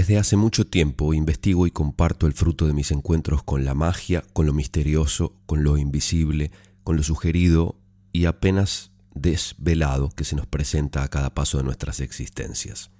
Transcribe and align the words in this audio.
Desde 0.00 0.16
hace 0.16 0.34
mucho 0.38 0.66
tiempo 0.66 1.12
investigo 1.12 1.66
y 1.66 1.70
comparto 1.70 2.26
el 2.26 2.32
fruto 2.32 2.66
de 2.66 2.72
mis 2.72 2.90
encuentros 2.90 3.42
con 3.42 3.66
la 3.66 3.74
magia, 3.74 4.24
con 4.32 4.46
lo 4.46 4.54
misterioso, 4.54 5.34
con 5.44 5.62
lo 5.62 5.76
invisible, 5.76 6.52
con 6.84 6.96
lo 6.96 7.02
sugerido 7.02 7.76
y 8.10 8.24
apenas 8.24 8.92
desvelado 9.14 10.08
que 10.08 10.24
se 10.24 10.36
nos 10.36 10.46
presenta 10.46 11.02
a 11.02 11.08
cada 11.08 11.34
paso 11.34 11.58
de 11.58 11.64
nuestras 11.64 12.00
existencias. 12.00 12.90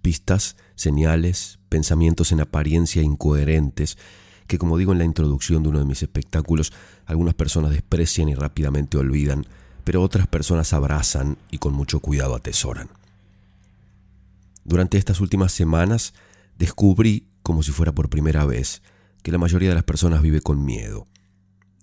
Pistas, 0.00 0.54
señales, 0.76 1.58
pensamientos 1.68 2.30
en 2.30 2.40
apariencia 2.40 3.02
incoherentes 3.02 3.98
que, 4.46 4.58
como 4.58 4.78
digo 4.78 4.92
en 4.92 4.98
la 4.98 5.04
introducción 5.04 5.64
de 5.64 5.70
uno 5.70 5.80
de 5.80 5.86
mis 5.86 6.04
espectáculos, 6.04 6.72
algunas 7.04 7.34
personas 7.34 7.72
desprecian 7.72 8.28
y 8.28 8.36
rápidamente 8.36 8.96
olvidan, 8.96 9.44
pero 9.82 10.02
otras 10.02 10.28
personas 10.28 10.72
abrazan 10.72 11.36
y 11.50 11.58
con 11.58 11.72
mucho 11.74 11.98
cuidado 11.98 12.36
atesoran. 12.36 12.90
Durante 14.66 14.98
estas 14.98 15.20
últimas 15.20 15.52
semanas 15.52 16.12
descubrí, 16.58 17.28
como 17.44 17.62
si 17.62 17.70
fuera 17.70 17.94
por 17.94 18.10
primera 18.10 18.44
vez, 18.44 18.82
que 19.22 19.30
la 19.30 19.38
mayoría 19.38 19.68
de 19.68 19.76
las 19.76 19.84
personas 19.84 20.22
vive 20.22 20.40
con 20.40 20.64
miedo, 20.64 21.06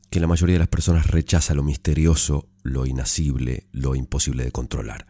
que 0.10 0.20
la 0.20 0.28
mayoría 0.28 0.56
de 0.56 0.60
las 0.60 0.68
personas 0.68 1.08
rechaza 1.08 1.54
lo 1.54 1.64
misterioso, 1.64 2.50
lo 2.62 2.86
inacible, 2.86 3.68
lo 3.72 3.96
imposible 3.96 4.44
de 4.44 4.52
controlar. 4.52 5.08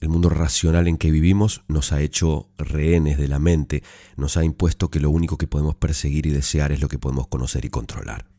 El 0.00 0.08
mundo 0.08 0.28
racional 0.28 0.86
en 0.86 0.98
que 0.98 1.10
vivimos 1.10 1.64
nos 1.66 1.90
ha 1.90 2.00
hecho 2.00 2.48
rehenes 2.58 3.18
de 3.18 3.26
la 3.26 3.40
mente, 3.40 3.82
nos 4.16 4.36
ha 4.36 4.44
impuesto 4.44 4.88
que 4.88 5.00
lo 5.00 5.10
único 5.10 5.36
que 5.36 5.48
podemos 5.48 5.74
perseguir 5.74 6.26
y 6.26 6.30
desear 6.30 6.70
es 6.70 6.80
lo 6.80 6.86
que 6.86 7.00
podemos 7.00 7.26
conocer 7.26 7.64
y 7.64 7.70
controlar. 7.70 8.30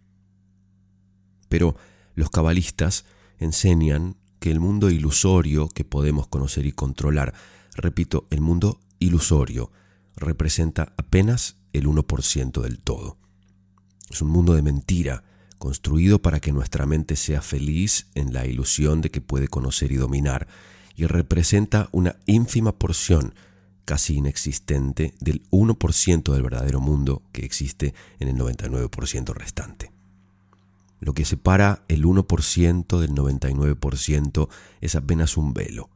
Pero 1.49 1.75
los 2.15 2.29
cabalistas 2.29 3.03
enseñan 3.37 4.15
que 4.39 4.49
el 4.49 4.61
mundo 4.61 4.89
ilusorio 4.89 5.67
que 5.67 5.83
podemos 5.83 6.27
conocer 6.29 6.65
y 6.65 6.71
controlar 6.71 7.33
Repito, 7.75 8.27
el 8.29 8.41
mundo 8.41 8.79
ilusorio 8.99 9.71
representa 10.15 10.93
apenas 10.97 11.57
el 11.73 11.87
1% 11.87 12.61
del 12.61 12.79
todo. 12.79 13.17
Es 14.09 14.21
un 14.21 14.29
mundo 14.29 14.53
de 14.53 14.61
mentira, 14.61 15.23
construido 15.57 16.21
para 16.21 16.39
que 16.39 16.51
nuestra 16.51 16.85
mente 16.85 17.15
sea 17.15 17.41
feliz 17.41 18.07
en 18.15 18.33
la 18.33 18.45
ilusión 18.45 19.01
de 19.01 19.09
que 19.09 19.21
puede 19.21 19.47
conocer 19.47 19.91
y 19.91 19.95
dominar, 19.95 20.47
y 20.95 21.05
representa 21.05 21.87
una 21.91 22.17
ínfima 22.25 22.77
porción, 22.77 23.33
casi 23.85 24.15
inexistente, 24.15 25.13
del 25.19 25.43
1% 25.49 26.33
del 26.33 26.43
verdadero 26.43 26.81
mundo 26.81 27.23
que 27.31 27.45
existe 27.45 27.93
en 28.19 28.27
el 28.27 28.35
99% 28.35 29.33
restante. 29.33 29.91
Lo 30.99 31.13
que 31.13 31.25
separa 31.25 31.83
el 31.87 32.03
1% 32.03 32.99
del 32.99 33.11
99% 33.11 34.49
es 34.81 34.95
apenas 34.95 35.37
un 35.37 35.53
velo 35.53 35.89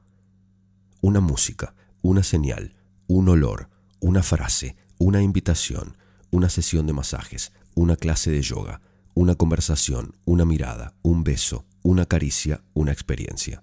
una 1.06 1.20
música, 1.20 1.76
una 2.02 2.24
señal, 2.24 2.74
un 3.06 3.30
olor, 3.30 3.70
una 4.00 4.24
frase, 4.24 4.76
una 4.98 5.22
invitación, 5.22 5.98
una 6.32 6.50
sesión 6.50 6.88
de 6.88 6.94
masajes, 6.94 7.52
una 7.76 7.96
clase 7.96 8.32
de 8.32 8.42
yoga, 8.42 8.82
una 9.14 9.36
conversación, 9.36 10.16
una 10.26 10.46
mirada, 10.46 10.96
un 11.04 11.24
beso, 11.24 11.64
una 11.84 12.08
caricia, 12.08 12.64
una 12.74 12.92
experiencia. 12.92 13.62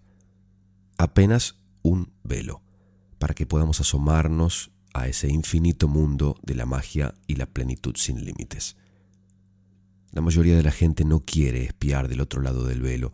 Apenas 0.98 1.56
un 1.82 2.12
velo, 2.22 2.62
para 3.18 3.34
que 3.34 3.44
podamos 3.44 3.80
asomarnos 3.80 4.70
a 4.94 5.08
ese 5.08 5.28
infinito 5.28 5.88
mundo 5.88 6.36
de 6.44 6.54
la 6.54 6.64
magia 6.64 7.12
y 7.26 7.34
la 7.34 7.46
plenitud 7.46 7.96
sin 7.96 8.24
límites. 8.24 8.76
La 10.12 10.20
mayoría 10.20 10.56
de 10.56 10.62
la 10.62 10.70
gente 10.70 11.04
no 11.04 11.24
quiere 11.24 11.64
espiar 11.64 12.06
del 12.06 12.20
otro 12.20 12.40
lado 12.40 12.64
del 12.68 12.82
velo. 12.82 13.12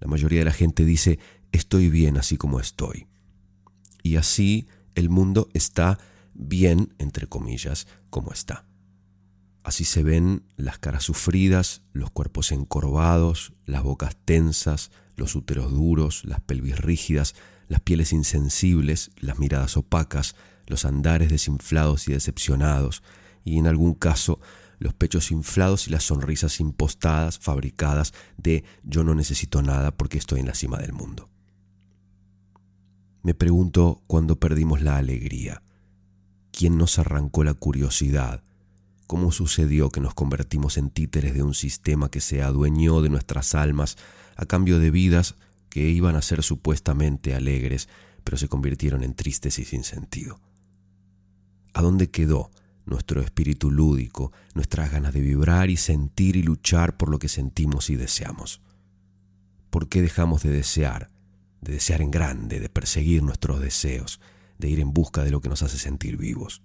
La 0.00 0.06
mayoría 0.08 0.38
de 0.38 0.46
la 0.46 0.52
gente 0.52 0.86
dice, 0.86 1.18
estoy 1.52 1.90
bien 1.90 2.16
así 2.16 2.38
como 2.38 2.58
estoy 2.58 3.06
y 4.06 4.16
así 4.16 4.68
el 4.94 5.10
mundo 5.10 5.48
está 5.52 5.98
bien, 6.32 6.94
entre 6.98 7.26
comillas, 7.26 7.88
como 8.08 8.32
está. 8.32 8.64
Así 9.64 9.84
se 9.84 10.04
ven 10.04 10.44
las 10.56 10.78
caras 10.78 11.02
sufridas, 11.02 11.82
los 11.92 12.10
cuerpos 12.12 12.52
encorvados, 12.52 13.52
las 13.64 13.82
bocas 13.82 14.16
tensas, 14.24 14.92
los 15.16 15.34
úteros 15.34 15.72
duros, 15.72 16.24
las 16.24 16.40
pelvis 16.40 16.78
rígidas, 16.78 17.34
las 17.66 17.80
pieles 17.80 18.12
insensibles, 18.12 19.10
las 19.16 19.40
miradas 19.40 19.76
opacas, 19.76 20.36
los 20.68 20.84
andares 20.84 21.30
desinflados 21.30 22.06
y 22.06 22.12
decepcionados, 22.12 23.02
y 23.44 23.58
en 23.58 23.66
algún 23.66 23.94
caso 23.94 24.38
los 24.78 24.94
pechos 24.94 25.32
inflados 25.32 25.88
y 25.88 25.90
las 25.90 26.04
sonrisas 26.04 26.60
impostadas, 26.60 27.40
fabricadas 27.40 28.12
de 28.36 28.62
yo 28.84 29.02
no 29.02 29.16
necesito 29.16 29.62
nada 29.62 29.90
porque 29.90 30.18
estoy 30.18 30.40
en 30.40 30.46
la 30.46 30.54
cima 30.54 30.78
del 30.78 30.92
mundo. 30.92 31.28
Me 33.26 33.34
pregunto 33.34 34.04
cuándo 34.06 34.36
perdimos 34.36 34.82
la 34.82 34.98
alegría. 34.98 35.60
¿Quién 36.52 36.78
nos 36.78 37.00
arrancó 37.00 37.42
la 37.42 37.54
curiosidad? 37.54 38.44
¿Cómo 39.08 39.32
sucedió 39.32 39.90
que 39.90 40.00
nos 40.00 40.14
convertimos 40.14 40.78
en 40.78 40.90
títeres 40.90 41.34
de 41.34 41.42
un 41.42 41.52
sistema 41.52 42.08
que 42.08 42.20
se 42.20 42.40
adueñó 42.44 43.02
de 43.02 43.08
nuestras 43.08 43.56
almas 43.56 43.96
a 44.36 44.46
cambio 44.46 44.78
de 44.78 44.92
vidas 44.92 45.34
que 45.70 45.88
iban 45.88 46.14
a 46.14 46.22
ser 46.22 46.44
supuestamente 46.44 47.34
alegres, 47.34 47.88
pero 48.22 48.36
se 48.36 48.46
convirtieron 48.46 49.02
en 49.02 49.14
tristes 49.14 49.58
y 49.58 49.64
sin 49.64 49.82
sentido? 49.82 50.38
¿A 51.74 51.82
dónde 51.82 52.12
quedó 52.12 52.52
nuestro 52.84 53.20
espíritu 53.20 53.72
lúdico, 53.72 54.30
nuestras 54.54 54.92
ganas 54.92 55.12
de 55.12 55.22
vibrar 55.22 55.68
y 55.68 55.76
sentir 55.76 56.36
y 56.36 56.44
luchar 56.44 56.96
por 56.96 57.08
lo 57.08 57.18
que 57.18 57.28
sentimos 57.28 57.90
y 57.90 57.96
deseamos? 57.96 58.60
¿Por 59.70 59.88
qué 59.88 60.00
dejamos 60.00 60.44
de 60.44 60.50
desear 60.50 61.15
de 61.66 61.72
desear 61.74 62.00
en 62.00 62.10
grande, 62.10 62.60
de 62.60 62.68
perseguir 62.68 63.22
nuestros 63.22 63.60
deseos, 63.60 64.20
de 64.58 64.70
ir 64.70 64.80
en 64.80 64.92
busca 64.92 65.24
de 65.24 65.30
lo 65.30 65.40
que 65.40 65.48
nos 65.48 65.62
hace 65.62 65.78
sentir 65.78 66.16
vivos. 66.16 66.62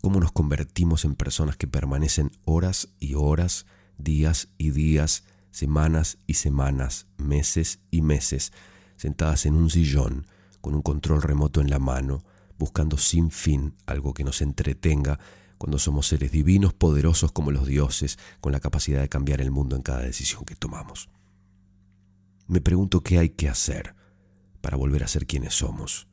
Cómo 0.00 0.18
nos 0.18 0.32
convertimos 0.32 1.04
en 1.04 1.14
personas 1.14 1.56
que 1.56 1.66
permanecen 1.66 2.30
horas 2.44 2.88
y 2.98 3.14
horas, 3.14 3.66
días 3.98 4.48
y 4.56 4.70
días, 4.70 5.24
semanas 5.50 6.18
y 6.26 6.34
semanas, 6.34 7.06
meses 7.18 7.80
y 7.90 8.00
meses, 8.00 8.52
sentadas 8.96 9.44
en 9.44 9.54
un 9.54 9.68
sillón, 9.68 10.26
con 10.60 10.74
un 10.74 10.82
control 10.82 11.20
remoto 11.20 11.60
en 11.60 11.68
la 11.68 11.78
mano, 11.78 12.24
buscando 12.58 12.96
sin 12.96 13.30
fin 13.30 13.74
algo 13.86 14.14
que 14.14 14.24
nos 14.24 14.40
entretenga 14.40 15.18
cuando 15.58 15.78
somos 15.78 16.06
seres 16.06 16.32
divinos, 16.32 16.72
poderosos 16.72 17.32
como 17.32 17.50
los 17.50 17.66
dioses, 17.66 18.18
con 18.40 18.52
la 18.52 18.60
capacidad 18.60 19.00
de 19.00 19.08
cambiar 19.08 19.40
el 19.40 19.50
mundo 19.50 19.76
en 19.76 19.82
cada 19.82 20.00
decisión 20.00 20.44
que 20.44 20.54
tomamos 20.54 21.10
me 22.48 22.60
pregunto 22.60 23.02
qué 23.02 23.18
hay 23.18 23.28
que 23.28 23.48
hacer 23.48 23.94
para 24.60 24.76
volver 24.76 25.04
a 25.04 25.08
ser 25.08 25.26
quienes 25.26 25.54
somos. 25.54 26.08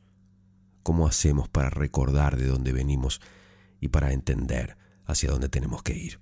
¿Cómo 0.82 1.06
hacemos 1.06 1.48
para 1.48 1.70
recordar 1.70 2.36
de 2.36 2.46
dónde 2.46 2.72
venimos 2.72 3.20
y 3.80 3.88
para 3.88 4.12
entender 4.12 4.76
hacia 5.04 5.30
dónde 5.30 5.48
tenemos 5.48 5.82
que 5.82 5.96
ir? 5.96 6.20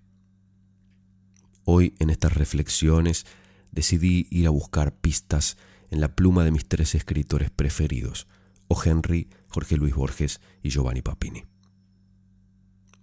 Hoy 1.64 1.94
en 1.98 2.10
estas 2.10 2.34
reflexiones 2.34 3.26
decidí 3.72 4.26
ir 4.30 4.46
a 4.46 4.50
buscar 4.50 4.94
pistas 4.94 5.56
en 5.90 6.00
la 6.00 6.14
pluma 6.14 6.44
de 6.44 6.50
mis 6.50 6.66
tres 6.66 6.94
escritores 6.94 7.50
preferidos, 7.50 8.26
O. 8.68 8.82
Henry, 8.82 9.28
Jorge 9.48 9.76
Luis 9.76 9.94
Borges 9.94 10.40
y 10.62 10.70
Giovanni 10.70 11.02
Papini. 11.02 11.44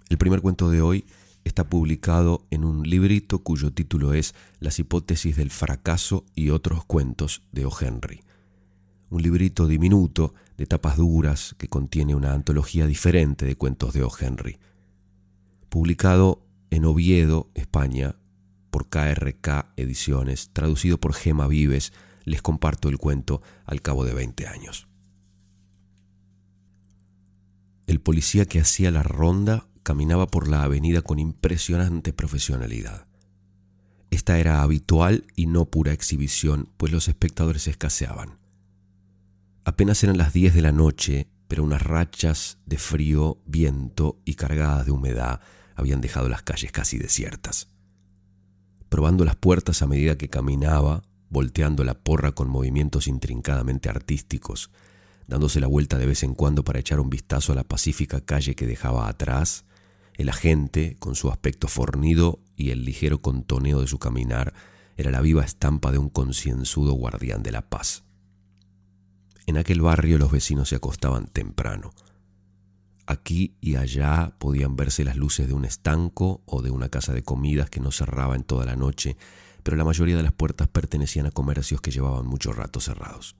El 0.09 0.17
primer 0.17 0.41
cuento 0.41 0.69
de 0.69 0.81
hoy 0.81 1.05
está 1.43 1.69
publicado 1.69 2.45
en 2.51 2.65
un 2.65 2.83
librito 2.83 3.39
cuyo 3.39 3.71
título 3.71 4.13
es 4.13 4.35
Las 4.59 4.79
hipótesis 4.79 5.35
del 5.37 5.51
fracaso 5.51 6.25
y 6.35 6.49
otros 6.49 6.85
cuentos 6.85 7.43
de 7.51 7.65
O. 7.65 7.71
Henry. 7.79 8.21
Un 9.11 9.21
librito 9.21 9.67
diminuto 9.67 10.33
de 10.57 10.65
tapas 10.65 10.95
duras 10.95 11.53
que 11.57 11.67
contiene 11.67 12.15
una 12.15 12.33
antología 12.33 12.87
diferente 12.87 13.45
de 13.45 13.57
cuentos 13.57 13.93
de 13.93 14.03
O. 14.03 14.11
Henry. 14.17 14.57
Publicado 15.67 16.47
en 16.69 16.85
Oviedo, 16.85 17.51
España, 17.53 18.15
por 18.69 18.87
KRK 18.87 19.73
Ediciones, 19.75 20.51
traducido 20.53 20.97
por 20.97 21.13
Gema 21.13 21.47
Vives, 21.49 21.91
les 22.23 22.41
comparto 22.41 22.87
el 22.87 22.97
cuento 22.97 23.41
al 23.65 23.81
cabo 23.81 24.05
de 24.05 24.13
20 24.13 24.47
años. 24.47 24.87
El 27.87 27.99
policía 27.99 28.45
que 28.45 28.61
hacía 28.61 28.91
la 28.91 29.03
ronda 29.03 29.67
caminaba 29.83 30.27
por 30.27 30.47
la 30.47 30.63
avenida 30.63 31.01
con 31.01 31.19
impresionante 31.19 32.13
profesionalidad. 32.13 33.07
Esta 34.09 34.39
era 34.39 34.61
habitual 34.61 35.25
y 35.35 35.47
no 35.47 35.65
pura 35.65 35.91
exhibición, 35.91 36.69
pues 36.77 36.93
los 36.93 37.09
espectadores 37.09 37.67
escaseaban. 37.67 38.40
Apenas 39.63 40.03
eran 40.03 40.17
las 40.17 40.33
10 40.33 40.55
de 40.55 40.61
la 40.61 40.71
noche, 40.71 41.27
pero 41.47 41.63
unas 41.63 41.81
rachas 41.83 42.57
de 42.65 42.77
frío, 42.77 43.41
viento 43.45 44.19
y 44.25 44.33
cargadas 44.33 44.85
de 44.85 44.91
humedad 44.91 45.41
habían 45.75 46.01
dejado 46.01 46.29
las 46.29 46.41
calles 46.41 46.71
casi 46.71 46.97
desiertas. 46.97 47.67
Probando 48.89 49.23
las 49.23 49.35
puertas 49.35 49.81
a 49.81 49.87
medida 49.87 50.17
que 50.17 50.29
caminaba, 50.29 51.03
volteando 51.29 51.83
la 51.83 51.93
porra 51.93 52.31
con 52.31 52.49
movimientos 52.49 53.07
intrincadamente 53.07 53.87
artísticos, 53.87 54.71
dándose 55.27 55.59
la 55.59 55.67
vuelta 55.67 55.97
de 55.97 56.07
vez 56.07 56.23
en 56.23 56.33
cuando 56.33 56.63
para 56.63 56.79
echar 56.79 56.99
un 56.99 57.09
vistazo 57.09 57.53
a 57.53 57.55
la 57.55 57.63
pacífica 57.63 58.19
calle 58.21 58.55
que 58.55 58.65
dejaba 58.65 59.07
atrás, 59.07 59.65
el 60.15 60.29
agente, 60.29 60.97
con 60.99 61.15
su 61.15 61.29
aspecto 61.29 61.67
fornido 61.67 62.39
y 62.55 62.71
el 62.71 62.83
ligero 62.83 63.21
contoneo 63.21 63.79
de 63.81 63.87
su 63.87 63.97
caminar, 63.97 64.53
era 64.97 65.11
la 65.11 65.21
viva 65.21 65.43
estampa 65.43 65.91
de 65.91 65.99
un 65.99 66.09
concienzudo 66.09 66.93
guardián 66.93 67.43
de 67.43 67.51
la 67.51 67.69
paz. 67.69 68.03
En 69.47 69.57
aquel 69.57 69.81
barrio 69.81 70.17
los 70.17 70.31
vecinos 70.31 70.69
se 70.69 70.75
acostaban 70.75 71.27
temprano. 71.27 71.91
Aquí 73.07 73.57
y 73.59 73.75
allá 73.75 74.35
podían 74.37 74.75
verse 74.75 75.03
las 75.03 75.17
luces 75.17 75.47
de 75.47 75.53
un 75.53 75.65
estanco 75.65 76.43
o 76.45 76.61
de 76.61 76.71
una 76.71 76.89
casa 76.89 77.13
de 77.13 77.23
comidas 77.23 77.69
que 77.69 77.79
no 77.79 77.91
cerraba 77.91 78.35
en 78.35 78.43
toda 78.43 78.65
la 78.65 78.75
noche, 78.75 79.17
pero 79.63 79.77
la 79.77 79.83
mayoría 79.83 80.15
de 80.15 80.23
las 80.23 80.33
puertas 80.33 80.67
pertenecían 80.67 81.25
a 81.25 81.31
comercios 81.31 81.81
que 81.81 81.91
llevaban 81.91 82.25
mucho 82.25 82.53
rato 82.53 82.79
cerrados. 82.79 83.35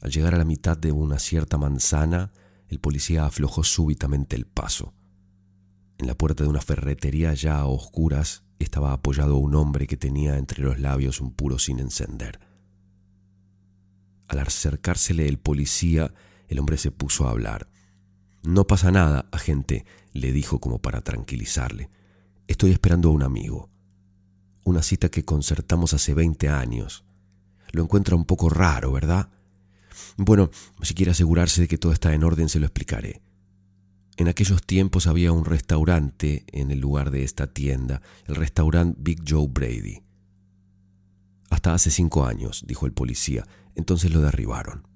Al 0.00 0.10
llegar 0.10 0.34
a 0.34 0.38
la 0.38 0.44
mitad 0.44 0.76
de 0.76 0.92
una 0.92 1.18
cierta 1.18 1.56
manzana, 1.56 2.32
el 2.68 2.78
policía 2.78 3.24
aflojó 3.24 3.64
súbitamente 3.64 4.36
el 4.36 4.46
paso. 4.46 4.92
En 5.98 6.06
la 6.06 6.14
puerta 6.14 6.44
de 6.44 6.50
una 6.50 6.60
ferretería 6.60 7.32
ya 7.34 7.58
a 7.58 7.66
oscuras 7.66 8.44
estaba 8.58 8.92
apoyado 8.92 9.36
un 9.36 9.54
hombre 9.54 9.86
que 9.86 9.96
tenía 9.96 10.36
entre 10.36 10.62
los 10.62 10.78
labios 10.78 11.20
un 11.20 11.32
puro 11.32 11.58
sin 11.58 11.78
encender. 11.78 12.38
Al 14.28 14.38
acercársele 14.38 15.28
el 15.28 15.38
policía, 15.38 16.12
el 16.48 16.58
hombre 16.58 16.76
se 16.76 16.90
puso 16.90 17.26
a 17.26 17.30
hablar. 17.30 17.68
No 18.42 18.66
pasa 18.66 18.90
nada, 18.90 19.26
agente, 19.32 19.84
le 20.12 20.32
dijo 20.32 20.60
como 20.60 20.80
para 20.80 21.00
tranquilizarle. 21.02 21.90
Estoy 22.46 22.70
esperando 22.70 23.08
a 23.08 23.12
un 23.12 23.22
amigo. 23.22 23.70
Una 24.64 24.82
cita 24.82 25.08
que 25.08 25.24
concertamos 25.24 25.94
hace 25.94 26.14
20 26.14 26.48
años. 26.48 27.04
Lo 27.72 27.82
encuentra 27.82 28.16
un 28.16 28.24
poco 28.24 28.48
raro, 28.48 28.92
¿verdad? 28.92 29.30
Bueno, 30.16 30.50
si 30.82 30.94
quiere 30.94 31.12
asegurarse 31.12 31.62
de 31.62 31.68
que 31.68 31.78
todo 31.78 31.92
está 31.92 32.14
en 32.14 32.24
orden, 32.24 32.48
se 32.48 32.60
lo 32.60 32.66
explicaré. 32.66 33.22
En 34.16 34.28
aquellos 34.28 34.62
tiempos 34.62 35.06
había 35.06 35.32
un 35.32 35.44
restaurante 35.44 36.44
en 36.52 36.70
el 36.70 36.78
lugar 36.78 37.10
de 37.10 37.24
esta 37.24 37.48
tienda, 37.48 38.00
el 38.26 38.36
restaurante 38.36 38.96
Big 39.00 39.22
Joe 39.28 39.48
Brady. 39.48 40.02
Hasta 41.50 41.74
hace 41.74 41.90
cinco 41.90 42.24
años, 42.24 42.64
dijo 42.66 42.86
el 42.86 42.92
policía, 42.92 43.46
entonces 43.74 44.12
lo 44.12 44.20
derribaron. 44.20 44.86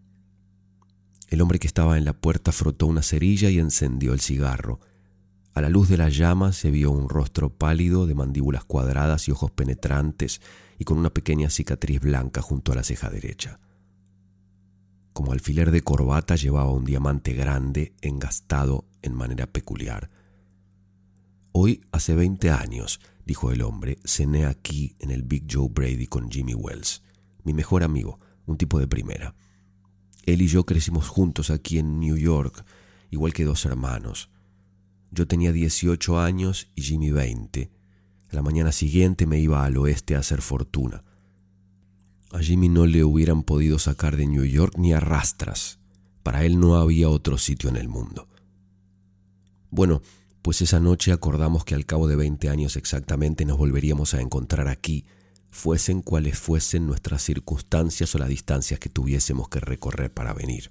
El 1.29 1.43
hombre 1.43 1.59
que 1.59 1.67
estaba 1.67 1.99
en 1.99 2.05
la 2.05 2.15
puerta 2.15 2.53
frotó 2.53 2.87
una 2.87 3.03
cerilla 3.03 3.51
y 3.51 3.59
encendió 3.59 4.15
el 4.15 4.21
cigarro. 4.21 4.81
A 5.53 5.61
la 5.61 5.69
luz 5.69 5.89
de 5.89 5.99
la 5.99 6.09
llama 6.09 6.53
se 6.53 6.71
vio 6.71 6.91
un 6.91 7.09
rostro 7.09 7.51
pálido 7.51 8.07
de 8.07 8.15
mandíbulas 8.15 8.65
cuadradas 8.65 9.29
y 9.29 9.33
ojos 9.33 9.51
penetrantes 9.51 10.41
y 10.79 10.85
con 10.85 10.99
una 10.99 11.11
pequeña 11.11 11.51
cicatriz 11.51 12.01
blanca 12.01 12.41
junto 12.41 12.73
a 12.73 12.77
la 12.77 12.83
ceja 12.83 13.11
derecha. 13.11 13.61
Como 15.13 15.33
alfiler 15.33 15.71
de 15.71 15.83
corbata 15.83 16.37
llevaba 16.37 16.73
un 16.73 16.85
diamante 16.85 17.35
grande 17.35 17.93
engastado 18.01 18.87
en 19.03 19.15
manera 19.15 19.49
peculiar. 19.49 20.09
Hoy 21.53 21.81
hace 21.91 22.15
20 22.15 22.51
años, 22.51 23.01
dijo 23.27 23.51
el 23.51 23.63
hombre, 23.63 23.99
cené 24.05 24.47
aquí 24.47 24.95
en 25.01 25.11
el 25.11 25.25
Big 25.25 25.47
Joe 25.51 25.69
Brady 25.69 26.07
con 26.07 26.31
Jimmy 26.31 26.55
Wells, 26.55 27.03
mi 27.43 27.53
mejor 27.53 27.83
amigo, 27.83 28.21
un 28.49 28.57
tipo 28.57 28.79
de 28.79 28.89
primera. 28.89 29.35
Él 30.25 30.43
y 30.43 30.49
yo 30.49 30.65
crecimos 30.67 31.09
juntos 31.09 31.51
aquí 31.51 31.79
en 31.79 32.01
New 32.01 32.17
York, 32.17 32.65
igual 33.11 33.33
que 33.33 33.45
dos 33.45 33.65
hermanos. 33.65 34.31
Yo 35.11 35.27
tenía 35.27 35.53
18 35.53 36.21
años 36.21 36.69
y 36.75 36.83
Jimmy 36.83 37.11
20. 37.11 37.71
la 38.31 38.43
mañana 38.43 38.73
siguiente 38.73 39.27
me 39.27 39.41
iba 39.41 39.65
al 39.65 39.79
oeste 39.79 40.15
a 40.15 40.19
hacer 40.19 40.43
fortuna. 40.43 41.03
A 42.31 42.41
Jimmy 42.41 42.69
no 42.69 42.85
le 42.85 43.05
hubieran 43.05 43.43
podido 43.43 43.79
sacar 43.79 44.17
de 44.17 44.27
New 44.27 44.45
York 44.45 44.75
ni 44.77 44.93
a 44.93 45.01
rastras. 45.01 45.79
Para 46.23 46.45
él 46.45 46.61
no 46.61 46.77
había 46.77 47.09
otro 47.09 47.39
sitio 47.39 47.71
en 47.71 47.77
el 47.77 47.89
mundo. 47.89 48.29
Bueno, 49.71 50.03
pues 50.43 50.61
esa 50.61 50.79
noche 50.79 51.13
acordamos 51.13 51.65
que 51.65 51.75
al 51.75 51.87
cabo 51.87 52.07
de 52.07 52.17
20 52.17 52.51
años 52.51 52.77
exactamente 52.77 53.47
nos 53.47 53.57
volveríamos 53.57 54.13
a 54.13 54.21
encontrar 54.21 54.69
aquí, 54.69 55.07
fuesen 55.51 56.03
cuales 56.03 56.39
fuesen 56.39 56.87
nuestras 56.87 57.23
circunstancias 57.23 58.15
o 58.15 58.19
las 58.19 58.29
distancias 58.29 58.81
que 58.81 58.89
tuviésemos 58.89 59.49
que 59.49 59.61
recorrer 59.61 60.13
para 60.13 60.35
venir. 60.35 60.71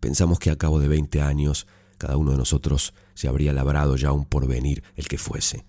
Pensamos 0.00 0.38
que 0.38 0.50
a 0.50 0.56
cabo 0.56 0.80
de 0.80 0.88
20 0.88 1.20
años 1.20 1.66
cada 1.98 2.16
uno 2.16 2.30
de 2.32 2.38
nosotros 2.38 2.94
se 3.14 3.28
habría 3.28 3.52
labrado 3.52 3.94
ya 3.96 4.12
un 4.12 4.24
porvenir, 4.24 4.82
el 4.96 5.06
que 5.06 5.18
fuese. 5.18 5.66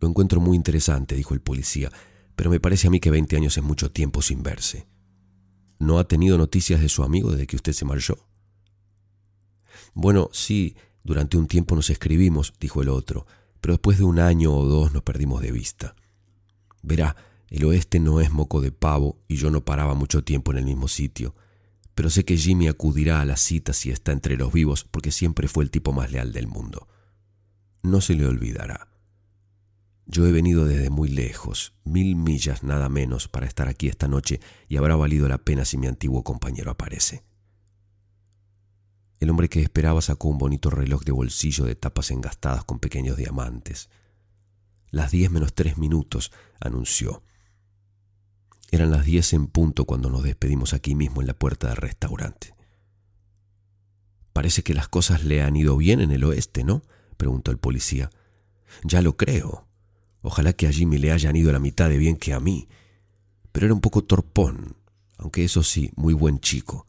Lo 0.00 0.08
encuentro 0.08 0.40
muy 0.40 0.56
interesante, 0.56 1.16
dijo 1.16 1.34
el 1.34 1.40
policía, 1.40 1.90
pero 2.36 2.50
me 2.50 2.60
parece 2.60 2.86
a 2.86 2.90
mí 2.90 3.00
que 3.00 3.10
20 3.10 3.36
años 3.36 3.56
es 3.56 3.64
mucho 3.64 3.90
tiempo 3.90 4.22
sin 4.22 4.44
verse. 4.44 4.86
¿No 5.80 5.98
ha 5.98 6.06
tenido 6.06 6.38
noticias 6.38 6.80
de 6.80 6.88
su 6.88 7.02
amigo 7.02 7.32
desde 7.32 7.48
que 7.48 7.56
usted 7.56 7.72
se 7.72 7.84
marchó? 7.84 8.28
Bueno, 9.92 10.28
sí, 10.32 10.76
durante 11.02 11.36
un 11.36 11.48
tiempo 11.48 11.74
nos 11.74 11.90
escribimos, 11.90 12.52
dijo 12.60 12.80
el 12.80 12.90
otro, 12.90 13.26
pero 13.64 13.72
después 13.72 13.96
de 13.96 14.04
un 14.04 14.18
año 14.18 14.54
o 14.54 14.66
dos 14.66 14.92
nos 14.92 15.04
perdimos 15.04 15.40
de 15.40 15.50
vista. 15.50 15.96
Verá, 16.82 17.16
el 17.48 17.64
oeste 17.64 17.98
no 17.98 18.20
es 18.20 18.30
moco 18.30 18.60
de 18.60 18.72
pavo 18.72 19.22
y 19.26 19.36
yo 19.36 19.50
no 19.50 19.64
paraba 19.64 19.94
mucho 19.94 20.22
tiempo 20.22 20.52
en 20.52 20.58
el 20.58 20.66
mismo 20.66 20.86
sitio, 20.86 21.34
pero 21.94 22.10
sé 22.10 22.26
que 22.26 22.36
Jimmy 22.36 22.68
acudirá 22.68 23.22
a 23.22 23.24
la 23.24 23.38
cita 23.38 23.72
si 23.72 23.90
está 23.90 24.12
entre 24.12 24.36
los 24.36 24.52
vivos 24.52 24.84
porque 24.84 25.10
siempre 25.10 25.48
fue 25.48 25.64
el 25.64 25.70
tipo 25.70 25.94
más 25.94 26.12
leal 26.12 26.34
del 26.34 26.46
mundo. 26.46 26.88
No 27.82 28.02
se 28.02 28.14
le 28.14 28.26
olvidará. 28.26 28.90
Yo 30.04 30.26
he 30.26 30.30
venido 30.30 30.66
desde 30.66 30.90
muy 30.90 31.08
lejos, 31.08 31.72
mil 31.84 32.16
millas 32.16 32.64
nada 32.64 32.90
menos, 32.90 33.28
para 33.28 33.46
estar 33.46 33.68
aquí 33.68 33.88
esta 33.88 34.08
noche 34.08 34.40
y 34.68 34.76
habrá 34.76 34.94
valido 34.94 35.26
la 35.26 35.38
pena 35.38 35.64
si 35.64 35.78
mi 35.78 35.86
antiguo 35.86 36.22
compañero 36.22 36.70
aparece. 36.70 37.24
El 39.20 39.30
hombre 39.30 39.48
que 39.48 39.62
esperaba 39.62 40.00
sacó 40.00 40.28
un 40.28 40.38
bonito 40.38 40.70
reloj 40.70 41.02
de 41.04 41.12
bolsillo 41.12 41.64
de 41.64 41.74
tapas 41.74 42.10
engastadas 42.10 42.64
con 42.64 42.78
pequeños 42.78 43.16
diamantes. 43.16 43.88
Las 44.90 45.10
diez 45.10 45.30
menos 45.30 45.54
tres 45.54 45.78
minutos, 45.78 46.32
anunció. 46.60 47.22
Eran 48.70 48.90
las 48.90 49.04
diez 49.04 49.32
en 49.32 49.46
punto 49.46 49.84
cuando 49.84 50.10
nos 50.10 50.22
despedimos 50.22 50.74
aquí 50.74 50.94
mismo 50.94 51.20
en 51.20 51.26
la 51.26 51.34
puerta 51.34 51.68
del 51.68 51.76
restaurante. 51.76 52.54
Parece 54.32 54.62
que 54.62 54.74
las 54.74 54.88
cosas 54.88 55.24
le 55.24 55.42
han 55.42 55.56
ido 55.56 55.76
bien 55.76 56.00
en 56.00 56.10
el 56.10 56.24
oeste, 56.24 56.64
¿no? 56.64 56.82
preguntó 57.16 57.50
el 57.50 57.58
policía. 57.58 58.10
Ya 58.82 59.00
lo 59.00 59.16
creo, 59.16 59.68
Ojalá 60.26 60.54
que 60.54 60.66
a 60.66 60.72
Jimmy 60.72 60.96
le 60.96 61.12
hayan 61.12 61.36
ido 61.36 61.52
la 61.52 61.58
mitad 61.58 61.90
de 61.90 61.98
bien 61.98 62.16
que 62.16 62.32
a 62.32 62.40
mí. 62.40 62.66
Pero 63.52 63.66
era 63.66 63.74
un 63.74 63.82
poco 63.82 64.04
torpón, 64.04 64.74
aunque 65.18 65.44
eso 65.44 65.62
sí, 65.62 65.90
muy 65.96 66.14
buen 66.14 66.40
chico. 66.40 66.86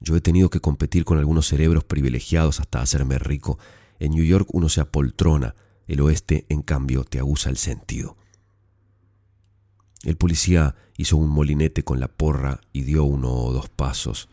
Yo 0.00 0.16
he 0.16 0.20
tenido 0.20 0.50
que 0.50 0.60
competir 0.60 1.04
con 1.04 1.18
algunos 1.18 1.46
cerebros 1.46 1.84
privilegiados 1.84 2.60
hasta 2.60 2.80
hacerme 2.80 3.18
rico. 3.18 3.58
En 3.98 4.12
New 4.12 4.24
York 4.24 4.48
uno 4.52 4.68
se 4.68 4.80
apoltrona, 4.80 5.54
el 5.86 6.00
oeste, 6.00 6.46
en 6.48 6.62
cambio, 6.62 7.04
te 7.04 7.18
aguza 7.18 7.48
el 7.48 7.56
sentido. 7.56 8.16
El 10.02 10.16
policía 10.16 10.76
hizo 10.96 11.16
un 11.16 11.30
molinete 11.30 11.84
con 11.84 12.00
la 12.00 12.08
porra 12.08 12.60
y 12.72 12.82
dio 12.82 13.04
uno 13.04 13.32
o 13.32 13.52
dos 13.52 13.68
pasos. 13.68 14.28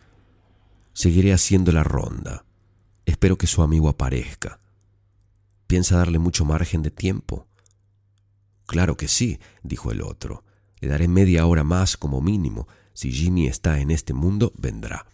Seguiré 0.93 1.33
haciendo 1.33 1.71
la 1.71 1.83
ronda. 1.83 2.45
Espero 3.05 3.37
que 3.37 3.47
su 3.47 3.61
amigo 3.61 3.89
aparezca. 3.89 4.59
¿Piensa 5.67 5.97
darle 5.97 6.19
mucho 6.19 6.45
margen 6.45 6.83
de 6.83 6.91
tiempo? 6.91 7.47
Claro 8.65 8.97
que 8.97 9.07
sí, 9.07 9.39
dijo 9.63 9.91
el 9.91 10.01
otro. 10.01 10.43
Le 10.79 10.87
daré 10.87 11.07
media 11.07 11.45
hora 11.45 11.63
más 11.63 11.97
como 11.97 12.21
mínimo. 12.21 12.67
Si 12.93 13.11
Jimmy 13.11 13.47
está 13.47 13.79
en 13.79 13.91
este 13.91 14.13
mundo, 14.13 14.53
vendrá. 14.57 15.07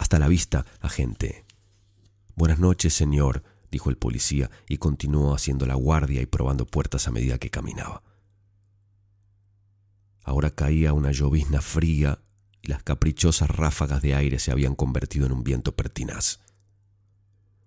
Hasta 0.00 0.18
la 0.18 0.28
vista, 0.28 0.64
agente. 0.80 1.44
Buenas 2.34 2.58
noches, 2.58 2.94
señor, 2.94 3.44
dijo 3.70 3.90
el 3.90 3.98
policía 3.98 4.50
y 4.66 4.78
continuó 4.78 5.34
haciendo 5.34 5.66
la 5.66 5.74
guardia 5.74 6.22
y 6.22 6.26
probando 6.26 6.64
puertas 6.64 7.06
a 7.06 7.10
medida 7.10 7.36
que 7.36 7.50
caminaba. 7.50 8.02
Ahora 10.24 10.48
caía 10.52 10.94
una 10.94 11.12
llovizna 11.12 11.60
fría 11.60 12.18
y 12.62 12.68
las 12.68 12.82
caprichosas 12.82 13.50
ráfagas 13.50 14.00
de 14.00 14.14
aire 14.14 14.38
se 14.38 14.50
habían 14.50 14.74
convertido 14.74 15.26
en 15.26 15.32
un 15.32 15.44
viento 15.44 15.76
pertinaz. 15.76 16.40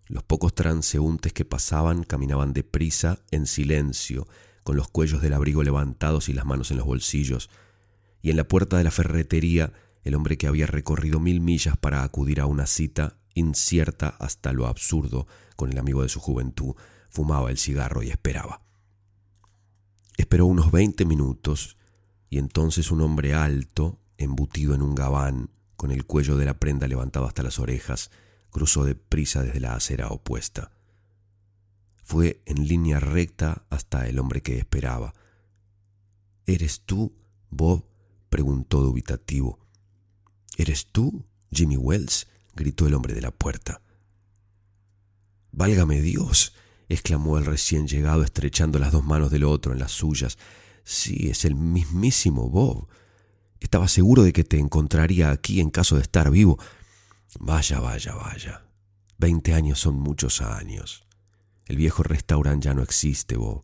Los 0.08 0.24
pocos 0.24 0.56
transeúntes 0.56 1.34
que 1.34 1.46
pasaban 1.46 2.02
caminaban 2.04 2.52
deprisa, 2.52 3.20
en 3.30 3.46
silencio, 3.46 4.28
con 4.64 4.76
los 4.76 4.88
cuellos 4.88 5.22
del 5.22 5.34
abrigo 5.34 5.62
levantados 5.62 6.30
y 6.30 6.34
las 6.34 6.46
manos 6.46 6.72
en 6.72 6.78
los 6.78 6.88
bolsillos, 6.88 7.52
y 8.24 8.32
en 8.32 8.38
la 8.38 8.48
puerta 8.48 8.80
de 8.80 8.86
la 8.86 8.92
ferretería 8.92 9.72
el 10.04 10.16
hombre 10.16 10.38
que 10.38 10.48
había 10.48 10.68
recorrido 10.68 11.20
mil 11.20 11.42
millas 11.42 11.78
para 11.78 12.04
acudir 12.04 12.42
a 12.42 12.46
una 12.46 12.66
cita 12.66 13.18
incierta 13.34 14.10
hasta 14.20 14.54
lo 14.54 14.68
absurdo 14.68 15.28
con 15.56 15.72
el 15.72 15.78
amigo 15.78 16.04
de 16.04 16.10
su 16.10 16.20
juventud, 16.20 16.76
fumaba 17.10 17.50
el 17.50 17.58
cigarro 17.58 18.04
y 18.04 18.10
esperaba. 18.10 18.62
Esperó 20.18 20.46
unos 20.46 20.72
veinte 20.72 21.06
minutos 21.06 21.78
y 22.30 22.38
entonces 22.38 22.92
un 22.92 23.02
hombre 23.02 23.34
alto, 23.34 24.00
embutido 24.18 24.76
en 24.76 24.82
un 24.82 24.96
gabán, 24.96 25.50
con 25.76 25.92
el 25.92 26.06
cuello 26.06 26.38
de 26.38 26.46
la 26.46 26.60
prenda 26.60 26.88
levantado 26.88 27.28
hasta 27.28 27.44
las 27.44 27.60
orejas, 27.60 28.12
cruzó 28.50 28.86
deprisa 28.86 29.44
desde 29.44 29.60
la 29.60 29.76
acera 29.76 30.08
opuesta. 30.10 30.72
Fue 32.04 32.42
en 32.46 32.68
línea 32.68 33.00
recta 33.00 33.66
hasta 33.70 34.08
el 34.08 34.20
hombre 34.20 34.42
que 34.42 34.58
esperaba. 34.58 35.14
¿Eres 36.46 36.82
tú, 36.82 37.16
Bob? 37.50 37.86
preguntó 38.30 38.82
dubitativo. 38.82 39.63
¿Eres 40.58 40.88
tú, 40.88 41.26
Jimmy 41.52 41.78
Wells? 41.78 42.28
gritó 42.56 42.86
el 42.88 42.94
hombre 42.94 43.14
de 43.14 43.22
la 43.22 43.32
puerta. 43.32 43.82
Válgame 45.52 46.02
Dios, 46.02 46.54
exclamó 46.90 47.38
el 47.38 47.46
recién 47.46 47.88
llegado 47.88 48.24
estrechando 48.24 48.80
las 48.80 48.92
dos 48.92 49.04
manos 49.04 49.32
del 49.32 49.44
otro 49.44 49.74
en 49.74 49.80
las 49.80 49.92
suyas. 49.92 50.38
Sí, 50.84 51.30
es 51.30 51.46
el 51.46 51.56
mismísimo 51.56 52.50
Bob. 52.50 52.88
Estaba 53.60 53.88
seguro 53.88 54.24
de 54.24 54.34
que 54.34 54.44
te 54.44 54.60
encontraría 54.60 55.32
aquí 55.32 55.62
en 55.62 55.70
caso 55.70 55.96
de 55.96 56.02
estar 56.02 56.30
vivo. 56.30 56.60
Vaya, 57.40 57.80
vaya, 57.80 58.14
vaya. 58.16 58.66
Veinte 59.18 59.54
años 59.54 59.80
son 59.80 59.96
muchos 59.96 60.42
años. 60.42 61.06
El 61.66 61.78
viejo 61.78 62.04
restaurante 62.04 62.66
ya 62.66 62.74
no 62.74 62.84
existe, 62.84 63.38
Bob. 63.38 63.64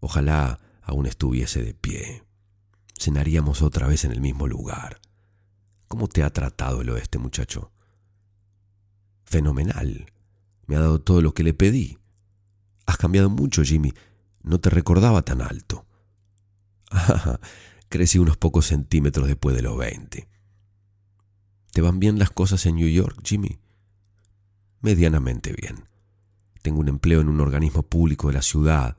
Ojalá 0.00 0.60
aún 0.82 1.06
estuviese 1.06 1.62
de 1.62 1.74
pie. 1.74 2.22
Cenaríamos 2.98 3.62
otra 3.62 3.88
vez 3.88 4.04
en 4.04 4.12
el 4.12 4.20
mismo 4.20 4.46
lugar. 4.46 5.00
¿Cómo 5.88 6.08
te 6.08 6.22
ha 6.22 6.30
tratado 6.30 6.82
el 6.82 6.90
oeste, 6.90 7.18
muchacho? 7.18 7.70
Fenomenal. 9.24 10.12
Me 10.66 10.76
ha 10.76 10.80
dado 10.80 11.00
todo 11.00 11.22
lo 11.22 11.32
que 11.34 11.44
le 11.44 11.54
pedí. 11.54 11.98
Has 12.86 12.96
cambiado 12.96 13.30
mucho, 13.30 13.62
Jimmy. 13.62 13.92
No 14.42 14.60
te 14.60 14.70
recordaba 14.70 15.22
tan 15.22 15.42
alto. 15.42 15.86
Ah, 16.90 17.40
crecí 17.88 18.18
unos 18.18 18.36
pocos 18.36 18.66
centímetros 18.66 19.26
después 19.26 19.56
de 19.56 19.62
los 19.62 19.76
veinte. 19.76 20.28
¿Te 21.72 21.80
van 21.82 21.98
bien 21.98 22.18
las 22.18 22.30
cosas 22.30 22.64
en 22.66 22.76
New 22.76 22.88
York, 22.88 23.20
Jimmy? 23.24 23.58
Medianamente 24.80 25.52
bien. 25.52 25.84
Tengo 26.62 26.80
un 26.80 26.88
empleo 26.88 27.20
en 27.20 27.28
un 27.28 27.40
organismo 27.40 27.82
público 27.82 28.28
de 28.28 28.34
la 28.34 28.42
ciudad. 28.42 28.96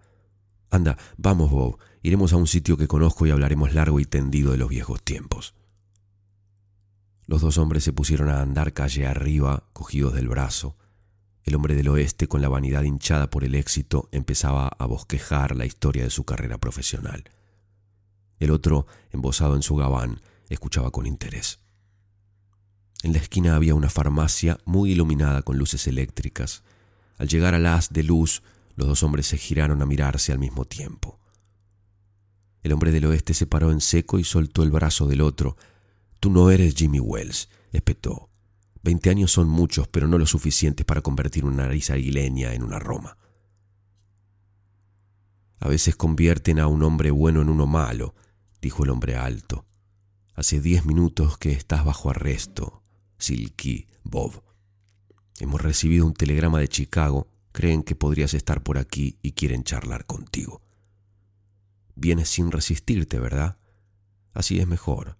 Anda, 0.69 0.97
vamos, 1.17 1.49
Bob. 1.49 1.79
Iremos 2.01 2.33
a 2.33 2.37
un 2.37 2.47
sitio 2.47 2.77
que 2.77 2.87
conozco 2.87 3.25
y 3.25 3.31
hablaremos 3.31 3.73
largo 3.73 3.99
y 3.99 4.05
tendido 4.05 4.51
de 4.51 4.57
los 4.57 4.69
viejos 4.69 5.01
tiempos. 5.01 5.56
Los 7.27 7.41
dos 7.41 7.57
hombres 7.57 7.83
se 7.83 7.91
pusieron 7.91 8.29
a 8.29 8.41
andar 8.41 8.73
calle 8.73 9.05
arriba, 9.05 9.65
cogidos 9.73 10.13
del 10.13 10.29
brazo. 10.29 10.77
El 11.43 11.55
hombre 11.55 11.75
del 11.75 11.89
oeste, 11.89 12.27
con 12.27 12.41
la 12.41 12.47
vanidad 12.47 12.83
hinchada 12.83 13.29
por 13.29 13.43
el 13.43 13.53
éxito, 13.53 14.07
empezaba 14.13 14.69
a 14.69 14.85
bosquejar 14.85 15.55
la 15.55 15.65
historia 15.65 16.03
de 16.03 16.09
su 16.09 16.23
carrera 16.23 16.57
profesional. 16.57 17.25
El 18.39 18.51
otro, 18.51 18.87
embosado 19.11 19.55
en 19.55 19.61
su 19.61 19.75
gabán, 19.75 20.21
escuchaba 20.47 20.89
con 20.91 21.05
interés. 21.05 21.59
En 23.03 23.11
la 23.11 23.19
esquina 23.19 23.55
había 23.55 23.75
una 23.75 23.89
farmacia 23.89 24.59
muy 24.63 24.91
iluminada 24.93 25.41
con 25.41 25.57
luces 25.57 25.85
eléctricas. 25.87 26.63
Al 27.17 27.27
llegar 27.27 27.53
al 27.53 27.65
haz 27.65 27.89
de 27.89 28.03
luz, 28.03 28.41
los 28.75 28.87
dos 28.87 29.03
hombres 29.03 29.27
se 29.27 29.37
giraron 29.37 29.81
a 29.81 29.85
mirarse 29.85 30.31
al 30.31 30.39
mismo 30.39 30.63
tiempo. 30.63 31.19
El 32.63 32.71
hombre 32.71 32.91
del 32.91 33.05
oeste 33.05 33.33
se 33.33 33.47
paró 33.47 33.71
en 33.71 33.81
seco 33.81 34.17
y 34.17 34.23
soltó 34.23 34.63
el 34.63 34.71
brazo 34.71 35.07
del 35.07 35.21
otro, 35.21 35.57
Tú 36.19 36.29
no 36.29 36.49
eres 36.49 36.75
Jimmy 36.75 36.99
Wells, 36.99 37.49
espetó. 37.71 38.29
Veinte 38.81 39.09
años 39.09 39.31
son 39.31 39.49
muchos, 39.49 39.87
pero 39.87 40.07
no 40.07 40.17
lo 40.17 40.25
suficientes 40.25 40.85
para 40.85 41.01
convertir 41.01 41.45
una 41.45 41.63
nariz 41.63 41.89
aguileña 41.89 42.53
en 42.53 42.63
una 42.63 42.79
Roma. 42.79 43.17
A 45.59 45.67
veces 45.67 45.95
convierten 45.95 46.59
a 46.59 46.67
un 46.67 46.83
hombre 46.83 47.11
bueno 47.11 47.41
en 47.41 47.49
uno 47.49 47.67
malo, 47.67 48.15
dijo 48.61 48.83
el 48.83 48.89
hombre 48.89 49.15
alto. 49.15 49.65
Hace 50.33 50.61
diez 50.61 50.85
minutos 50.85 51.37
que 51.37 51.51
estás 51.51 51.83
bajo 51.83 52.09
arresto, 52.09 52.83
Silky 53.17 53.87
Bob. 54.03 54.43
Hemos 55.39 55.61
recibido 55.61 56.05
un 56.05 56.13
telegrama 56.13 56.59
de 56.59 56.67
Chicago. 56.67 57.27
Creen 57.51 57.81
que 57.83 57.95
podrías 57.95 58.33
estar 58.33 58.61
por 58.61 58.77
aquí 58.77 59.17
y 59.21 59.31
quieren 59.31 59.63
charlar 59.63 60.05
contigo. 60.05 60.61
Vienes 61.95 62.29
sin 62.29 62.51
resistirte, 62.51 63.19
¿verdad? 63.19 63.57
Así 64.33 64.59
es 64.59 64.67
mejor. 64.67 65.17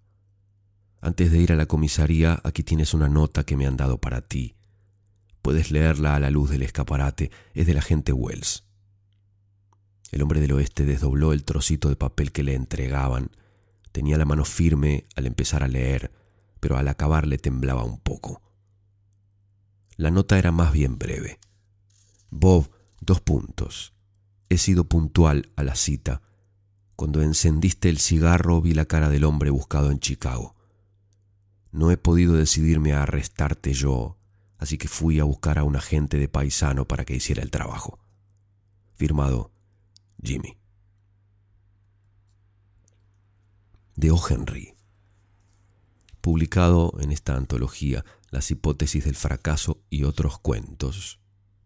Antes 1.00 1.30
de 1.30 1.38
ir 1.38 1.52
a 1.52 1.56
la 1.56 1.66
comisaría, 1.66 2.40
aquí 2.44 2.62
tienes 2.62 2.94
una 2.94 3.08
nota 3.08 3.44
que 3.44 3.56
me 3.56 3.66
han 3.66 3.76
dado 3.76 3.98
para 4.00 4.20
ti. 4.22 4.56
Puedes 5.42 5.70
leerla 5.70 6.16
a 6.16 6.20
la 6.20 6.30
luz 6.30 6.50
del 6.50 6.62
escaparate. 6.62 7.30
Es 7.54 7.66
del 7.66 7.78
agente 7.78 8.12
Wells. 8.12 8.64
El 10.10 10.22
hombre 10.22 10.40
del 10.40 10.52
oeste 10.52 10.84
desdobló 10.84 11.32
el 11.32 11.44
trocito 11.44 11.88
de 11.88 11.96
papel 11.96 12.32
que 12.32 12.42
le 12.42 12.54
entregaban. 12.54 13.30
Tenía 13.92 14.18
la 14.18 14.24
mano 14.24 14.44
firme 14.44 15.06
al 15.16 15.26
empezar 15.26 15.62
a 15.62 15.68
leer, 15.68 16.12
pero 16.60 16.76
al 16.76 16.88
acabar 16.88 17.26
le 17.26 17.38
temblaba 17.38 17.84
un 17.84 18.00
poco. 18.00 18.42
La 19.96 20.10
nota 20.10 20.38
era 20.38 20.52
más 20.52 20.72
bien 20.72 20.98
breve. 20.98 21.38
Bob, 22.30 22.70
dos 23.00 23.20
puntos. 23.20 23.94
He 24.48 24.58
sido 24.58 24.84
puntual 24.84 25.52
a 25.56 25.62
la 25.62 25.76
cita. 25.76 26.22
Cuando 26.96 27.22
encendiste 27.22 27.88
el 27.88 27.98
cigarro 27.98 28.60
vi 28.60 28.74
la 28.74 28.86
cara 28.86 29.08
del 29.08 29.24
hombre 29.24 29.50
buscado 29.50 29.90
en 29.90 30.00
Chicago. 30.00 30.57
No 31.70 31.90
he 31.90 31.96
podido 31.96 32.34
decidirme 32.34 32.92
a 32.92 33.02
arrestarte 33.02 33.72
yo, 33.72 34.16
así 34.58 34.78
que 34.78 34.88
fui 34.88 35.20
a 35.20 35.24
buscar 35.24 35.58
a 35.58 35.64
un 35.64 35.76
agente 35.76 36.18
de 36.18 36.28
paisano 36.28 36.86
para 36.86 37.04
que 37.04 37.16
hiciera 37.16 37.42
el 37.42 37.50
trabajo. 37.50 37.98
Firmado 38.96 39.52
Jimmy. 40.22 40.56
De 43.96 44.10
O. 44.10 44.20
Henry. 44.28 44.74
Publicado 46.20 46.92
en 47.00 47.12
esta 47.12 47.36
antología 47.36 48.04
Las 48.30 48.50
hipótesis 48.50 49.04
del 49.04 49.14
fracaso 49.14 49.80
y 49.88 50.04
otros 50.04 50.38
cuentos, 50.38 51.20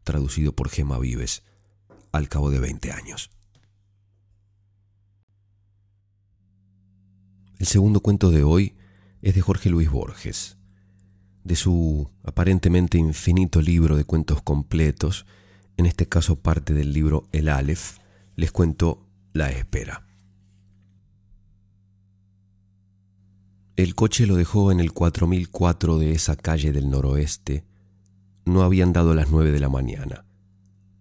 traducido 0.05 0.55
por 0.55 0.69
Gemma 0.69 0.99
Vives, 0.99 1.43
al 2.13 2.29
cabo 2.29 2.51
de 2.51 2.61
20 2.61 2.93
años. 2.93 3.31
El 7.59 7.67
segundo 7.67 8.01
cuento 8.01 8.31
de 8.31 8.45
hoy 8.45 8.77
es 9.23 9.35
de 9.35 9.41
Jorge 9.41 9.71
Luis 9.71 9.91
Borges. 9.91 10.59
De 11.45 11.57
su 11.57 12.11
aparentemente 12.25 12.99
infinito 12.99 13.62
libro 13.62 13.97
de 13.97 14.05
cuentos 14.05 14.43
completos, 14.43 15.26
en 15.76 15.87
este 15.87 16.07
caso 16.07 16.37
parte 16.37 16.75
del 16.75 16.93
libro 16.93 17.29
El 17.33 17.49
Aleph, 17.49 17.99
les 18.37 18.52
cuento 18.52 19.07
La 19.33 19.50
Espera. 19.50 20.07
El 23.76 23.95
coche 23.95 24.26
lo 24.26 24.37
dejó 24.37 24.71
en 24.71 24.81
el 24.81 24.93
4004 24.93 25.99
de 25.99 26.12
esa 26.12 26.37
calle 26.37 26.73
del 26.73 26.91
noroeste. 26.91 27.64
No 28.45 28.62
habían 28.62 28.93
dado 28.93 29.14
las 29.14 29.31
nueve 29.31 29.50
de 29.50 29.61
la 29.61 29.69
mañana. 29.69 30.26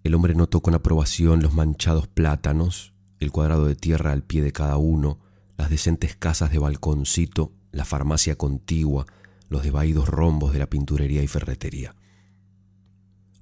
El 0.04 0.16
hombre 0.16 0.36
notó 0.36 0.62
con 0.62 0.74
aprobación 0.74 1.42
los 1.42 1.54
manchados 1.54 2.08
plátanos, 2.08 2.94
el 3.20 3.32
cuadrado 3.32 3.66
de 3.66 3.76
tierra 3.76 4.14
al 4.14 4.24
pie 4.24 4.42
de 4.42 4.52
cada 4.52 4.78
uno, 4.78 5.20
las 5.58 5.70
decentes 5.70 6.16
casas 6.16 6.52
de 6.52 6.60
balconcito 6.60 7.52
la 7.72 7.86
farmacia 7.86 8.36
contigua, 8.36 9.06
los 9.50 9.64
desvaídos 9.64 10.08
rombos 10.08 10.54
de 10.54 10.60
la 10.60 10.70
pinturería 10.70 11.24
y 11.24 11.28
ferretería. 11.28 11.96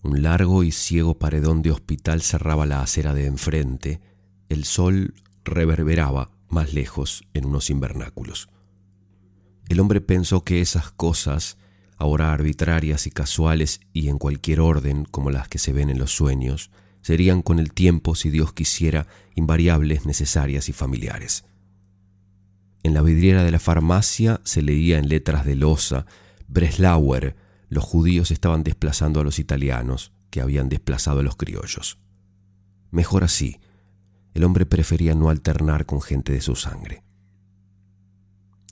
Un 0.01 0.23
largo 0.23 0.63
y 0.63 0.71
ciego 0.71 1.19
paredón 1.19 1.61
de 1.61 1.71
hospital 1.71 2.21
cerraba 2.21 2.65
la 2.65 2.81
acera 2.81 3.13
de 3.13 3.25
enfrente, 3.25 4.01
el 4.47 4.65
sol 4.65 5.13
reverberaba 5.43 6.31
más 6.47 6.73
lejos 6.73 7.25
en 7.33 7.45
unos 7.45 7.69
invernáculos. 7.69 8.49
El 9.67 9.79
hombre 9.79 10.01
pensó 10.01 10.43
que 10.43 10.61
esas 10.61 10.91
cosas, 10.91 11.57
ahora 11.97 12.33
arbitrarias 12.33 13.05
y 13.07 13.11
casuales 13.11 13.81
y 13.93 14.09
en 14.09 14.17
cualquier 14.17 14.61
orden 14.61 15.05
como 15.05 15.29
las 15.29 15.47
que 15.47 15.59
se 15.59 15.73
ven 15.73 15.89
en 15.89 15.99
los 15.99 16.11
sueños, 16.11 16.71
serían 17.01 17.41
con 17.41 17.59
el 17.59 17.71
tiempo, 17.73 18.15
si 18.15 18.29
Dios 18.29 18.53
quisiera, 18.53 19.07
invariables, 19.35 20.05
necesarias 20.05 20.69
y 20.69 20.73
familiares. 20.73 21.45
En 22.83 22.93
la 22.93 23.01
vidriera 23.01 23.43
de 23.43 23.51
la 23.51 23.59
farmacia 23.59 24.39
se 24.43 24.61
leía 24.61 24.97
en 24.97 25.09
letras 25.09 25.45
de 25.45 25.55
losa, 25.55 26.05
Breslauer, 26.47 27.35
los 27.67 27.83
judíos 27.83 28.31
estaban 28.31 28.63
desplazando 28.63 29.19
a 29.19 29.23
los 29.23 29.37
italianos, 29.37 30.11
que 30.29 30.41
habían 30.41 30.69
desplazado 30.69 31.19
a 31.19 31.23
los 31.23 31.35
criollos. 31.35 31.99
Mejor 32.91 33.23
así, 33.23 33.59
el 34.33 34.43
hombre 34.43 34.65
prefería 34.65 35.15
no 35.15 35.29
alternar 35.29 35.85
con 35.85 36.01
gente 36.01 36.31
de 36.31 36.41
su 36.41 36.55
sangre. 36.55 37.03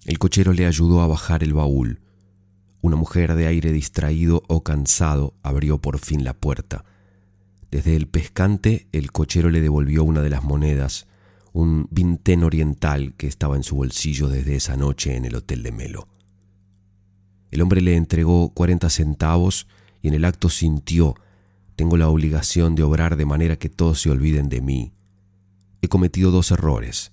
El 0.06 0.20
cochero 0.20 0.54
le 0.54 0.66
ayudó 0.66 1.02
a 1.02 1.08
bajar 1.08 1.44
el 1.44 1.54
baúl. 1.54 2.00
Una 2.82 2.96
mujer 2.96 3.36
de 3.36 3.48
aire 3.48 3.72
distraído 3.72 4.44
o 4.48 4.64
cansado 4.64 5.36
abrió 5.44 5.80
por 5.80 6.00
fin 6.00 6.24
la 6.24 6.34
puerta. 6.34 6.86
Desde 7.72 7.96
el 7.96 8.08
pescante 8.08 8.88
el 8.94 9.12
cochero 9.12 9.50
le 9.50 9.62
devolvió 9.62 10.04
una 10.04 10.22
de 10.22 10.30
las 10.30 10.44
monedas 10.44 11.07
un 11.58 11.88
vintén 11.90 12.44
oriental 12.44 13.16
que 13.18 13.26
estaba 13.26 13.56
en 13.56 13.64
su 13.64 13.78
bolsillo 13.78 14.28
desde 14.28 14.56
esa 14.56 14.78
noche 14.78 15.16
en 15.16 15.26
el 15.26 15.34
hotel 15.34 15.64
de 15.64 15.72
Melo. 15.72 16.08
El 17.50 17.62
hombre 17.64 17.82
le 17.82 17.96
entregó 17.96 18.50
cuarenta 18.54 18.92
centavos 18.92 19.68
y 20.04 20.10
en 20.10 20.14
el 20.14 20.26
acto 20.26 20.50
sintió, 20.50 21.16
tengo 21.76 21.98
la 21.98 22.10
obligación 22.10 22.76
de 22.76 22.84
obrar 22.84 23.18
de 23.18 23.26
manera 23.26 23.56
que 23.56 23.70
todos 23.70 24.00
se 24.00 24.12
olviden 24.12 24.50
de 24.50 24.62
mí. 24.62 24.94
He 25.82 25.88
cometido 25.88 26.30
dos 26.30 26.52
errores. 26.52 27.12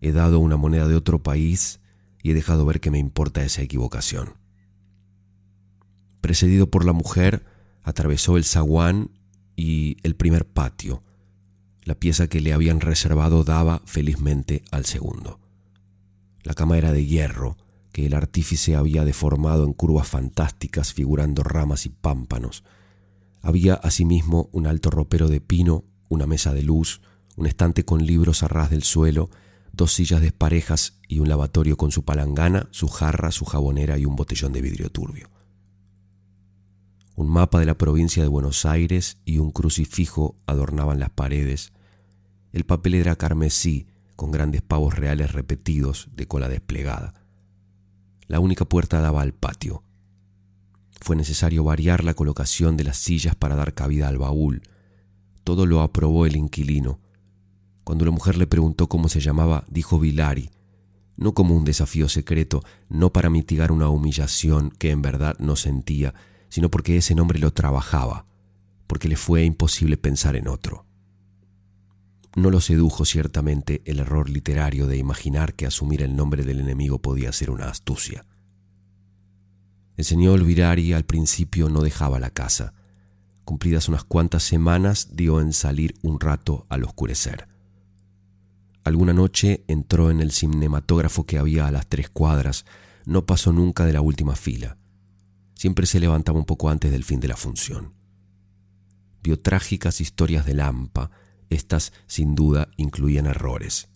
He 0.00 0.12
dado 0.12 0.38
una 0.38 0.56
moneda 0.56 0.86
de 0.86 0.94
otro 0.94 1.20
país 1.20 1.80
y 2.22 2.30
he 2.30 2.34
dejado 2.34 2.64
ver 2.64 2.78
que 2.78 2.92
me 2.92 3.00
importa 3.00 3.44
esa 3.44 3.62
equivocación. 3.62 4.34
Precedido 6.20 6.70
por 6.70 6.84
la 6.84 6.92
mujer, 6.92 7.44
atravesó 7.82 8.36
el 8.36 8.44
zaguán 8.44 9.10
y 9.56 9.96
el 10.04 10.14
primer 10.14 10.46
patio, 10.46 11.02
la 11.84 11.94
pieza 11.94 12.28
que 12.28 12.40
le 12.40 12.52
habían 12.52 12.80
reservado 12.80 13.44
daba 13.44 13.82
felizmente 13.86 14.64
al 14.70 14.84
segundo. 14.84 15.40
La 16.42 16.54
cama 16.54 16.78
era 16.78 16.92
de 16.92 17.04
hierro, 17.06 17.56
que 17.92 18.06
el 18.06 18.14
artífice 18.14 18.74
había 18.74 19.04
deformado 19.04 19.64
en 19.64 19.72
curvas 19.72 20.08
fantásticas 20.08 20.92
figurando 20.92 21.42
ramas 21.42 21.86
y 21.86 21.90
pámpanos. 21.90 22.64
Había 23.40 23.74
asimismo 23.74 24.48
un 24.52 24.66
alto 24.66 24.90
ropero 24.90 25.28
de 25.28 25.40
pino, 25.40 25.84
una 26.08 26.26
mesa 26.26 26.54
de 26.54 26.62
luz, 26.62 27.00
un 27.36 27.46
estante 27.46 27.84
con 27.84 28.06
libros 28.06 28.42
a 28.42 28.48
ras 28.48 28.70
del 28.70 28.82
suelo, 28.82 29.30
dos 29.72 29.92
sillas 29.92 30.20
desparejas 30.20 30.98
y 31.08 31.18
un 31.18 31.28
lavatorio 31.28 31.76
con 31.76 31.90
su 31.90 32.04
palangana, 32.04 32.68
su 32.70 32.88
jarra, 32.88 33.30
su 33.30 33.44
jabonera 33.44 33.98
y 33.98 34.04
un 34.04 34.16
botellón 34.16 34.52
de 34.52 34.62
vidrio 34.62 34.90
turbio. 34.90 35.31
Un 37.14 37.28
mapa 37.28 37.60
de 37.60 37.66
la 37.66 37.76
provincia 37.76 38.22
de 38.22 38.28
Buenos 38.28 38.64
Aires 38.64 39.18
y 39.24 39.38
un 39.38 39.50
crucifijo 39.50 40.36
adornaban 40.46 40.98
las 40.98 41.10
paredes. 41.10 41.72
El 42.52 42.64
papel 42.64 42.94
era 42.94 43.16
carmesí, 43.16 43.86
con 44.16 44.30
grandes 44.30 44.62
pavos 44.62 44.94
reales 44.94 45.32
repetidos 45.32 46.08
de 46.14 46.26
cola 46.26 46.48
desplegada. 46.48 47.14
La 48.28 48.40
única 48.40 48.64
puerta 48.64 49.00
daba 49.00 49.20
al 49.20 49.34
patio. 49.34 49.82
Fue 51.00 51.16
necesario 51.16 51.64
variar 51.64 52.02
la 52.04 52.14
colocación 52.14 52.76
de 52.76 52.84
las 52.84 52.96
sillas 52.96 53.34
para 53.34 53.56
dar 53.56 53.74
cabida 53.74 54.08
al 54.08 54.18
baúl. 54.18 54.62
Todo 55.44 55.66
lo 55.66 55.82
aprobó 55.82 56.24
el 56.24 56.36
inquilino. 56.36 57.00
Cuando 57.84 58.04
la 58.04 58.10
mujer 58.10 58.38
le 58.38 58.46
preguntó 58.46 58.88
cómo 58.88 59.08
se 59.08 59.20
llamaba, 59.20 59.64
dijo 59.68 59.98
Vilari, 59.98 60.50
no 61.16 61.34
como 61.34 61.56
un 61.56 61.64
desafío 61.64 62.08
secreto, 62.08 62.62
no 62.88 63.12
para 63.12 63.28
mitigar 63.28 63.70
una 63.70 63.88
humillación 63.88 64.70
que 64.70 64.90
en 64.90 65.02
verdad 65.02 65.36
no 65.40 65.56
sentía, 65.56 66.14
sino 66.52 66.70
porque 66.70 66.98
ese 66.98 67.14
nombre 67.14 67.38
lo 67.38 67.54
trabajaba, 67.54 68.26
porque 68.86 69.08
le 69.08 69.16
fue 69.16 69.42
imposible 69.46 69.96
pensar 69.96 70.36
en 70.36 70.48
otro. 70.48 70.84
No 72.36 72.50
lo 72.50 72.60
sedujo 72.60 73.06
ciertamente 73.06 73.80
el 73.86 74.00
error 74.00 74.28
literario 74.28 74.86
de 74.86 74.98
imaginar 74.98 75.54
que 75.54 75.64
asumir 75.64 76.02
el 76.02 76.14
nombre 76.14 76.44
del 76.44 76.60
enemigo 76.60 77.00
podía 77.00 77.32
ser 77.32 77.48
una 77.48 77.70
astucia. 77.70 78.26
El 79.96 80.04
señor 80.04 80.44
Virari 80.44 80.92
al 80.92 81.06
principio 81.06 81.70
no 81.70 81.80
dejaba 81.80 82.20
la 82.20 82.28
casa. 82.28 82.74
Cumplidas 83.46 83.88
unas 83.88 84.04
cuantas 84.04 84.42
semanas 84.42 85.16
dio 85.16 85.40
en 85.40 85.54
salir 85.54 85.94
un 86.02 86.20
rato 86.20 86.66
al 86.68 86.84
oscurecer. 86.84 87.48
Alguna 88.84 89.14
noche 89.14 89.64
entró 89.68 90.10
en 90.10 90.20
el 90.20 90.32
cinematógrafo 90.32 91.24
que 91.24 91.38
había 91.38 91.66
a 91.66 91.70
las 91.70 91.86
tres 91.86 92.10
cuadras. 92.10 92.66
No 93.06 93.24
pasó 93.24 93.54
nunca 93.54 93.86
de 93.86 93.94
la 93.94 94.02
última 94.02 94.36
fila. 94.36 94.76
Siempre 95.62 95.86
se 95.86 96.00
levantaba 96.00 96.40
un 96.40 96.44
poco 96.44 96.70
antes 96.70 96.90
del 96.90 97.04
fin 97.04 97.20
de 97.20 97.28
la 97.28 97.36
función. 97.36 97.94
Vio 99.22 99.38
trágicas 99.38 100.00
historias 100.00 100.44
de 100.44 100.54
Lampa. 100.54 101.12
Estas, 101.50 101.92
sin 102.08 102.34
duda, 102.34 102.66
incluían 102.76 103.26
errores. 103.26 103.88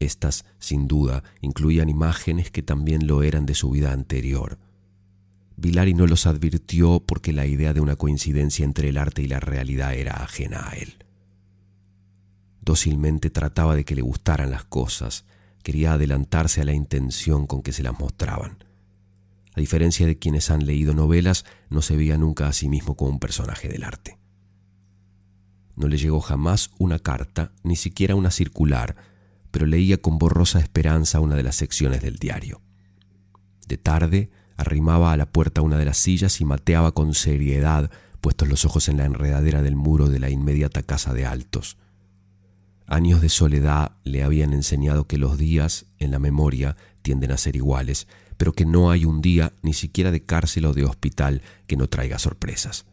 Estas, 0.00 0.44
sin 0.58 0.88
duda, 0.88 1.22
incluían 1.40 1.88
imágenes 1.88 2.50
que 2.50 2.64
también 2.64 3.06
lo 3.06 3.22
eran 3.22 3.46
de 3.46 3.54
su 3.54 3.70
vida 3.70 3.92
anterior. 3.92 4.58
Vilari 5.56 5.94
no 5.94 6.08
los 6.08 6.26
advirtió 6.26 6.98
porque 7.06 7.32
la 7.32 7.46
idea 7.46 7.72
de 7.72 7.80
una 7.80 7.94
coincidencia 7.94 8.64
entre 8.64 8.88
el 8.88 8.98
arte 8.98 9.22
y 9.22 9.28
la 9.28 9.38
realidad 9.38 9.94
era 9.94 10.14
ajena 10.14 10.68
a 10.68 10.72
él. 10.72 10.96
Dócilmente 12.60 13.30
trataba 13.30 13.76
de 13.76 13.84
que 13.84 13.94
le 13.94 14.02
gustaran 14.02 14.50
las 14.50 14.64
cosas, 14.64 15.26
quería 15.62 15.92
adelantarse 15.92 16.60
a 16.60 16.64
la 16.64 16.72
intención 16.72 17.46
con 17.46 17.62
que 17.62 17.72
se 17.72 17.84
las 17.84 17.96
mostraban. 17.96 18.67
A 19.58 19.66
diferencia 19.68 20.06
de 20.06 20.16
quienes 20.16 20.52
han 20.52 20.66
leído 20.66 20.94
novelas, 20.94 21.44
no 21.68 21.82
se 21.82 21.96
veía 21.96 22.16
nunca 22.16 22.46
a 22.46 22.52
sí 22.52 22.68
mismo 22.68 22.96
como 22.96 23.10
un 23.10 23.18
personaje 23.18 23.66
del 23.66 23.82
arte. 23.82 24.16
No 25.74 25.88
le 25.88 25.96
llegó 25.98 26.20
jamás 26.20 26.70
una 26.78 27.00
carta, 27.00 27.50
ni 27.64 27.74
siquiera 27.74 28.14
una 28.14 28.30
circular, 28.30 28.94
pero 29.50 29.66
leía 29.66 29.96
con 29.96 30.16
borrosa 30.16 30.60
esperanza 30.60 31.18
una 31.18 31.34
de 31.34 31.42
las 31.42 31.56
secciones 31.56 32.02
del 32.02 32.20
diario. 32.20 32.62
De 33.66 33.78
tarde, 33.78 34.30
arrimaba 34.56 35.12
a 35.12 35.16
la 35.16 35.26
puerta 35.26 35.60
una 35.60 35.76
de 35.76 35.86
las 35.86 35.98
sillas 35.98 36.40
y 36.40 36.44
mateaba 36.44 36.92
con 36.92 37.12
seriedad, 37.12 37.90
puestos 38.20 38.46
los 38.46 38.64
ojos 38.64 38.88
en 38.88 38.96
la 38.96 39.06
enredadera 39.06 39.60
del 39.60 39.74
muro 39.74 40.08
de 40.08 40.20
la 40.20 40.30
inmediata 40.30 40.84
casa 40.84 41.12
de 41.12 41.26
Altos. 41.26 41.78
Años 42.86 43.20
de 43.20 43.28
soledad 43.28 43.96
le 44.04 44.22
habían 44.22 44.52
enseñado 44.52 45.08
que 45.08 45.18
los 45.18 45.36
días 45.36 45.86
en 45.98 46.12
la 46.12 46.20
memoria 46.20 46.76
tienden 47.08 47.32
a 47.32 47.38
ser 47.38 47.56
iguales, 47.56 48.06
pero 48.36 48.52
que 48.52 48.66
no 48.66 48.90
hay 48.90 49.06
un 49.06 49.22
día, 49.22 49.54
ni 49.62 49.72
siquiera 49.72 50.10
de 50.10 50.26
cárcel 50.26 50.66
o 50.66 50.74
de 50.74 50.84
hospital, 50.84 51.40
que 51.66 51.78
no 51.78 51.88
traiga 51.88 52.18
sorpresas. 52.18 52.84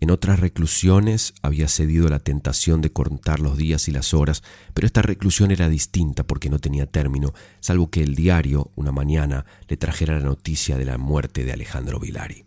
En 0.00 0.10
otras 0.10 0.40
reclusiones 0.40 1.34
había 1.42 1.68
cedido 1.68 2.06
a 2.06 2.10
la 2.10 2.20
tentación 2.20 2.80
de 2.80 2.90
contar 2.90 3.40
los 3.40 3.58
días 3.58 3.86
y 3.88 3.92
las 3.92 4.14
horas, 4.14 4.42
pero 4.72 4.86
esta 4.86 5.02
reclusión 5.02 5.50
era 5.50 5.68
distinta 5.68 6.26
porque 6.26 6.48
no 6.48 6.58
tenía 6.58 6.86
término, 6.86 7.34
salvo 7.60 7.90
que 7.90 8.02
el 8.02 8.14
diario, 8.14 8.70
una 8.76 8.92
mañana, 8.92 9.44
le 9.68 9.76
trajera 9.76 10.18
la 10.18 10.24
noticia 10.24 10.78
de 10.78 10.86
la 10.86 10.96
muerte 10.96 11.44
de 11.44 11.52
Alejandro 11.52 12.00
Vilari. 12.00 12.46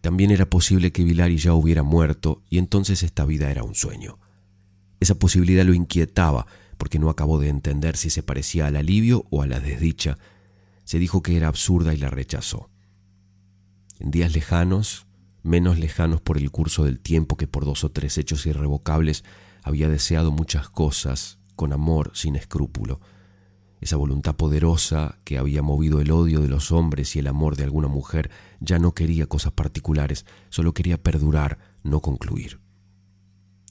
También 0.00 0.30
era 0.30 0.48
posible 0.48 0.92
que 0.92 1.02
Vilari 1.02 1.38
ya 1.38 1.54
hubiera 1.54 1.82
muerto 1.82 2.44
y 2.48 2.58
entonces 2.58 3.02
esta 3.02 3.24
vida 3.24 3.50
era 3.50 3.64
un 3.64 3.74
sueño. 3.74 4.20
Esa 5.00 5.16
posibilidad 5.16 5.64
lo 5.64 5.74
inquietaba 5.74 6.46
porque 6.78 6.98
no 6.98 7.10
acabó 7.10 7.38
de 7.38 7.48
entender 7.48 7.96
si 7.96 8.08
se 8.08 8.22
parecía 8.22 8.66
al 8.66 8.76
alivio 8.76 9.26
o 9.30 9.42
a 9.42 9.46
la 9.46 9.60
desdicha. 9.60 10.16
Se 10.84 10.98
dijo 10.98 11.22
que 11.22 11.36
era 11.36 11.48
absurda 11.48 11.92
y 11.92 11.98
la 11.98 12.08
rechazó. 12.08 12.70
En 13.98 14.10
días 14.10 14.32
lejanos, 14.32 15.06
menos 15.42 15.78
lejanos 15.78 16.22
por 16.22 16.38
el 16.38 16.50
curso 16.50 16.84
del 16.84 17.00
tiempo 17.00 17.36
que 17.36 17.46
por 17.46 17.66
dos 17.66 17.84
o 17.84 17.90
tres 17.90 18.16
hechos 18.16 18.46
irrevocables, 18.46 19.24
había 19.62 19.88
deseado 19.88 20.32
muchas 20.32 20.70
cosas, 20.70 21.38
con 21.56 21.74
amor, 21.74 22.12
sin 22.14 22.36
escrúpulo 22.36 23.00
esa 23.80 23.96
voluntad 23.96 24.36
poderosa 24.36 25.18
que 25.24 25.38
había 25.38 25.62
movido 25.62 26.00
el 26.00 26.10
odio 26.10 26.40
de 26.40 26.48
los 26.48 26.72
hombres 26.72 27.14
y 27.14 27.20
el 27.20 27.26
amor 27.26 27.56
de 27.56 27.64
alguna 27.64 27.88
mujer 27.88 28.30
ya 28.60 28.78
no 28.78 28.92
quería 28.92 29.26
cosas 29.26 29.52
particulares, 29.52 30.26
solo 30.48 30.74
quería 30.74 31.00
perdurar, 31.02 31.58
no 31.84 32.00
concluir. 32.00 32.60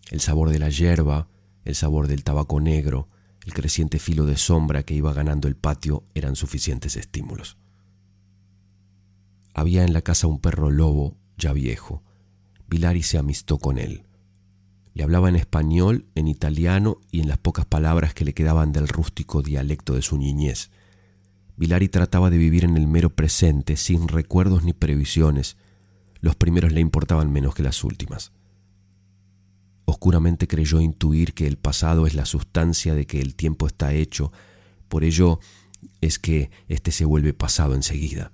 El 0.10 0.22
sabor 0.22 0.50
de 0.50 0.60
la 0.60 0.70
hierba, 0.70 1.28
el 1.68 1.76
sabor 1.76 2.08
del 2.08 2.24
tabaco 2.24 2.62
negro, 2.62 3.10
el 3.46 3.54
creciente 3.54 4.00
filo 4.00 4.26
de 4.26 4.38
sombra 4.38 4.84
que 4.84 4.94
iba 4.94 5.12
ganando 5.12 5.50
el 5.50 5.58
patio 5.58 6.06
eran 6.16 6.38
suficientes 6.38 6.96
estímulos. 6.96 7.58
Había 9.54 9.84
en 9.84 9.92
la 9.92 10.02
casa 10.02 10.28
un 10.28 10.40
perro 10.40 10.72
lobo, 10.72 11.18
ya 11.38 11.52
viejo. 11.52 12.04
Vilari 12.70 13.04
se 13.04 13.18
amistó 13.18 13.58
con 13.58 13.80
él. 13.80 14.06
Le 14.94 15.04
hablaba 15.04 15.28
en 15.28 15.36
español, 15.36 16.06
en 16.16 16.30
italiano 16.30 17.02
y 17.12 17.20
en 17.20 17.28
las 17.28 17.38
pocas 17.38 17.66
palabras 17.66 18.14
que 18.14 18.24
le 18.24 18.34
quedaban 18.34 18.72
del 18.72 18.88
rústico 18.88 19.42
dialecto 19.42 19.94
de 19.94 20.04
su 20.04 20.18
niñez. 20.18 20.72
Vilari 21.58 21.90
trataba 21.90 22.30
de 22.30 22.38
vivir 22.38 22.64
en 22.64 22.78
el 22.78 22.88
mero 22.88 23.10
presente, 23.10 23.76
sin 23.76 24.08
recuerdos 24.08 24.64
ni 24.64 24.72
previsiones. 24.72 25.58
Los 26.22 26.38
primeros 26.38 26.72
le 26.72 26.80
importaban 26.80 27.30
menos 27.30 27.56
que 27.56 27.64
las 27.64 27.84
últimas. 27.84 28.32
Oscuramente 29.90 30.50
creyó 30.50 30.82
intuir 30.82 31.34
que 31.34 31.48
el 31.48 31.58
pasado 31.58 32.08
es 32.08 32.14
la 32.14 32.26
sustancia 32.26 32.94
de 32.94 33.08
que 33.08 33.22
el 33.22 33.36
tiempo 33.36 33.68
está 33.68 33.94
hecho, 33.94 34.34
por 34.90 35.06
ello 35.06 35.40
es 36.02 36.20
que 36.20 36.52
éste 36.68 36.92
se 36.92 37.06
vuelve 37.06 37.34
pasado 37.34 37.74
enseguida. 37.74 38.34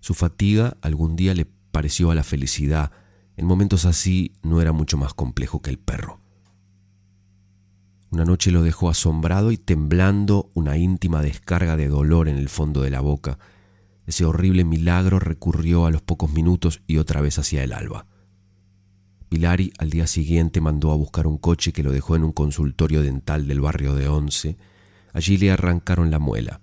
Su 0.00 0.12
fatiga 0.12 0.76
algún 0.82 1.16
día 1.16 1.32
le 1.32 1.46
pareció 1.46 2.10
a 2.10 2.14
la 2.14 2.22
felicidad, 2.22 2.92
en 3.38 3.46
momentos 3.46 3.86
así 3.86 4.34
no 4.42 4.60
era 4.60 4.72
mucho 4.72 4.98
más 4.98 5.14
complejo 5.14 5.62
que 5.62 5.70
el 5.70 5.78
perro. 5.78 6.20
Una 8.10 8.26
noche 8.26 8.50
lo 8.50 8.62
dejó 8.62 8.90
asombrado 8.90 9.52
y 9.52 9.56
temblando 9.56 10.50
una 10.52 10.76
íntima 10.76 11.22
descarga 11.22 11.78
de 11.78 11.88
dolor 11.88 12.28
en 12.28 12.36
el 12.36 12.50
fondo 12.50 12.82
de 12.82 12.90
la 12.90 13.00
boca. 13.00 13.38
Ese 14.04 14.26
horrible 14.26 14.64
milagro 14.64 15.18
recurrió 15.18 15.86
a 15.86 15.90
los 15.90 16.02
pocos 16.02 16.30
minutos 16.30 16.82
y 16.86 16.98
otra 16.98 17.22
vez 17.22 17.38
hacia 17.38 17.64
el 17.64 17.72
alba. 17.72 18.06
Pilari 19.28 19.72
al 19.78 19.90
día 19.90 20.06
siguiente 20.06 20.60
mandó 20.60 20.92
a 20.92 20.96
buscar 20.96 21.26
un 21.26 21.38
coche 21.38 21.72
que 21.72 21.82
lo 21.82 21.92
dejó 21.92 22.16
en 22.16 22.24
un 22.24 22.32
consultorio 22.32 23.02
dental 23.02 23.48
del 23.48 23.60
barrio 23.60 23.94
de 23.94 24.08
Once. 24.08 24.56
Allí 25.12 25.36
le 25.36 25.50
arrancaron 25.50 26.10
la 26.10 26.18
muela. 26.18 26.60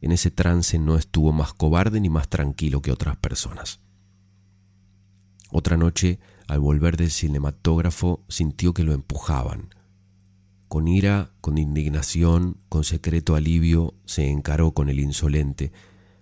En 0.00 0.12
ese 0.12 0.30
trance 0.30 0.78
no 0.78 0.96
estuvo 0.96 1.32
más 1.32 1.52
cobarde 1.52 2.00
ni 2.00 2.08
más 2.08 2.28
tranquilo 2.28 2.80
que 2.80 2.90
otras 2.90 3.16
personas. 3.16 3.80
Otra 5.50 5.76
noche, 5.76 6.20
al 6.46 6.60
volver 6.60 6.96
del 6.96 7.10
cinematógrafo, 7.10 8.24
sintió 8.28 8.72
que 8.72 8.84
lo 8.84 8.94
empujaban. 8.94 9.74
Con 10.68 10.88
ira, 10.88 11.30
con 11.40 11.58
indignación, 11.58 12.56
con 12.68 12.84
secreto 12.84 13.34
alivio, 13.34 13.94
se 14.06 14.30
encaró 14.30 14.72
con 14.72 14.88
el 14.88 15.00
insolente. 15.00 15.72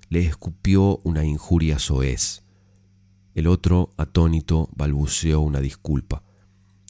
Le 0.09 0.25
escupió 0.25 0.99
una 1.05 1.25
injuria 1.25 1.79
soez. 1.79 2.43
El 3.39 3.47
otro, 3.47 3.95
atónito, 3.97 4.69
balbuceó 4.75 5.41
una 5.43 5.61
disculpa. 5.61 6.25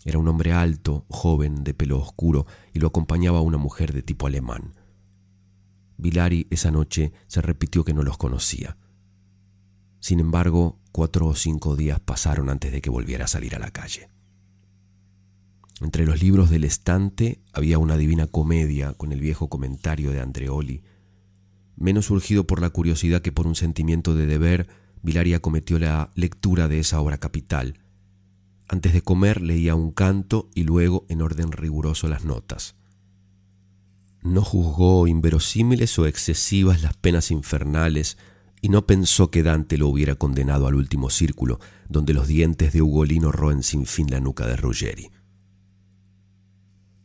Era 0.07 0.17
un 0.17 0.29
hombre 0.29 0.55
alto, 0.55 1.05
joven, 1.11 1.63
de 1.63 1.75
pelo 1.75 2.01
oscuro, 2.01 2.47
y 2.73 2.79
lo 2.79 2.87
acompañaba 2.87 3.43
una 3.43 3.59
mujer 3.59 3.93
de 3.93 4.01
tipo 4.01 4.27
alemán. 4.27 4.73
Vilari 5.99 6.47
esa 6.49 6.71
noche 6.71 7.13
se 7.27 7.43
repitió 7.43 7.85
que 7.85 7.93
no 7.93 8.03
los 8.03 8.17
conocía. 8.17 8.79
Sin 10.01 10.21
embargo, 10.21 10.79
cuatro 10.91 11.27
o 11.27 11.35
cinco 11.35 11.77
días 11.77 12.01
pasaron 12.01 12.49
antes 12.49 12.73
de 12.73 12.81
que 12.81 12.89
volviera 12.89 13.27
a 13.27 13.29
salir 13.29 13.55
a 13.55 13.59
la 13.59 13.71
calle. 13.71 14.09
Entre 15.83 16.07
los 16.07 16.23
libros 16.23 16.49
del 16.49 16.65
estante 16.65 17.43
había 17.53 17.77
una 17.77 17.99
divina 17.99 18.27
comedia 18.27 18.95
con 18.95 19.13
el 19.13 19.21
viejo 19.21 19.51
comentario 19.51 20.13
de 20.13 20.23
Andreoli. 20.23 20.83
Menos 21.77 22.07
surgido 22.07 22.47
por 22.47 22.63
la 22.63 22.71
curiosidad 22.71 23.21
que 23.21 23.33
por 23.33 23.47
un 23.47 23.55
sentimiento 23.55 24.15
de 24.15 24.25
deber, 24.25 24.88
Vilaria 25.03 25.41
cometió 25.41 25.79
la 25.79 26.11
lectura 26.15 26.69
de 26.69 26.81
esa 26.81 27.01
obra 27.01 27.19
capital. 27.19 27.81
Antes 28.69 28.93
de 28.93 29.03
comer 29.03 29.41
leía 29.41 29.75
un 29.75 29.91
canto 29.91 30.51
y 30.55 30.65
luego 30.65 31.07
en 31.09 31.23
orden 31.23 31.53
riguroso 31.53 32.09
las 32.09 32.25
notas. 32.25 32.77
No 34.23 34.43
juzgó 34.43 35.07
inverosímiles 35.07 35.99
o 35.99 36.07
excesivas 36.07 36.83
las 36.83 36.97
penas 36.97 37.31
infernales 37.31 38.19
y 38.61 38.69
no 38.69 38.87
pensó 38.87 39.31
que 39.31 39.43
Dante 39.43 39.79
lo 39.79 39.89
hubiera 39.89 40.17
condenado 40.17 40.67
al 40.67 40.75
último 40.75 41.11
círculo, 41.11 41.61
donde 41.89 42.13
los 42.13 42.27
dientes 42.27 42.73
de 42.73 42.83
Ugolino 42.83 43.31
roen 43.31 43.63
sin 43.63 43.87
fin 43.87 44.11
la 44.11 44.21
nuca 44.21 44.47
de 44.47 44.57
Ruggeri. 44.57 45.11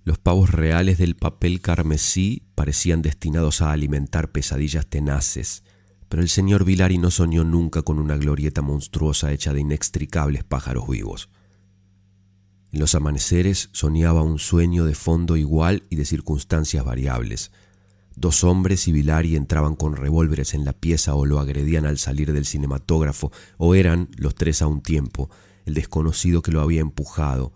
Los 0.03 0.17
pavos 0.17 0.49
reales 0.49 0.97
del 0.97 1.15
papel 1.15 1.61
carmesí 1.61 2.43
parecían 2.55 3.01
destinados 3.01 3.61
a 3.61 3.71
alimentar 3.71 4.31
pesadillas 4.31 4.87
tenaces, 4.87 5.63
pero 6.13 6.21
el 6.21 6.29
señor 6.29 6.63
Vilari 6.63 6.99
no 6.99 7.09
soñó 7.09 7.43
nunca 7.43 7.81
con 7.81 7.97
una 7.97 8.15
glorieta 8.17 8.61
monstruosa 8.61 9.31
hecha 9.31 9.51
de 9.51 9.61
inextricables 9.61 10.43
pájaros 10.43 10.87
vivos. 10.87 11.27
En 12.71 12.81
los 12.81 12.93
amaneceres 12.93 13.69
soñaba 13.71 14.21
un 14.21 14.37
sueño 14.37 14.85
de 14.85 14.93
fondo 14.93 15.37
igual 15.37 15.87
y 15.89 15.95
de 15.95 16.05
circunstancias 16.05 16.85
variables. 16.85 17.51
Dos 18.15 18.43
hombres 18.43 18.87
y 18.87 18.91
Vilari 18.91 19.35
entraban 19.35 19.75
con 19.75 19.95
revólveres 19.95 20.53
en 20.53 20.65
la 20.65 20.73
pieza 20.73 21.15
o 21.15 21.25
lo 21.25 21.39
agredían 21.39 21.87
al 21.87 21.97
salir 21.97 22.31
del 22.31 22.45
cinematógrafo, 22.45 23.31
o 23.57 23.73
eran, 23.73 24.09
los 24.15 24.35
tres 24.35 24.61
a 24.61 24.67
un 24.67 24.83
tiempo, 24.83 25.31
el 25.65 25.73
desconocido 25.73 26.43
que 26.43 26.51
lo 26.51 26.61
había 26.61 26.81
empujado, 26.81 27.53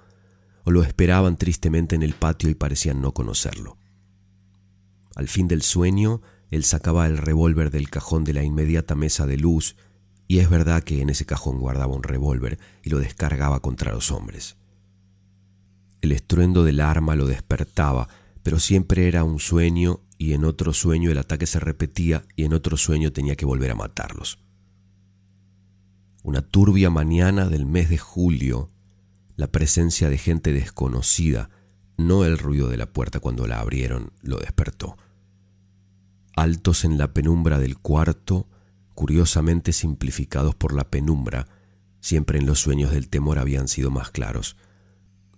o 0.63 0.71
lo 0.71 0.81
esperaban 0.81 1.37
tristemente 1.37 1.95
en 1.95 2.01
el 2.01 2.15
patio 2.15 2.49
y 2.49 2.55
parecían 2.55 3.03
no 3.03 3.13
conocerlo. 3.13 3.77
Al 5.13 5.27
fin 5.27 5.47
del 5.47 5.61
sueño, 5.61 6.21
él 6.51 6.63
sacaba 6.63 7.07
el 7.07 7.17
revólver 7.17 7.71
del 7.71 7.89
cajón 7.89 8.23
de 8.23 8.33
la 8.33 8.43
inmediata 8.43 8.95
mesa 8.95 9.25
de 9.25 9.37
luz, 9.37 9.75
y 10.27 10.39
es 10.39 10.49
verdad 10.49 10.83
que 10.83 11.01
en 11.01 11.09
ese 11.09 11.25
cajón 11.25 11.59
guardaba 11.59 11.95
un 11.95 12.03
revólver 12.03 12.59
y 12.83 12.89
lo 12.89 12.99
descargaba 12.99 13.61
contra 13.61 13.93
los 13.93 14.11
hombres. 14.11 14.57
El 16.01 16.11
estruendo 16.11 16.63
del 16.63 16.79
arma 16.79 17.15
lo 17.15 17.25
despertaba, 17.25 18.07
pero 18.43 18.59
siempre 18.59 19.07
era 19.07 19.23
un 19.23 19.39
sueño 19.39 20.01
y 20.17 20.33
en 20.33 20.45
otro 20.45 20.73
sueño 20.73 21.11
el 21.11 21.17
ataque 21.17 21.45
se 21.45 21.59
repetía 21.59 22.25
y 22.35 22.43
en 22.43 22.53
otro 22.53 22.77
sueño 22.77 23.11
tenía 23.11 23.35
que 23.35 23.45
volver 23.45 23.71
a 23.71 23.75
matarlos. 23.75 24.39
Una 26.23 26.41
turbia 26.41 26.89
mañana 26.89 27.47
del 27.47 27.65
mes 27.65 27.89
de 27.89 27.97
julio, 27.97 28.69
la 29.35 29.47
presencia 29.47 30.09
de 30.09 30.17
gente 30.17 30.51
desconocida, 30.51 31.49
no 31.97 32.25
el 32.25 32.37
ruido 32.37 32.69
de 32.69 32.77
la 32.77 32.91
puerta 32.91 33.19
cuando 33.19 33.47
la 33.47 33.59
abrieron, 33.59 34.11
lo 34.21 34.37
despertó. 34.37 34.97
Altos 36.37 36.85
en 36.85 36.99
la 36.99 37.15
penumbra 37.15 37.57
del 37.57 37.79
cuarto, 37.79 38.47
curiosamente 38.93 39.73
simplificados 39.73 40.53
por 40.53 40.71
la 40.71 40.83
penumbra, 40.83 41.47
siempre 41.99 42.37
en 42.37 42.45
los 42.45 42.59
sueños 42.59 42.91
del 42.91 43.09
temor 43.09 43.39
habían 43.39 43.67
sido 43.67 43.89
más 43.89 44.11
claros. 44.11 44.55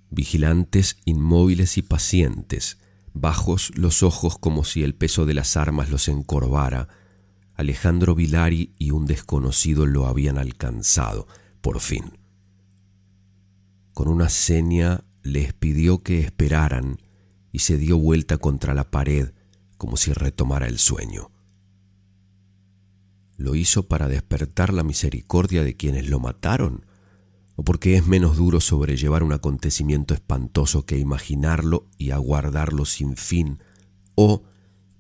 Vigilantes, 0.10 0.98
inmóviles 1.06 1.78
y 1.78 1.84
pacientes, 1.84 2.80
bajos 3.14 3.72
los 3.78 4.04
ojos 4.04 4.38
como 4.38 4.66
si 4.66 4.84
el 4.84 4.94
peso 4.94 5.26
de 5.26 5.36
las 5.36 5.56
armas 5.56 5.90
los 5.90 6.10
encorvara, 6.10 6.90
Alejandro 7.56 8.14
Vilari 8.14 8.74
y 8.78 8.92
un 8.92 9.06
desconocido 9.06 9.86
lo 9.86 10.06
habían 10.06 10.38
alcanzado, 10.38 11.28
por 11.62 11.80
fin. 11.80 12.20
Con 13.94 14.10
una 14.10 14.28
seña 14.28 15.06
les 15.24 15.54
pidió 15.54 16.04
que 16.04 16.20
esperaran 16.20 16.98
y 17.54 17.60
se 17.60 17.78
dio 17.78 17.98
vuelta 17.98 18.38
contra 18.38 18.74
la 18.74 18.92
pared 18.92 19.32
como 19.80 19.98
si 19.98 20.14
retomara 20.14 20.68
el 20.68 20.78
sueño. 20.78 21.32
¿Lo 23.38 23.56
hizo 23.56 23.88
para 23.88 24.10
despertar 24.10 24.74
la 24.74 24.84
misericordia 24.84 25.64
de 25.64 25.78
quienes 25.78 26.10
lo 26.10 26.20
mataron? 26.20 26.86
¿O 27.56 27.64
porque 27.64 27.96
es 27.96 28.06
menos 28.06 28.36
duro 28.38 28.60
sobrellevar 28.60 29.24
un 29.24 29.32
acontecimiento 29.32 30.14
espantoso 30.14 30.86
que 30.86 31.00
imaginarlo 31.00 31.88
y 31.98 32.12
aguardarlo 32.12 32.84
sin 32.84 33.16
fin? 33.16 33.64
¿O, 34.16 34.44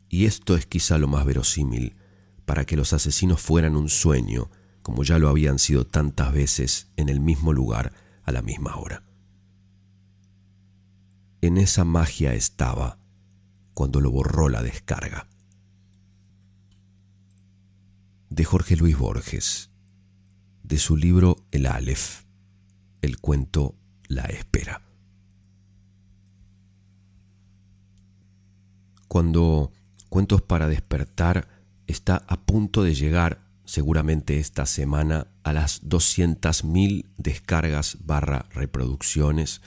y 0.07 0.25
esto 0.25 0.55
es 0.55 0.65
quizá 0.65 0.97
lo 0.97 1.09
más 1.09 1.25
verosímil, 1.25 1.97
para 2.45 2.65
que 2.65 2.77
los 2.77 2.93
asesinos 2.93 3.41
fueran 3.41 3.75
un 3.75 3.89
sueño, 3.89 4.49
como 4.81 5.03
ya 5.03 5.19
lo 5.19 5.27
habían 5.27 5.59
sido 5.59 5.85
tantas 5.85 6.31
veces 6.33 6.87
en 6.95 7.09
el 7.09 7.19
mismo 7.19 7.51
lugar, 7.51 7.93
a 8.23 8.31
la 8.31 8.41
misma 8.41 8.77
hora. 8.77 9.03
En 11.41 11.57
esa 11.57 11.83
magia 11.83 12.33
estaba 12.33 12.98
cuando 13.73 14.01
lo 14.01 14.11
borró 14.11 14.49
la 14.49 14.61
descarga. 14.61 15.27
De 18.29 18.45
Jorge 18.45 18.75
Luis 18.75 18.97
Borges, 18.97 19.69
de 20.63 20.77
su 20.77 20.97
libro 20.97 21.45
El 21.51 21.65
Aleph, 21.65 22.23
el 23.01 23.19
cuento 23.19 23.75
La 24.07 24.23
Espera. 24.25 24.81
Cuando 29.07 29.71
Cuentos 30.09 30.41
para 30.41 30.67
despertar 30.67 31.47
está 31.85 32.23
a 32.27 32.41
punto 32.41 32.83
de 32.83 32.95
llegar 32.95 33.41
seguramente 33.63 34.39
esta 34.39 34.65
semana 34.65 35.27
a 35.43 35.53
las 35.53 35.83
200.000 35.83 37.05
descargas 37.17 37.97
barra 38.01 38.47
reproducciones. 38.51 39.61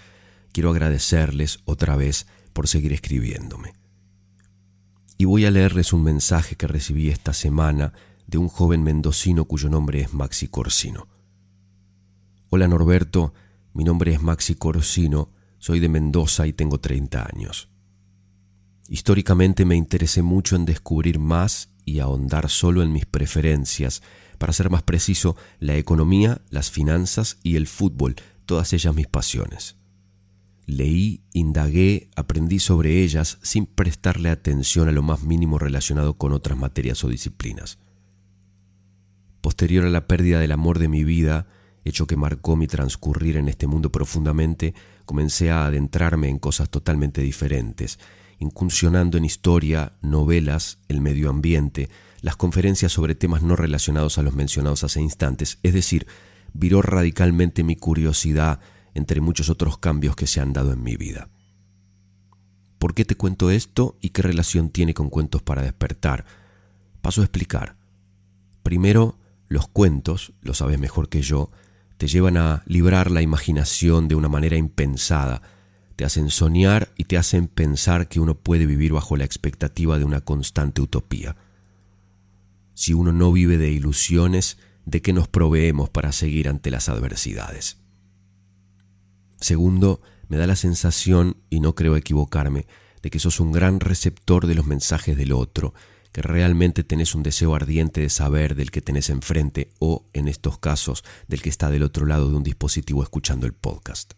Quiero 0.51 0.71
agradecerles 0.71 1.61
otra 1.65 1.95
vez 1.95 2.27
por 2.53 2.67
seguir 2.67 2.93
escribiéndome. 2.93 3.82
Y 5.23 5.25
voy 5.25 5.47
a 5.47 5.53
leerles 5.53 5.93
un 5.93 6.03
mensaje 6.03 6.57
que 6.57 6.67
recibí 6.67 7.09
esta 7.09 7.33
semana 7.33 7.93
de 8.27 8.39
un 8.39 8.49
joven 8.49 8.83
mendocino 8.83 9.45
cuyo 9.45 9.69
nombre 9.69 10.01
es 10.01 10.13
Maxi 10.13 10.49
Corsino. 10.49 11.07
Hola 12.51 12.67
Norberto, 12.67 13.33
mi 13.73 13.85
nombre 13.85 14.13
es 14.13 14.21
Maxi 14.21 14.57
Corsino, 14.57 15.29
soy 15.59 15.79
de 15.79 15.89
Mendoza 15.89 16.49
y 16.49 16.53
tengo 16.53 16.81
30 16.81 17.29
años. 17.33 17.69
Históricamente 18.89 19.65
me 19.65 19.77
interesé 19.77 20.23
mucho 20.23 20.57
en 20.57 20.65
descubrir 20.65 21.21
más 21.21 21.69
y 21.85 22.01
ahondar 22.01 22.51
solo 22.51 22.83
en 22.83 22.93
mis 22.93 23.07
preferencias, 23.07 24.03
para 24.39 24.53
ser 24.53 24.71
más 24.71 24.83
preciso, 24.83 25.37
la 25.61 25.77
economía, 25.77 26.41
las 26.51 26.73
finanzas 26.73 27.39
y 27.45 27.55
el 27.55 27.69
fútbol, 27.69 28.17
todas 28.45 28.73
ellas 28.73 28.93
mis 28.93 29.07
pasiones. 29.07 29.77
Leí, 30.73 31.23
indagué, 31.35 32.09
aprendí 32.17 32.59
sobre 32.59 33.03
ellas 33.03 33.39
sin 33.43 33.67
prestarle 33.67 34.31
atención 34.31 34.89
a 34.89 34.93
lo 34.93 35.03
más 35.03 35.23
mínimo 35.23 35.59
relacionado 35.59 36.15
con 36.15 36.33
otras 36.33 36.57
materias 36.57 37.05
o 37.05 37.09
disciplinas. 37.09 37.79
Posterior 39.43 39.85
a 39.85 39.91
la 39.91 40.07
pérdida 40.07 40.41
del 40.41 40.53
amor 40.53 40.79
de 40.79 40.89
mi 40.89 41.05
vida, 41.05 41.47
hecho 41.85 42.07
que 42.07 42.17
marcó 42.17 42.57
mi 42.57 42.69
transcurrir 42.69 43.37
en 43.37 43.49
este 43.49 43.67
mundo 43.67 43.93
profundamente, 43.93 44.73
comencé 45.05 45.51
a 45.51 45.67
adentrarme 45.67 46.29
en 46.29 46.39
cosas 46.39 46.71
totalmente 46.71 47.21
diferentes, 47.21 47.99
incursionando 48.39 49.19
en 49.19 49.27
historia, 49.27 49.93
novelas, 50.01 50.79
el 50.89 51.03
medio 51.03 51.29
ambiente, 51.29 51.91
las 52.23 52.37
conferencias 52.37 52.93
sobre 52.93 53.15
temas 53.15 53.43
no 53.43 53.57
relacionados 53.57 54.17
a 54.17 54.23
los 54.23 54.35
mencionados 54.35 54.85
hace 54.85 55.03
instantes, 55.03 55.59
es 55.63 55.75
decir, 55.75 56.07
viró 56.55 56.81
radicalmente 56.81 57.63
mi 57.63 57.77
curiosidad 57.77 58.61
entre 58.95 59.21
muchos 59.21 59.49
otros 59.51 59.79
cambios 59.79 60.17
que 60.17 60.27
se 60.27 60.41
han 60.41 60.53
dado 60.53 60.73
en 60.73 60.83
mi 60.83 60.97
vida. 60.97 61.29
¿Por 62.79 62.95
qué 62.95 63.05
te 63.05 63.15
cuento 63.15 63.51
esto 63.51 63.97
y 64.01 64.11
qué 64.11 64.23
relación 64.23 64.71
tiene 64.71 64.93
con 64.93 65.09
cuentos 65.09 65.43
para 65.43 65.63
despertar? 65.63 66.25
Paso 67.01 67.21
a 67.21 67.25
explicar. 67.25 67.77
Primero, 68.63 69.19
los 69.49 69.69
cuentos, 69.69 70.33
lo 70.41 70.55
sabes 70.55 70.79
mejor 70.79 71.09
que 71.09 71.23
yo, 71.23 71.51
te 71.97 72.09
llevan 72.09 72.37
a 72.37 72.63
librar 72.67 73.11
la 73.11 73.23
imaginación 73.23 74.09
de 74.09 74.17
una 74.17 74.29
manera 74.29 74.57
impensada, 74.57 75.43
te 75.95 76.05
hacen 76.05 76.31
soñar 76.31 76.93
y 76.97 77.05
te 77.05 77.19
hacen 77.19 77.47
pensar 77.47 78.09
que 78.09 78.19
uno 78.19 78.35
puede 78.35 78.67
vivir 78.67 78.93
bajo 78.93 79.17
la 79.17 79.25
expectativa 79.25 79.99
de 79.99 80.05
una 80.05 80.21
constante 80.21 80.81
utopía. 80.81 81.37
Si 82.75 82.95
uno 82.95 83.13
no 83.13 83.31
vive 83.31 83.59
de 83.59 83.71
ilusiones, 83.71 84.59
¿de 84.87 85.03
qué 85.03 85.13
nos 85.13 85.29
proveemos 85.29 85.91
para 85.91 86.11
seguir 86.11 86.49
ante 86.49 86.71
las 86.71 86.89
adversidades? 86.89 87.82
Segundo, 89.43 90.01
me 90.29 90.37
da 90.37 90.47
la 90.47 90.55
sensación, 90.55 91.37
y 91.51 91.59
no 91.59 91.75
creo 91.75 91.97
equivocarme, 91.97 92.67
de 93.03 93.11
que 93.11 93.19
sos 93.19 93.41
un 93.41 93.51
gran 93.51 93.81
receptor 93.81 94.47
de 94.47 94.55
los 94.55 94.67
mensajes 94.67 95.17
del 95.17 95.33
otro, 95.33 95.75
que 96.13 96.23
realmente 96.23 96.85
tenés 96.85 97.17
un 97.17 97.25
deseo 97.25 97.57
ardiente 97.57 98.01
de 98.01 98.09
saber 98.09 98.55
del 98.55 98.71
que 98.71 98.83
tenés 98.83 99.11
enfrente 99.11 99.73
o, 99.81 100.07
en 100.13 100.29
estos 100.29 100.59
casos, 100.59 101.03
del 101.27 101.43
que 101.43 101.49
está 101.49 101.71
del 101.71 101.83
otro 101.83 102.07
lado 102.07 102.31
de 102.31 102.37
un 102.37 102.45
dispositivo 102.45 103.03
escuchando 103.03 103.45
el 103.47 103.53
podcast. 103.53 104.13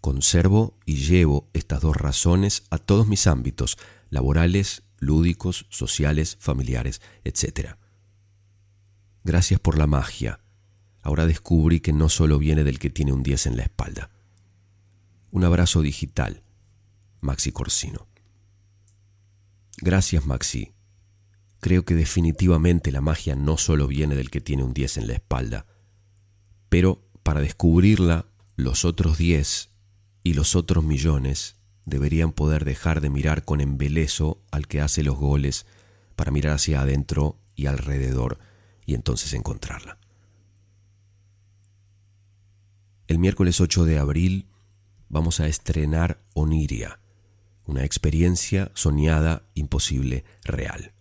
Conservo 0.00 0.78
y 0.86 0.94
llevo 0.94 1.50
estas 1.52 1.80
dos 1.80 1.96
razones 1.96 2.62
a 2.70 2.78
todos 2.78 3.08
mis 3.08 3.26
ámbitos, 3.26 3.76
laborales, 4.08 4.84
lúdicos, 4.98 5.66
sociales, 5.68 6.36
familiares, 6.38 7.02
etc. 7.24 7.74
Gracias 9.24 9.58
por 9.58 9.78
la 9.78 9.88
magia. 9.88 10.40
Ahora 11.02 11.26
descubrí 11.26 11.80
que 11.80 11.92
no 11.92 12.08
solo 12.08 12.38
viene 12.38 12.64
del 12.64 12.78
que 12.78 12.90
tiene 12.90 13.12
un 13.12 13.22
10 13.22 13.46
en 13.46 13.56
la 13.56 13.62
espalda. 13.62 14.10
Un 15.30 15.44
abrazo 15.44 15.82
digital. 15.82 16.42
Maxi 17.20 17.52
Corsino. 17.52 18.06
Gracias, 19.78 20.26
Maxi. 20.26 20.72
Creo 21.60 21.84
que 21.84 21.94
definitivamente 21.94 22.90
la 22.92 23.00
magia 23.00 23.36
no 23.36 23.56
solo 23.56 23.86
viene 23.86 24.14
del 24.14 24.30
que 24.30 24.40
tiene 24.40 24.62
un 24.62 24.72
10 24.72 24.98
en 24.98 25.06
la 25.06 25.14
espalda, 25.14 25.66
pero 26.68 27.02
para 27.22 27.40
descubrirla, 27.40 28.26
los 28.56 28.84
otros 28.84 29.18
10 29.18 29.70
y 30.22 30.34
los 30.34 30.54
otros 30.54 30.84
millones 30.84 31.56
deberían 31.84 32.32
poder 32.32 32.64
dejar 32.64 33.00
de 33.00 33.10
mirar 33.10 33.44
con 33.44 33.60
embeleso 33.60 34.42
al 34.50 34.66
que 34.66 34.80
hace 34.80 35.02
los 35.02 35.16
goles 35.16 35.66
para 36.16 36.30
mirar 36.30 36.54
hacia 36.54 36.80
adentro 36.80 37.38
y 37.56 37.66
alrededor 37.66 38.38
y 38.86 38.94
entonces 38.94 39.32
encontrarla. 39.32 39.98
El 43.10 43.18
miércoles 43.18 43.60
8 43.60 43.86
de 43.86 43.98
abril 43.98 44.46
vamos 45.08 45.40
a 45.40 45.48
estrenar 45.48 46.20
Oniria, 46.32 47.00
una 47.64 47.84
experiencia 47.84 48.70
soñada, 48.74 49.42
imposible, 49.54 50.22
real. 50.44 50.92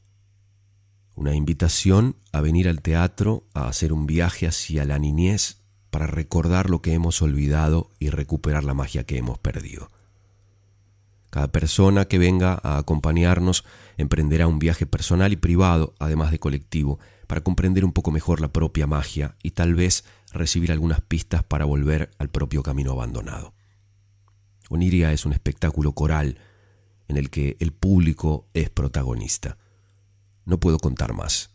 Una 1.13 1.36
invitación 1.36 2.15
a 2.32 2.41
venir 2.41 2.67
al 2.67 2.82
teatro, 2.82 3.43
a 3.54 3.67
hacer 3.67 3.93
un 3.93 4.08
viaje 4.08 4.48
hacia 4.48 4.86
la 4.86 4.98
niñez 4.98 5.62
para 5.91 6.08
recordar 6.08 6.72
lo 6.72 6.82
que 6.82 6.93
hemos 6.93 7.22
olvidado 7.22 7.91
y 8.00 8.10
recuperar 8.10 8.63
la 8.63 8.74
magia 8.74 9.04
que 9.04 9.19
hemos 9.19 9.38
perdido. 9.38 9.91
Cada 11.30 11.52
persona 11.52 12.06
que 12.06 12.17
venga 12.17 12.60
a 12.63 12.80
acompañarnos 12.80 13.65
emprenderá 13.98 14.48
un 14.48 14.58
viaje 14.58 14.88
personal 14.88 15.32
y 15.32 15.36
privado, 15.36 15.93
además 16.00 16.32
de 16.32 16.39
colectivo, 16.39 16.98
para 17.28 17.41
comprender 17.41 17.86
un 17.86 17.93
poco 17.93 18.10
mejor 18.10 18.41
la 18.41 18.52
propia 18.52 18.88
magia 18.88 19.36
y 19.43 19.52
tal 19.52 19.76
vez 19.76 20.06
recibir 20.32 20.72
algunas 20.72 21.02
pistas 21.02 21.44
para 21.44 21.65
volver 21.65 22.12
al 22.20 22.30
propio 22.30 22.63
camino 22.63 22.92
abandonado. 22.92 23.54
Oniria 24.70 25.12
es 25.12 25.26
un 25.26 25.34
espectáculo 25.34 25.94
coral 25.94 26.38
en 27.08 27.18
el 27.18 27.30
que 27.30 27.58
el 27.60 27.74
público 27.74 28.48
es 28.54 28.70
protagonista. 28.70 29.58
No 30.46 30.60
puedo 30.60 30.78
contar 30.78 31.13
más. 31.13 31.52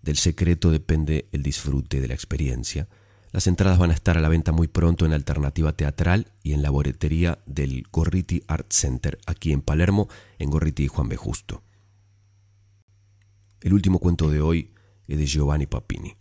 Del 0.00 0.16
secreto 0.16 0.70
depende 0.70 1.28
el 1.32 1.42
disfrute 1.42 2.00
de 2.00 2.08
la 2.08 2.14
experiencia. 2.14 2.88
Las 3.32 3.46
entradas 3.46 3.78
van 3.78 3.90
a 3.90 3.94
estar 3.94 4.16
a 4.16 4.20
la 4.20 4.28
venta 4.28 4.52
muy 4.52 4.68
pronto 4.68 5.06
en 5.06 5.12
Alternativa 5.12 5.72
Teatral 5.72 6.32
y 6.42 6.52
en 6.52 6.62
la 6.62 6.70
boletería 6.70 7.38
del 7.46 7.84
Gorriti 7.90 8.42
Art 8.46 8.70
Center, 8.70 9.18
aquí 9.26 9.52
en 9.52 9.62
Palermo, 9.62 10.08
en 10.38 10.50
Gorriti 10.50 10.84
y 10.84 10.88
Juan 10.88 11.08
B. 11.08 11.16
Justo. 11.16 11.62
El 13.60 13.72
último 13.72 14.00
cuento 14.00 14.28
de 14.28 14.40
hoy 14.40 14.74
es 15.06 15.18
de 15.18 15.26
Giovanni 15.26 15.66
Papini. 15.66 16.14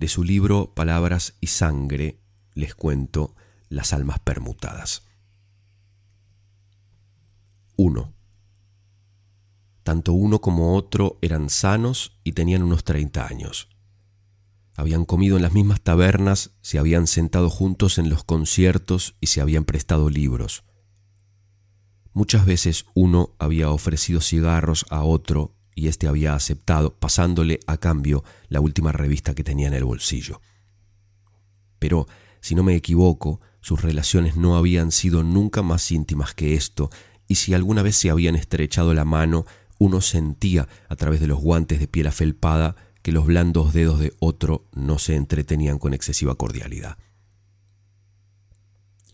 De 0.00 0.08
su 0.08 0.24
libro 0.24 0.72
Palabras 0.74 1.34
y 1.42 1.48
Sangre 1.48 2.22
les 2.54 2.74
cuento 2.74 3.36
Las 3.68 3.92
almas 3.92 4.18
permutadas. 4.18 5.02
1. 7.76 8.14
Tanto 9.82 10.14
uno 10.14 10.40
como 10.40 10.74
otro 10.74 11.18
eran 11.20 11.50
sanos 11.50 12.18
y 12.24 12.32
tenían 12.32 12.62
unos 12.62 12.82
30 12.82 13.26
años. 13.26 13.68
Habían 14.74 15.04
comido 15.04 15.36
en 15.36 15.42
las 15.42 15.52
mismas 15.52 15.82
tabernas, 15.82 16.52
se 16.62 16.78
habían 16.78 17.06
sentado 17.06 17.50
juntos 17.50 17.98
en 17.98 18.08
los 18.08 18.24
conciertos 18.24 19.16
y 19.20 19.26
se 19.26 19.42
habían 19.42 19.66
prestado 19.66 20.08
libros. 20.08 20.64
Muchas 22.14 22.46
veces 22.46 22.86
uno 22.94 23.36
había 23.38 23.68
ofrecido 23.68 24.22
cigarros 24.22 24.86
a 24.88 25.02
otro 25.02 25.59
y 25.74 25.88
éste 25.88 26.06
había 26.06 26.34
aceptado, 26.34 26.94
pasándole 26.94 27.60
a 27.66 27.76
cambio 27.76 28.24
la 28.48 28.60
última 28.60 28.92
revista 28.92 29.34
que 29.34 29.44
tenía 29.44 29.68
en 29.68 29.74
el 29.74 29.84
bolsillo. 29.84 30.40
Pero, 31.78 32.06
si 32.40 32.54
no 32.54 32.62
me 32.62 32.74
equivoco, 32.74 33.40
sus 33.60 33.82
relaciones 33.82 34.36
no 34.36 34.56
habían 34.56 34.92
sido 34.92 35.22
nunca 35.22 35.62
más 35.62 35.90
íntimas 35.92 36.34
que 36.34 36.54
esto, 36.54 36.90
y 37.28 37.36
si 37.36 37.54
alguna 37.54 37.82
vez 37.82 37.96
se 37.96 38.10
habían 38.10 38.36
estrechado 38.36 38.92
la 38.94 39.04
mano, 39.04 39.46
uno 39.78 40.00
sentía 40.00 40.68
a 40.88 40.96
través 40.96 41.20
de 41.20 41.26
los 41.26 41.40
guantes 41.40 41.80
de 41.80 41.88
piel 41.88 42.06
afelpada 42.06 42.76
que 43.02 43.12
los 43.12 43.26
blandos 43.26 43.72
dedos 43.72 43.98
de 43.98 44.12
otro 44.18 44.66
no 44.72 44.98
se 44.98 45.16
entretenían 45.16 45.78
con 45.78 45.94
excesiva 45.94 46.34
cordialidad. 46.34 46.98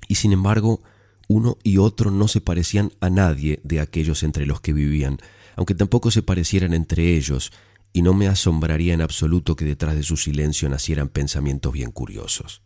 Y 0.09 0.17
sin 0.17 0.33
embargo, 0.33 0.83
uno 1.29 1.59
y 1.63 1.79
otro 1.79 2.11
no 2.11 2.29
se 2.29 2.41
parecían 2.41 2.93
a 3.01 3.11
nadie 3.11 3.61
de 3.65 3.81
aquellos 3.81 4.23
entre 4.23 4.47
los 4.47 4.61
que 4.61 4.73
vivían, 4.73 5.19
aunque 5.57 5.75
tampoco 5.75 6.11
se 6.11 6.23
parecieran 6.23 6.75
entre 6.75 7.17
ellos, 7.17 7.51
y 7.93 8.03
no 8.03 8.15
me 8.15 8.29
asombraría 8.29 8.95
en 8.95 9.03
absoluto 9.03 9.57
que 9.57 9.65
detrás 9.65 9.97
de 9.97 10.03
su 10.05 10.17
silencio 10.17 10.69
nacieran 10.69 11.09
pensamientos 11.09 11.73
bien 11.73 11.91
curiosos 11.91 12.63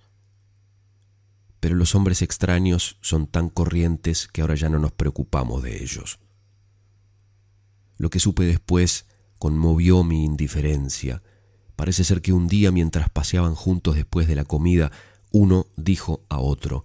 pero 1.60 1.74
los 1.76 1.94
hombres 1.94 2.22
extraños 2.22 2.96
son 3.02 3.26
tan 3.26 3.50
corrientes 3.50 4.26
que 4.26 4.40
ahora 4.40 4.54
ya 4.54 4.70
no 4.70 4.78
nos 4.78 4.92
preocupamos 4.92 5.62
de 5.62 5.82
ellos. 5.82 6.18
Lo 7.98 8.08
que 8.08 8.18
supe 8.18 8.44
después 8.44 9.04
conmovió 9.38 10.02
mi 10.02 10.24
indiferencia. 10.24 11.22
Parece 11.76 12.02
ser 12.02 12.22
que 12.22 12.32
un 12.32 12.48
día 12.48 12.72
mientras 12.72 13.10
paseaban 13.10 13.54
juntos 13.54 13.94
después 13.94 14.26
de 14.26 14.34
la 14.34 14.44
comida, 14.44 14.90
uno 15.30 15.66
dijo 15.76 16.24
a 16.30 16.40
otro, 16.40 16.84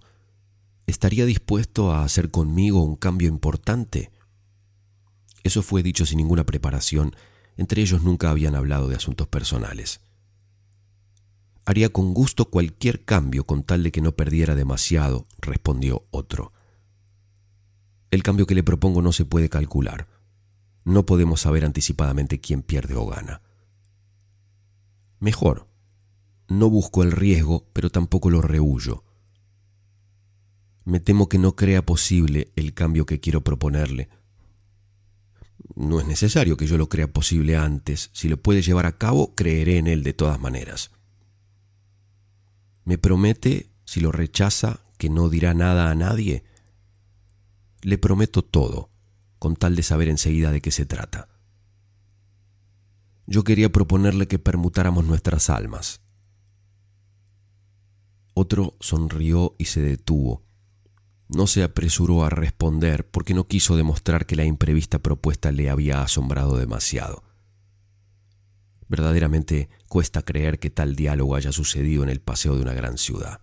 ¿Estaría 0.86 1.24
dispuesto 1.24 1.90
a 1.90 2.04
hacer 2.04 2.30
conmigo 2.30 2.82
un 2.82 2.96
cambio 2.96 3.28
importante? 3.28 4.10
Eso 5.46 5.62
fue 5.62 5.84
dicho 5.84 6.04
sin 6.04 6.16
ninguna 6.18 6.42
preparación, 6.42 7.14
entre 7.56 7.80
ellos 7.80 8.02
nunca 8.02 8.30
habían 8.30 8.56
hablado 8.56 8.88
de 8.88 8.96
asuntos 8.96 9.28
personales. 9.28 10.00
Haría 11.64 11.88
con 11.88 12.14
gusto 12.14 12.46
cualquier 12.50 13.04
cambio 13.04 13.46
con 13.46 13.62
tal 13.62 13.84
de 13.84 13.92
que 13.92 14.00
no 14.00 14.16
perdiera 14.16 14.56
demasiado, 14.56 15.28
respondió 15.38 16.04
otro. 16.10 16.52
El 18.10 18.24
cambio 18.24 18.44
que 18.46 18.56
le 18.56 18.64
propongo 18.64 19.02
no 19.02 19.12
se 19.12 19.24
puede 19.24 19.48
calcular. 19.48 20.08
No 20.84 21.06
podemos 21.06 21.42
saber 21.42 21.64
anticipadamente 21.64 22.40
quién 22.40 22.62
pierde 22.62 22.96
o 22.96 23.06
gana. 23.06 23.40
Mejor, 25.20 25.68
no 26.48 26.68
busco 26.70 27.04
el 27.04 27.12
riesgo, 27.12 27.68
pero 27.72 27.90
tampoco 27.90 28.30
lo 28.30 28.42
rehuyo. 28.42 29.04
Me 30.84 30.98
temo 30.98 31.28
que 31.28 31.38
no 31.38 31.54
crea 31.54 31.86
posible 31.86 32.50
el 32.56 32.74
cambio 32.74 33.06
que 33.06 33.20
quiero 33.20 33.44
proponerle. 33.44 34.08
No 35.74 36.00
es 36.00 36.06
necesario 36.06 36.56
que 36.56 36.66
yo 36.66 36.78
lo 36.78 36.88
crea 36.88 37.12
posible 37.12 37.56
antes. 37.56 38.10
Si 38.12 38.28
lo 38.28 38.36
puede 38.36 38.62
llevar 38.62 38.86
a 38.86 38.96
cabo, 38.96 39.34
creeré 39.34 39.78
en 39.78 39.86
él 39.86 40.02
de 40.02 40.14
todas 40.14 40.40
maneras. 40.40 40.90
¿Me 42.84 42.98
promete, 42.98 43.72
si 43.84 44.00
lo 44.00 44.12
rechaza, 44.12 44.80
que 44.96 45.10
no 45.10 45.28
dirá 45.28 45.54
nada 45.54 45.90
a 45.90 45.94
nadie? 45.94 46.44
Le 47.82 47.98
prometo 47.98 48.42
todo, 48.42 48.90
con 49.38 49.56
tal 49.56 49.74
de 49.74 49.82
saber 49.82 50.08
enseguida 50.08 50.52
de 50.52 50.60
qué 50.60 50.70
se 50.70 50.86
trata. 50.86 51.28
Yo 53.26 53.42
quería 53.42 53.70
proponerle 53.72 54.28
que 54.28 54.38
permutáramos 54.38 55.04
nuestras 55.04 55.50
almas. 55.50 56.00
Otro 58.34 58.76
sonrió 58.80 59.56
y 59.58 59.64
se 59.64 59.80
detuvo. 59.80 60.45
No 61.28 61.46
se 61.46 61.62
apresuró 61.62 62.24
a 62.24 62.30
responder 62.30 63.08
porque 63.08 63.34
no 63.34 63.48
quiso 63.48 63.76
demostrar 63.76 64.26
que 64.26 64.36
la 64.36 64.44
imprevista 64.44 65.00
propuesta 65.00 65.50
le 65.50 65.70
había 65.70 66.02
asombrado 66.02 66.56
demasiado. 66.56 67.24
Verdaderamente 68.88 69.68
cuesta 69.88 70.22
creer 70.22 70.60
que 70.60 70.70
tal 70.70 70.94
diálogo 70.94 71.34
haya 71.34 71.50
sucedido 71.50 72.04
en 72.04 72.08
el 72.08 72.20
paseo 72.20 72.54
de 72.54 72.62
una 72.62 72.74
gran 72.74 72.98
ciudad. 72.98 73.40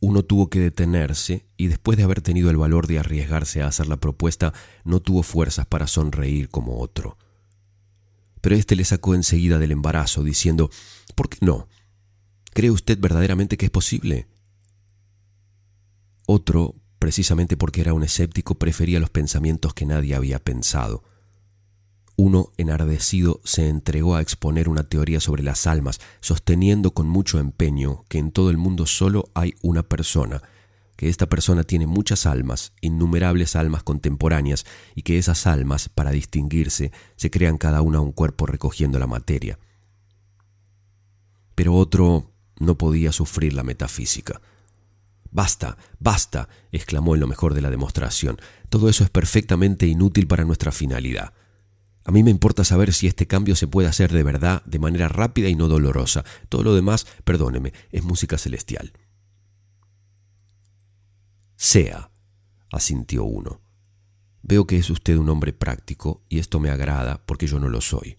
Uno 0.00 0.24
tuvo 0.24 0.50
que 0.50 0.58
detenerse 0.58 1.46
y 1.56 1.68
después 1.68 1.96
de 1.96 2.04
haber 2.04 2.20
tenido 2.20 2.50
el 2.50 2.56
valor 2.56 2.86
de 2.86 2.98
arriesgarse 2.98 3.62
a 3.62 3.68
hacer 3.68 3.86
la 3.86 3.96
propuesta, 3.96 4.52
no 4.84 5.00
tuvo 5.00 5.22
fuerzas 5.22 5.66
para 5.66 5.86
sonreír 5.86 6.48
como 6.48 6.80
otro. 6.80 7.16
Pero 8.40 8.56
éste 8.56 8.76
le 8.76 8.84
sacó 8.84 9.14
enseguida 9.14 9.58
del 9.58 9.72
embarazo, 9.72 10.22
diciendo, 10.22 10.70
¿por 11.14 11.28
qué 11.28 11.38
no? 11.40 11.68
¿Cree 12.52 12.70
usted 12.70 12.98
verdaderamente 12.98 13.56
que 13.56 13.66
es 13.66 13.70
posible? 13.70 14.26
Otro, 16.26 16.74
precisamente 16.98 17.56
porque 17.56 17.80
era 17.80 17.94
un 17.94 18.02
escéptico, 18.02 18.56
prefería 18.56 19.00
los 19.00 19.10
pensamientos 19.10 19.74
que 19.74 19.86
nadie 19.86 20.14
había 20.14 20.38
pensado 20.38 21.02
uno, 22.16 22.48
enardecido, 22.56 23.40
se 23.44 23.68
entregó 23.68 24.16
a 24.16 24.22
exponer 24.22 24.70
una 24.70 24.84
teoría 24.84 25.20
sobre 25.20 25.42
las 25.42 25.66
almas, 25.66 26.00
sosteniendo 26.20 26.92
con 26.92 27.08
mucho 27.08 27.38
empeño 27.38 28.04
que 28.08 28.18
en 28.18 28.32
todo 28.32 28.48
el 28.48 28.56
mundo 28.56 28.86
solo 28.86 29.28
hay 29.34 29.54
una 29.60 29.82
persona, 29.82 30.42
que 30.96 31.10
esta 31.10 31.26
persona 31.26 31.62
tiene 31.62 31.86
muchas 31.86 32.24
almas, 32.24 32.72
innumerables 32.80 33.54
almas 33.54 33.82
contemporáneas, 33.82 34.64
y 34.94 35.02
que 35.02 35.18
esas 35.18 35.46
almas, 35.46 35.90
para 35.90 36.10
distinguirse, 36.10 36.90
se 37.16 37.30
crean 37.30 37.58
cada 37.58 37.82
una 37.82 38.00
un 38.00 38.12
cuerpo 38.12 38.46
recogiendo 38.46 38.98
la 38.98 39.06
materia. 39.06 39.58
Pero 41.54 41.74
otro 41.74 42.32
no 42.58 42.78
podía 42.78 43.12
sufrir 43.12 43.52
la 43.52 43.62
metafísica. 43.62 44.40
Basta, 45.36 45.76
basta, 46.00 46.48
exclamó 46.72 47.14
en 47.14 47.20
lo 47.20 47.26
mejor 47.26 47.52
de 47.52 47.60
la 47.60 47.68
demostración. 47.68 48.38
Todo 48.70 48.88
eso 48.88 49.04
es 49.04 49.10
perfectamente 49.10 49.86
inútil 49.86 50.26
para 50.26 50.46
nuestra 50.46 50.72
finalidad. 50.72 51.34
A 52.04 52.10
mí 52.10 52.22
me 52.22 52.30
importa 52.30 52.64
saber 52.64 52.94
si 52.94 53.06
este 53.06 53.26
cambio 53.26 53.54
se 53.54 53.68
puede 53.68 53.86
hacer 53.86 54.10
de 54.10 54.22
verdad, 54.22 54.62
de 54.64 54.78
manera 54.78 55.08
rápida 55.08 55.50
y 55.50 55.54
no 55.54 55.68
dolorosa. 55.68 56.24
Todo 56.48 56.62
lo 56.62 56.74
demás, 56.74 57.06
perdóneme, 57.24 57.74
es 57.92 58.02
música 58.02 58.38
celestial. 58.38 58.94
Sea, 61.56 62.10
asintió 62.72 63.24
uno. 63.24 63.60
Veo 64.40 64.66
que 64.66 64.78
es 64.78 64.88
usted 64.88 65.18
un 65.18 65.28
hombre 65.28 65.52
práctico 65.52 66.24
y 66.30 66.38
esto 66.38 66.60
me 66.60 66.70
agrada 66.70 67.20
porque 67.26 67.46
yo 67.46 67.60
no 67.60 67.68
lo 67.68 67.82
soy. 67.82 68.16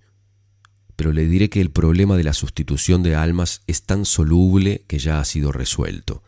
Pero 0.95 1.12
le 1.13 1.25
diré 1.25 1.49
que 1.49 1.62
el 1.62 1.71
problema 1.71 2.15
de 2.15 2.25
la 2.25 2.34
sustitución 2.34 3.01
de 3.01 3.15
almas 3.15 3.63
es 3.65 3.82
tan 3.82 4.06
soluble 4.06 4.86
que 4.88 4.99
ya 4.99 5.19
ha 5.19 5.25
sido 5.25 5.51
resuelto. 5.51 6.21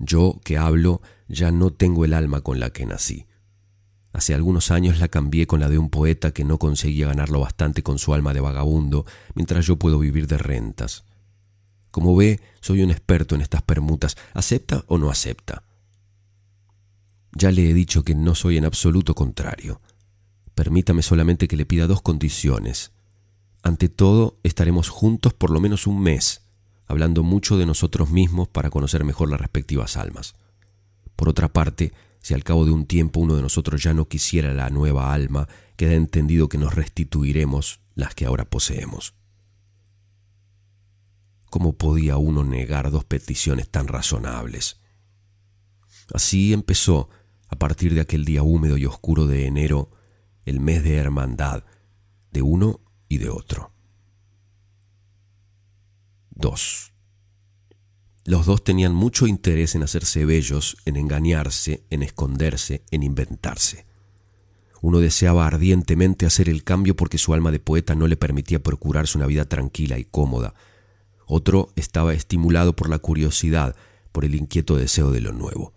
Yo, 0.00 0.40
que 0.42 0.56
hablo, 0.56 1.02
ya 1.28 1.52
no 1.52 1.72
tengo 1.72 2.06
el 2.06 2.14
alma 2.14 2.40
con 2.40 2.58
la 2.58 2.70
que 2.70 2.86
nací. 2.86 3.26
Hace 4.12 4.34
algunos 4.34 4.70
años 4.70 4.98
la 4.98 5.08
cambié 5.08 5.46
con 5.46 5.60
la 5.60 5.68
de 5.68 5.78
un 5.78 5.90
poeta 5.90 6.32
que 6.32 6.42
no 6.42 6.58
conseguía 6.58 7.06
ganarlo 7.06 7.40
bastante 7.40 7.82
con 7.82 7.98
su 7.98 8.14
alma 8.14 8.32
de 8.32 8.40
vagabundo, 8.40 9.04
mientras 9.34 9.66
yo 9.66 9.76
puedo 9.76 9.98
vivir 9.98 10.26
de 10.26 10.38
rentas. 10.38 11.04
Como 11.90 12.16
ve, 12.16 12.40
soy 12.60 12.82
un 12.82 12.90
experto 12.90 13.34
en 13.34 13.42
estas 13.42 13.62
permutas. 13.62 14.16
¿Acepta 14.32 14.84
o 14.88 14.96
no 14.96 15.10
acepta? 15.10 15.64
Ya 17.32 17.52
le 17.52 17.68
he 17.68 17.74
dicho 17.74 18.02
que 18.02 18.14
no 18.14 18.34
soy 18.34 18.56
en 18.56 18.64
absoluto 18.64 19.14
contrario. 19.14 19.80
Permítame 20.54 21.02
solamente 21.02 21.46
que 21.46 21.56
le 21.56 21.66
pida 21.66 21.86
dos 21.86 22.00
condiciones. 22.00 22.92
Ante 23.62 23.88
todo, 23.88 24.40
estaremos 24.44 24.88
juntos 24.88 25.34
por 25.34 25.50
lo 25.50 25.60
menos 25.60 25.86
un 25.86 26.00
mes, 26.00 26.49
hablando 26.90 27.22
mucho 27.22 27.56
de 27.56 27.66
nosotros 27.66 28.10
mismos 28.10 28.48
para 28.48 28.68
conocer 28.68 29.04
mejor 29.04 29.30
las 29.30 29.40
respectivas 29.40 29.96
almas. 29.96 30.34
Por 31.14 31.28
otra 31.28 31.52
parte, 31.52 31.92
si 32.20 32.34
al 32.34 32.42
cabo 32.42 32.64
de 32.64 32.72
un 32.72 32.84
tiempo 32.84 33.20
uno 33.20 33.36
de 33.36 33.42
nosotros 33.42 33.80
ya 33.80 33.94
no 33.94 34.08
quisiera 34.08 34.52
la 34.52 34.70
nueva 34.70 35.14
alma, 35.14 35.48
queda 35.76 35.94
entendido 35.94 36.48
que 36.48 36.58
nos 36.58 36.74
restituiremos 36.74 37.80
las 37.94 38.14
que 38.16 38.26
ahora 38.26 38.44
poseemos. 38.44 39.14
¿Cómo 41.48 41.74
podía 41.74 42.16
uno 42.16 42.44
negar 42.44 42.90
dos 42.90 43.04
peticiones 43.04 43.68
tan 43.68 43.86
razonables? 43.86 44.80
Así 46.12 46.52
empezó, 46.52 47.08
a 47.48 47.56
partir 47.56 47.94
de 47.94 48.00
aquel 48.00 48.24
día 48.24 48.42
húmedo 48.42 48.76
y 48.76 48.86
oscuro 48.86 49.26
de 49.26 49.46
enero, 49.46 49.92
el 50.44 50.58
mes 50.58 50.82
de 50.82 50.96
hermandad 50.96 51.62
de 52.32 52.42
uno 52.42 52.80
y 53.08 53.18
de 53.18 53.28
otro. 53.28 53.72
2. 56.40 56.92
Los 58.24 58.46
dos 58.46 58.64
tenían 58.64 58.94
mucho 58.94 59.26
interés 59.26 59.74
en 59.74 59.82
hacerse 59.82 60.24
bellos, 60.24 60.76
en 60.84 60.96
engañarse, 60.96 61.84
en 61.90 62.02
esconderse, 62.02 62.82
en 62.90 63.02
inventarse. 63.02 63.86
Uno 64.82 65.00
deseaba 65.00 65.46
ardientemente 65.46 66.24
hacer 66.24 66.48
el 66.48 66.64
cambio 66.64 66.96
porque 66.96 67.18
su 67.18 67.34
alma 67.34 67.50
de 67.50 67.60
poeta 67.60 67.94
no 67.94 68.06
le 68.06 68.16
permitía 68.16 68.62
procurarse 68.62 69.18
una 69.18 69.26
vida 69.26 69.44
tranquila 69.44 69.98
y 69.98 70.04
cómoda. 70.04 70.54
Otro 71.26 71.72
estaba 71.76 72.14
estimulado 72.14 72.74
por 72.74 72.88
la 72.88 72.98
curiosidad, 72.98 73.76
por 74.10 74.24
el 74.24 74.34
inquieto 74.34 74.76
deseo 74.76 75.12
de 75.12 75.20
lo 75.20 75.32
nuevo. 75.32 75.74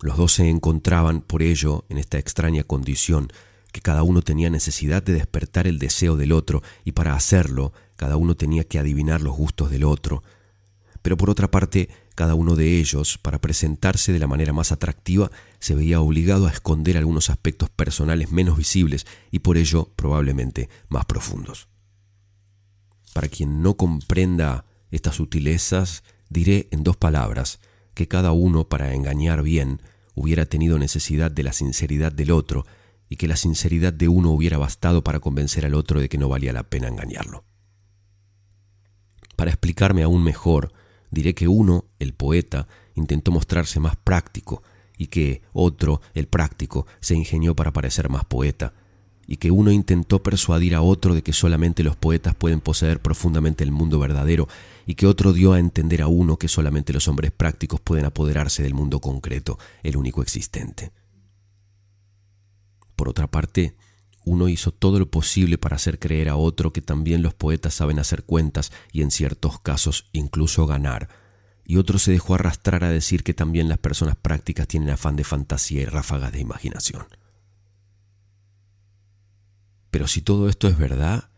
Los 0.00 0.16
dos 0.16 0.32
se 0.32 0.48
encontraban, 0.48 1.20
por 1.20 1.42
ello, 1.42 1.84
en 1.88 1.98
esta 1.98 2.18
extraña 2.18 2.64
condición, 2.64 3.32
que 3.70 3.80
cada 3.80 4.02
uno 4.02 4.22
tenía 4.22 4.50
necesidad 4.50 5.02
de 5.02 5.14
despertar 5.14 5.68
el 5.68 5.78
deseo 5.78 6.16
del 6.16 6.32
otro, 6.32 6.62
y 6.84 6.92
para 6.92 7.14
hacerlo, 7.14 7.72
cada 8.02 8.16
uno 8.16 8.34
tenía 8.34 8.64
que 8.64 8.80
adivinar 8.80 9.20
los 9.20 9.36
gustos 9.36 9.70
del 9.70 9.84
otro, 9.84 10.24
pero 11.02 11.16
por 11.16 11.30
otra 11.30 11.52
parte, 11.52 11.88
cada 12.16 12.34
uno 12.34 12.56
de 12.56 12.80
ellos, 12.80 13.16
para 13.16 13.40
presentarse 13.40 14.12
de 14.12 14.18
la 14.18 14.26
manera 14.26 14.52
más 14.52 14.72
atractiva, 14.72 15.30
se 15.60 15.76
veía 15.76 16.00
obligado 16.00 16.48
a 16.48 16.50
esconder 16.50 16.96
algunos 16.96 17.30
aspectos 17.30 17.70
personales 17.70 18.32
menos 18.32 18.56
visibles 18.56 19.06
y 19.30 19.38
por 19.38 19.56
ello 19.56 19.88
probablemente 19.94 20.68
más 20.88 21.04
profundos. 21.04 21.68
Para 23.12 23.28
quien 23.28 23.62
no 23.62 23.76
comprenda 23.76 24.64
estas 24.90 25.14
sutilezas, 25.14 26.02
diré 26.28 26.66
en 26.72 26.82
dos 26.82 26.96
palabras 26.96 27.60
que 27.94 28.08
cada 28.08 28.32
uno, 28.32 28.68
para 28.68 28.94
engañar 28.94 29.44
bien, 29.44 29.80
hubiera 30.16 30.46
tenido 30.46 30.76
necesidad 30.76 31.30
de 31.30 31.44
la 31.44 31.52
sinceridad 31.52 32.10
del 32.10 32.32
otro 32.32 32.66
y 33.08 33.14
que 33.14 33.28
la 33.28 33.36
sinceridad 33.36 33.92
de 33.92 34.08
uno 34.08 34.32
hubiera 34.32 34.58
bastado 34.58 35.04
para 35.04 35.20
convencer 35.20 35.64
al 35.64 35.76
otro 35.76 36.00
de 36.00 36.08
que 36.08 36.18
no 36.18 36.28
valía 36.28 36.52
la 36.52 36.64
pena 36.64 36.88
engañarlo. 36.88 37.44
Para 39.42 39.50
explicarme 39.50 40.04
aún 40.04 40.22
mejor, 40.22 40.72
diré 41.10 41.34
que 41.34 41.48
uno, 41.48 41.86
el 41.98 42.14
poeta, 42.14 42.68
intentó 42.94 43.32
mostrarse 43.32 43.80
más 43.80 43.96
práctico 43.96 44.62
y 44.96 45.08
que 45.08 45.42
otro, 45.52 46.00
el 46.14 46.28
práctico, 46.28 46.86
se 47.00 47.16
ingenió 47.16 47.56
para 47.56 47.72
parecer 47.72 48.08
más 48.08 48.24
poeta, 48.24 48.72
y 49.26 49.38
que 49.38 49.50
uno 49.50 49.72
intentó 49.72 50.22
persuadir 50.22 50.76
a 50.76 50.82
otro 50.82 51.12
de 51.12 51.22
que 51.22 51.32
solamente 51.32 51.82
los 51.82 51.96
poetas 51.96 52.36
pueden 52.36 52.60
poseer 52.60 53.02
profundamente 53.02 53.64
el 53.64 53.72
mundo 53.72 53.98
verdadero, 53.98 54.46
y 54.86 54.94
que 54.94 55.08
otro 55.08 55.32
dio 55.32 55.54
a 55.54 55.58
entender 55.58 56.02
a 56.02 56.06
uno 56.06 56.36
que 56.36 56.46
solamente 56.46 56.92
los 56.92 57.08
hombres 57.08 57.32
prácticos 57.32 57.80
pueden 57.80 58.04
apoderarse 58.04 58.62
del 58.62 58.74
mundo 58.74 59.00
concreto, 59.00 59.58
el 59.82 59.96
único 59.96 60.22
existente. 60.22 60.92
Por 62.94 63.08
otra 63.08 63.26
parte, 63.26 63.74
uno 64.24 64.48
hizo 64.48 64.72
todo 64.72 64.98
lo 64.98 65.10
posible 65.10 65.58
para 65.58 65.76
hacer 65.76 65.98
creer 65.98 66.28
a 66.28 66.36
otro 66.36 66.72
que 66.72 66.82
también 66.82 67.22
los 67.22 67.34
poetas 67.34 67.74
saben 67.74 67.98
hacer 67.98 68.24
cuentas 68.24 68.72
y 68.92 69.02
en 69.02 69.10
ciertos 69.10 69.60
casos 69.60 70.08
incluso 70.12 70.66
ganar, 70.66 71.08
y 71.64 71.76
otro 71.76 71.98
se 71.98 72.12
dejó 72.12 72.34
arrastrar 72.34 72.84
a 72.84 72.90
decir 72.90 73.22
que 73.22 73.34
también 73.34 73.68
las 73.68 73.78
personas 73.78 74.16
prácticas 74.16 74.66
tienen 74.66 74.90
afán 74.90 75.16
de 75.16 75.24
fantasía 75.24 75.82
y 75.82 75.86
ráfagas 75.86 76.32
de 76.32 76.40
imaginación. 76.40 77.06
Pero 79.90 80.06
si 80.06 80.22
todo 80.22 80.48
esto 80.48 80.68
es 80.68 80.76
verdad, 80.76 81.30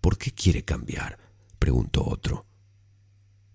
¿por 0.00 0.18
qué 0.18 0.32
quiere 0.32 0.64
cambiar? 0.64 1.18
preguntó 1.58 2.06
otro. 2.06 2.46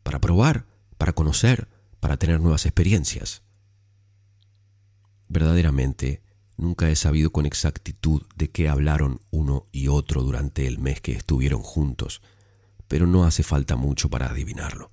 Para 0.03 0.19
probar, 0.19 0.65
para 0.97 1.13
conocer, 1.13 1.67
para 1.99 2.17
tener 2.17 2.39
nuevas 2.39 2.65
experiencias. 2.65 3.43
Verdaderamente, 5.27 6.22
Nunca 6.57 6.89
he 6.89 6.95
sabido 6.95 7.31
con 7.31 7.45
exactitud 7.45 8.21
de 8.35 8.49
qué 8.49 8.69
hablaron 8.69 9.19
uno 9.31 9.65
y 9.71 9.87
otro 9.87 10.23
durante 10.23 10.67
el 10.67 10.79
mes 10.79 11.01
que 11.01 11.13
estuvieron 11.13 11.61
juntos, 11.61 12.21
pero 12.87 13.07
no 13.07 13.25
hace 13.25 13.43
falta 13.43 13.75
mucho 13.75 14.09
para 14.09 14.29
adivinarlo. 14.29 14.91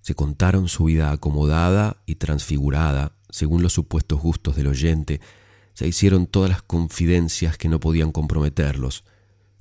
Se 0.00 0.14
contaron 0.14 0.68
su 0.68 0.84
vida 0.84 1.12
acomodada 1.12 2.02
y 2.06 2.16
transfigurada 2.16 3.14
según 3.34 3.64
los 3.64 3.72
supuestos 3.72 4.20
gustos 4.20 4.54
del 4.54 4.68
oyente, 4.68 5.20
se 5.72 5.88
hicieron 5.88 6.28
todas 6.28 6.50
las 6.50 6.62
confidencias 6.62 7.58
que 7.58 7.68
no 7.68 7.80
podían 7.80 8.12
comprometerlos, 8.12 9.02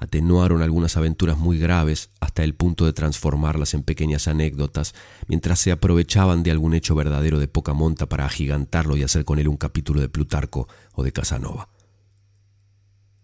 atenuaron 0.04 0.62
algunas 0.62 0.98
aventuras 0.98 1.38
muy 1.38 1.58
graves 1.58 2.10
hasta 2.20 2.44
el 2.44 2.56
punto 2.56 2.86
de 2.86 2.92
transformarlas 2.92 3.74
en 3.74 3.84
pequeñas 3.84 4.28
anécdotas, 4.28 4.94
mientras 5.28 5.60
se 5.60 5.72
aprovechaban 5.72 6.44
de 6.44 6.52
algún 6.52 6.74
hecho 6.74 6.94
verdadero 6.94 7.40
de 7.40 7.48
poca 7.48 7.74
monta 7.74 8.08
para 8.10 8.26
agigantarlo 8.26 8.98
y 8.98 9.04
hacer 9.04 9.24
con 9.24 9.40
él 9.40 9.48
un 9.48 9.56
capítulo 9.56 10.02
de 10.02 10.10
Plutarco 10.10 10.68
o 10.94 11.04
de 11.04 11.14
Casanova. 11.14 11.70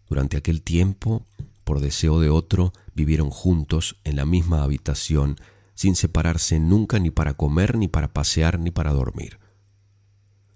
Durante 0.07 0.37
aquel 0.37 0.61
tiempo, 0.61 1.27
por 1.65 1.81
deseo 1.81 2.21
de 2.21 2.29
otro, 2.29 2.71
vivieron 2.95 3.29
juntos 3.29 3.97
en 4.05 4.15
la 4.15 4.25
misma 4.25 4.63
habitación, 4.63 5.35
sin 5.75 5.97
separarse 5.97 6.61
nunca 6.61 6.97
ni 6.97 7.11
para 7.11 7.33
comer, 7.33 7.77
ni 7.77 7.89
para 7.89 8.13
pasear, 8.13 8.57
ni 8.57 8.71
para 8.71 8.93
dormir. 8.93 9.37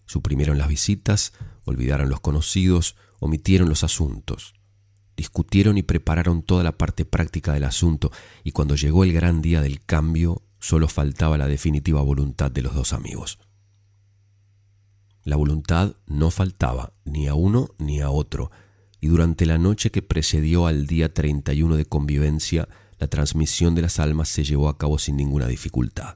Suprimieron 0.06 0.58
las 0.58 0.70
visitas, 0.70 1.34
olvidaron 1.66 2.10
los 2.10 2.22
conocidos, 2.22 2.96
omitieron 3.20 3.68
los 3.68 3.84
asuntos 3.84 4.54
discutieron 5.16 5.78
y 5.78 5.84
prepararon 5.84 6.44
toda 6.44 6.64
la 6.64 6.78
parte 6.78 7.06
práctica 7.06 7.54
del 7.54 7.64
asunto, 7.64 8.12
y 8.44 8.52
cuando 8.52 8.76
llegó 8.76 9.04
el 9.04 9.14
gran 9.14 9.42
día 9.42 9.62
del 9.62 9.84
cambio, 9.84 10.42
solo 10.60 10.88
faltaba 10.88 11.38
la 11.38 11.48
definitiva 11.48 12.02
voluntad 12.02 12.52
de 12.52 12.62
los 12.62 12.74
dos 12.74 12.94
amigos. 12.94 13.40
La 15.24 15.36
voluntad 15.36 15.96
no 16.06 16.32
faltaba 16.32 16.94
ni 17.06 17.28
a 17.28 17.34
uno 17.34 17.70
ni 17.78 18.02
a 18.02 18.10
otro, 18.10 18.52
y 19.00 19.08
durante 19.08 19.46
la 19.46 19.58
noche 19.58 19.92
que 19.92 20.02
precedió 20.02 20.68
al 20.68 20.88
día 20.88 21.14
31 21.14 21.76
de 21.76 21.86
convivencia, 21.86 22.70
la 23.00 23.08
transmisión 23.08 23.76
de 23.76 23.82
las 23.82 24.00
almas 24.00 24.30
se 24.30 24.44
llevó 24.44 24.70
a 24.70 24.78
cabo 24.78 24.98
sin 24.98 25.18
ninguna 25.18 25.48
dificultad. 25.48 26.16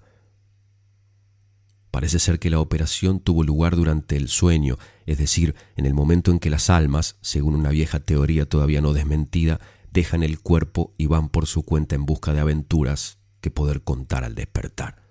Parece 1.97 2.19
ser 2.19 2.37
que 2.37 2.51
la 2.51 2.59
operación 2.59 3.19
tuvo 3.19 3.43
lugar 3.43 3.75
durante 3.75 4.17
el 4.17 4.27
sueño, 4.27 4.77
es 5.07 5.17
decir, 5.17 5.55
en 5.77 5.87
el 5.87 5.95
momento 5.95 6.29
en 6.29 6.37
que 6.37 6.51
las 6.51 6.69
almas, 6.69 7.15
según 7.21 7.55
una 7.55 7.71
vieja 7.71 7.99
teoría 7.99 8.45
todavía 8.45 8.81
no 8.81 8.93
desmentida, 8.93 9.59
dejan 9.91 10.21
el 10.21 10.39
cuerpo 10.39 10.93
y 10.99 11.07
van 11.07 11.27
por 11.27 11.47
su 11.47 11.63
cuenta 11.63 11.95
en 11.95 12.05
busca 12.05 12.35
de 12.35 12.39
aventuras 12.39 13.17
que 13.41 13.49
poder 13.49 13.81
contar 13.81 14.23
al 14.23 14.35
despertar. 14.35 15.01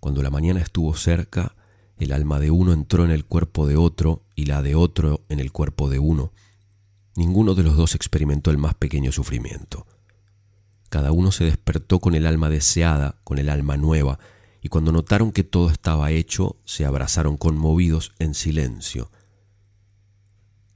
Cuando 0.00 0.22
la 0.22 0.30
mañana 0.30 0.62
estuvo 0.62 0.94
cerca, 0.94 1.54
el 1.98 2.10
alma 2.10 2.40
de 2.40 2.50
uno 2.50 2.72
entró 2.72 3.04
en 3.04 3.10
el 3.10 3.26
cuerpo 3.26 3.66
de 3.66 3.76
otro 3.76 4.22
y 4.36 4.46
la 4.46 4.62
de 4.62 4.74
otro 4.74 5.20
en 5.28 5.38
el 5.38 5.52
cuerpo 5.52 5.90
de 5.90 5.98
uno. 5.98 6.32
Ninguno 7.14 7.54
de 7.54 7.62
los 7.62 7.76
dos 7.76 7.94
experimentó 7.94 8.50
el 8.50 8.56
más 8.56 8.74
pequeño 8.74 9.12
sufrimiento. 9.12 9.86
Cada 10.88 11.12
uno 11.12 11.30
se 11.30 11.44
despertó 11.44 11.98
con 11.98 12.14
el 12.14 12.24
alma 12.24 12.48
deseada, 12.48 13.16
con 13.22 13.36
el 13.36 13.50
alma 13.50 13.76
nueva, 13.76 14.18
y 14.68 14.70
cuando 14.70 14.92
notaron 14.92 15.32
que 15.32 15.44
todo 15.44 15.70
estaba 15.70 16.10
hecho, 16.10 16.58
se 16.66 16.84
abrazaron 16.84 17.38
conmovidos 17.38 18.12
en 18.18 18.34
silencio. 18.34 19.10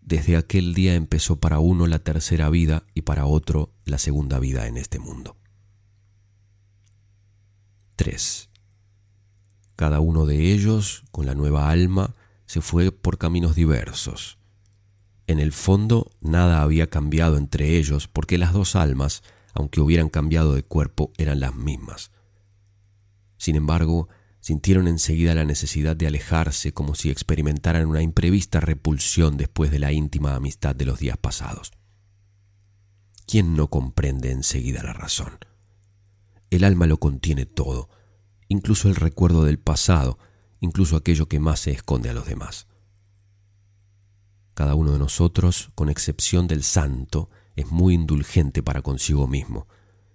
Desde 0.01 0.39
aquel 0.39 0.73
día 0.73 0.95
empezó 0.95 1.37
para 1.37 1.59
uno 1.59 1.87
la 1.87 1.99
tercera 1.99 2.49
vida 2.49 2.87
y 2.95 3.03
para 3.03 3.27
otro 3.27 3.75
la 3.85 3.99
segunda 3.99 4.39
vida 4.39 4.67
en 4.67 4.79
este 4.79 4.99
mundo. 4.99 5.37
3. 7.97 8.49
Cada 9.77 10.01
uno 10.01 10.25
de 10.25 10.55
ellos, 10.55 11.05
con 11.11 11.27
la 11.27 11.35
nueva 11.35 11.69
alma, 11.69 12.15
se 12.47 12.63
fue 12.63 12.93
por 12.93 13.19
caminos 13.19 13.55
diversos. 13.55 14.39
En 15.27 15.39
el 15.39 15.53
fondo 15.53 16.11
nada 16.23 16.63
había 16.63 16.87
cambiado 16.87 17.37
entre 17.37 17.77
ellos 17.77 18.09
porque 18.09 18.39
las 18.39 18.55
dos 18.55 18.75
almas, 18.75 19.23
aunque 19.53 19.83
hubieran 19.83 20.09
cambiado 20.09 20.55
de 20.55 20.63
cuerpo, 20.63 21.13
eran 21.19 21.41
las 21.41 21.55
mismas. 21.55 22.11
Sin 23.43 23.57
embargo, 23.57 24.09
sintieron 24.39 24.87
enseguida 24.87 25.35
la 25.35 25.45
necesidad 25.45 25.97
de 25.97 26.07
alejarse 26.07 26.73
como 26.73 26.95
si 26.95 27.11
experimentaran 27.11 27.89
una 27.89 28.01
imprevista 28.01 28.61
repulsión 28.61 29.37
después 29.37 29.73
de 29.73 29.81
la 29.81 29.91
íntima 29.91 30.37
amistad 30.37 30.77
de 30.77 30.85
los 30.85 31.01
días 31.01 31.17
pasados. 31.17 31.73
¿Quién 33.27 33.57
no 33.57 33.67
comprende 33.67 34.31
enseguida 34.31 34.85
la 34.85 34.93
razón? 34.93 35.41
El 36.51 36.63
alma 36.63 36.87
lo 36.87 36.99
contiene 36.99 37.45
todo, 37.45 37.89
incluso 38.47 38.89
el 38.89 38.95
recuerdo 38.95 39.43
del 39.43 39.59
pasado, 39.59 40.21
incluso 40.61 40.95
aquello 40.95 41.27
que 41.27 41.41
más 41.41 41.59
se 41.59 41.73
esconde 41.73 42.11
a 42.11 42.15
los 42.15 42.29
demás. 42.29 42.69
Cada 44.55 44.77
uno 44.77 44.93
de 44.93 45.01
nosotros, 45.01 45.71
con 45.75 45.89
excepción 45.89 46.47
del 46.47 46.63
santo, 46.63 47.29
es 47.57 47.73
muy 47.73 47.95
indulgente 47.95 48.63
para 48.63 48.83
consigo 48.83 49.27
mismo. 49.27 49.67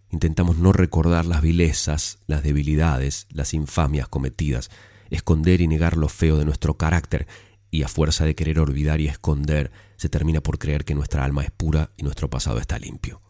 Intentamos 0.10 0.58
no 0.58 0.72
recordar 0.72 1.26
las 1.26 1.42
vilezas, 1.42 2.20
las 2.28 2.44
debilidades, 2.44 3.28
las 3.30 3.54
infamias 3.54 4.08
cometidas, 4.08 4.70
esconder 5.10 5.62
y 5.62 5.68
negar 5.68 5.98
lo 5.98 6.08
feo 6.08 6.38
de 6.38 6.46
nuestro 6.46 6.78
carácter, 6.78 7.28
y 7.70 7.84
a 7.84 7.88
fuerza 7.88 8.24
de 8.26 8.36
querer 8.36 8.60
olvidar 8.60 9.02
y 9.02 9.08
esconder, 9.08 9.72
se 9.98 10.10
termina 10.10 10.42
por 10.42 10.58
creer 10.58 10.86
que 10.86 10.96
nuestra 10.96 11.26
alma 11.26 11.44
es 11.44 11.52
pura 11.52 11.92
y 11.98 12.04
nuestro 12.04 12.30
pasado 12.30 12.60
está 12.60 12.80
limpio. 12.80 13.22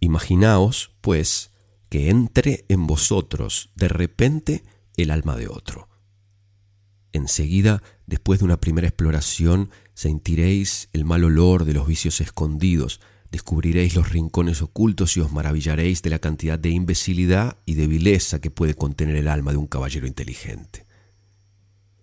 Imaginaos, 0.00 0.92
pues, 1.00 1.52
que 1.88 2.10
entre 2.10 2.64
en 2.68 2.86
vosotros 2.86 3.70
de 3.76 3.88
repente 3.88 4.64
el 4.96 5.10
alma 5.10 5.36
de 5.36 5.48
otro. 5.48 5.88
Enseguida, 7.12 7.82
después 8.06 8.40
de 8.40 8.44
una 8.44 8.60
primera 8.60 8.88
exploración, 8.88 9.70
sentiréis 9.94 10.88
el 10.92 11.04
mal 11.04 11.24
olor 11.24 11.64
de 11.64 11.72
los 11.72 11.86
vicios 11.86 12.20
escondidos, 12.20 13.00
descubriréis 13.30 13.94
los 13.94 14.10
rincones 14.10 14.62
ocultos 14.62 15.16
y 15.16 15.20
os 15.20 15.32
maravillaréis 15.32 16.02
de 16.02 16.10
la 16.10 16.18
cantidad 16.18 16.58
de 16.58 16.70
imbecilidad 16.70 17.58
y 17.66 17.74
de 17.74 17.86
vileza 17.86 18.40
que 18.40 18.50
puede 18.50 18.74
contener 18.74 19.16
el 19.16 19.28
alma 19.28 19.52
de 19.52 19.58
un 19.58 19.66
caballero 19.66 20.06
inteligente. 20.06 20.86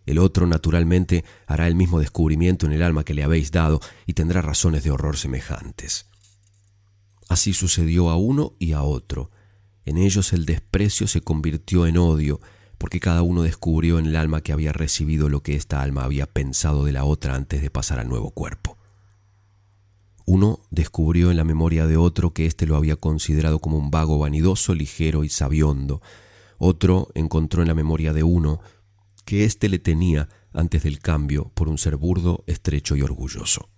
El 0.05 0.19
otro, 0.19 0.47
naturalmente, 0.47 1.23
hará 1.47 1.67
el 1.67 1.75
mismo 1.75 1.99
descubrimiento 1.99 2.65
en 2.65 2.73
el 2.73 2.83
alma 2.83 3.05
que 3.05 3.13
le 3.13 3.23
habéis 3.23 3.51
dado 3.51 3.79
y 4.05 4.13
tendrá 4.13 4.41
razones 4.41 4.83
de 4.83 4.91
horror 4.91 5.17
semejantes. 5.17 6.07
Así 7.29 7.53
sucedió 7.53 8.09
a 8.09 8.17
uno 8.17 8.53
y 8.59 8.73
a 8.73 8.83
otro. 8.83 9.31
En 9.85 9.97
ellos 9.97 10.33
el 10.33 10.45
desprecio 10.45 11.07
se 11.07 11.21
convirtió 11.21 11.87
en 11.87 11.97
odio, 11.97 12.41
porque 12.77 12.99
cada 12.99 13.21
uno 13.21 13.43
descubrió 13.43 13.97
en 13.97 14.07
el 14.07 14.17
alma 14.17 14.41
que 14.41 14.51
había 14.51 14.73
recibido 14.73 15.29
lo 15.29 15.41
que 15.41 15.55
esta 15.55 15.81
alma 15.81 16.03
había 16.03 16.25
pensado 16.25 16.83
de 16.83 16.91
la 16.91 17.05
otra 17.05 17.35
antes 17.35 17.61
de 17.61 17.69
pasar 17.69 17.99
al 17.99 18.09
nuevo 18.09 18.31
cuerpo. 18.31 18.77
Uno 20.25 20.59
descubrió 20.71 21.31
en 21.31 21.37
la 21.37 21.43
memoria 21.43 21.85
de 21.85 21.97
otro 21.97 22.33
que 22.33 22.45
éste 22.45 22.65
lo 22.65 22.75
había 22.75 22.95
considerado 22.95 23.59
como 23.59 23.77
un 23.77 23.91
vago 23.91 24.19
vanidoso, 24.19 24.73
ligero 24.73 25.23
y 25.23 25.29
sabiondo. 25.29 26.01
Otro 26.57 27.09
encontró 27.13 27.61
en 27.61 27.67
la 27.67 27.73
memoria 27.73 28.13
de 28.13 28.23
uno 28.23 28.61
que 29.25 29.43
éste 29.43 29.69
le 29.69 29.79
tenía 29.79 30.29
antes 30.53 30.83
del 30.83 30.99
cambio 30.99 31.51
por 31.55 31.67
un 31.67 31.77
ser 31.77 31.97
burdo, 31.97 32.43
estrecho 32.47 32.95
y 32.95 33.01
orgulloso. 33.01 33.69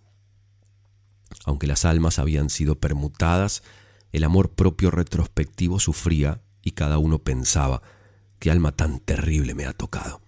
Aunque 1.46 1.68
las 1.68 1.86
almas 1.86 2.20
habían 2.20 2.50
sido 2.50 2.80
permutadas, 2.80 3.64
el 4.12 4.24
amor 4.24 4.52
propio 4.52 4.91
retrospectivo 4.91 5.80
sufría 5.80 6.41
y 6.64 6.72
cada 6.72 6.98
uno 6.98 7.20
pensaba, 7.20 7.82
qué 8.39 8.52
alma 8.52 8.72
tan 8.72 9.00
terrible 9.00 9.54
me 9.54 9.66
ha 9.66 9.74
tocado. 9.74 10.22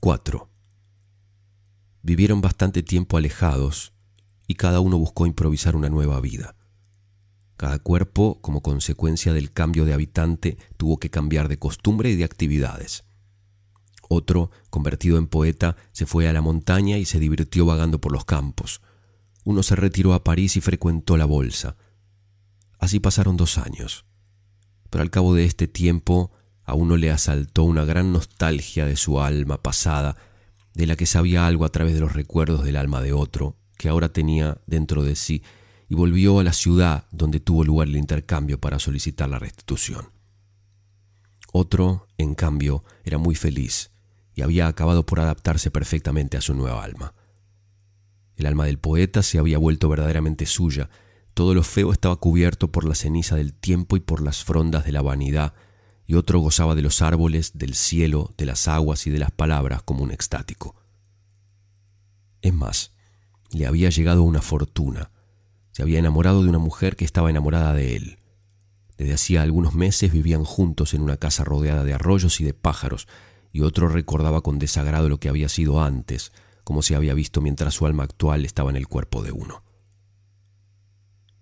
4. 0.00 0.49
Vivieron 2.02 2.40
bastante 2.40 2.82
tiempo 2.82 3.16
alejados 3.16 3.92
y 4.46 4.54
cada 4.54 4.80
uno 4.80 4.98
buscó 4.98 5.26
improvisar 5.26 5.76
una 5.76 5.88
nueva 5.88 6.20
vida. 6.20 6.56
Cada 7.56 7.78
cuerpo, 7.78 8.40
como 8.40 8.62
consecuencia 8.62 9.34
del 9.34 9.52
cambio 9.52 9.84
de 9.84 9.92
habitante, 9.92 10.56
tuvo 10.76 10.98
que 10.98 11.10
cambiar 11.10 11.48
de 11.48 11.58
costumbre 11.58 12.10
y 12.10 12.16
de 12.16 12.24
actividades. 12.24 13.04
Otro, 14.08 14.50
convertido 14.70 15.18
en 15.18 15.26
poeta, 15.26 15.76
se 15.92 16.06
fue 16.06 16.26
a 16.26 16.32
la 16.32 16.40
montaña 16.40 16.96
y 16.98 17.04
se 17.04 17.20
divirtió 17.20 17.66
vagando 17.66 18.00
por 18.00 18.12
los 18.12 18.24
campos. 18.24 18.80
Uno 19.44 19.62
se 19.62 19.76
retiró 19.76 20.14
a 20.14 20.24
París 20.24 20.56
y 20.56 20.60
frecuentó 20.60 21.16
la 21.16 21.26
bolsa. 21.26 21.76
Así 22.78 22.98
pasaron 22.98 23.36
dos 23.36 23.58
años. 23.58 24.06
Pero 24.88 25.02
al 25.02 25.10
cabo 25.10 25.34
de 25.34 25.44
este 25.44 25.68
tiempo 25.68 26.32
a 26.64 26.74
uno 26.74 26.96
le 26.96 27.10
asaltó 27.10 27.64
una 27.64 27.84
gran 27.84 28.12
nostalgia 28.12 28.86
de 28.86 28.96
su 28.96 29.20
alma 29.20 29.62
pasada, 29.62 30.16
de 30.74 30.86
la 30.86 30.96
que 30.96 31.06
sabía 31.06 31.46
algo 31.46 31.64
a 31.64 31.70
través 31.70 31.94
de 31.94 32.00
los 32.00 32.12
recuerdos 32.12 32.64
del 32.64 32.76
alma 32.76 33.00
de 33.00 33.12
otro, 33.12 33.56
que 33.76 33.88
ahora 33.88 34.12
tenía 34.12 34.58
dentro 34.66 35.02
de 35.02 35.16
sí 35.16 35.42
y 35.88 35.94
volvió 35.94 36.38
a 36.38 36.44
la 36.44 36.52
ciudad 36.52 37.06
donde 37.10 37.40
tuvo 37.40 37.64
lugar 37.64 37.88
el 37.88 37.96
intercambio 37.96 38.60
para 38.60 38.78
solicitar 38.78 39.28
la 39.28 39.38
restitución. 39.38 40.10
Otro, 41.52 42.06
en 42.16 42.34
cambio, 42.34 42.84
era 43.04 43.18
muy 43.18 43.34
feliz 43.34 43.90
y 44.34 44.42
había 44.42 44.68
acabado 44.68 45.04
por 45.04 45.18
adaptarse 45.18 45.70
perfectamente 45.70 46.36
a 46.36 46.40
su 46.40 46.54
nueva 46.54 46.84
alma. 46.84 47.14
El 48.36 48.46
alma 48.46 48.66
del 48.66 48.78
poeta 48.78 49.22
se 49.22 49.38
había 49.38 49.58
vuelto 49.58 49.88
verdaderamente 49.88 50.46
suya, 50.46 50.88
todo 51.34 51.54
lo 51.54 51.62
feo 51.62 51.92
estaba 51.92 52.16
cubierto 52.16 52.70
por 52.70 52.84
la 52.84 52.94
ceniza 52.94 53.36
del 53.36 53.52
tiempo 53.52 53.96
y 53.96 54.00
por 54.00 54.22
las 54.22 54.44
frondas 54.44 54.84
de 54.84 54.92
la 54.92 55.02
vanidad, 55.02 55.54
y 56.10 56.14
otro 56.14 56.40
gozaba 56.40 56.74
de 56.74 56.82
los 56.82 57.02
árboles, 57.02 57.52
del 57.54 57.76
cielo, 57.76 58.34
de 58.36 58.44
las 58.44 58.66
aguas 58.66 59.06
y 59.06 59.10
de 59.10 59.20
las 59.20 59.30
palabras 59.30 59.84
como 59.84 60.02
un 60.02 60.10
extático. 60.10 60.74
Es 62.42 62.52
más, 62.52 62.90
le 63.52 63.64
había 63.64 63.90
llegado 63.90 64.24
una 64.24 64.42
fortuna, 64.42 65.12
se 65.70 65.82
había 65.82 66.00
enamorado 66.00 66.42
de 66.42 66.48
una 66.48 66.58
mujer 66.58 66.96
que 66.96 67.04
estaba 67.04 67.30
enamorada 67.30 67.74
de 67.74 67.94
él. 67.94 68.18
Desde 68.96 69.14
hacía 69.14 69.42
algunos 69.42 69.74
meses 69.74 70.10
vivían 70.10 70.42
juntos 70.42 70.94
en 70.94 71.02
una 71.02 71.16
casa 71.16 71.44
rodeada 71.44 71.84
de 71.84 71.94
arroyos 71.94 72.40
y 72.40 72.44
de 72.44 72.54
pájaros, 72.54 73.06
y 73.52 73.60
otro 73.60 73.88
recordaba 73.88 74.40
con 74.40 74.58
desagrado 74.58 75.08
lo 75.08 75.20
que 75.20 75.28
había 75.28 75.48
sido 75.48 75.80
antes, 75.80 76.32
como 76.64 76.82
se 76.82 76.96
había 76.96 77.14
visto 77.14 77.40
mientras 77.40 77.74
su 77.74 77.86
alma 77.86 78.02
actual 78.02 78.44
estaba 78.44 78.70
en 78.70 78.76
el 78.76 78.88
cuerpo 78.88 79.22
de 79.22 79.30
uno. 79.30 79.62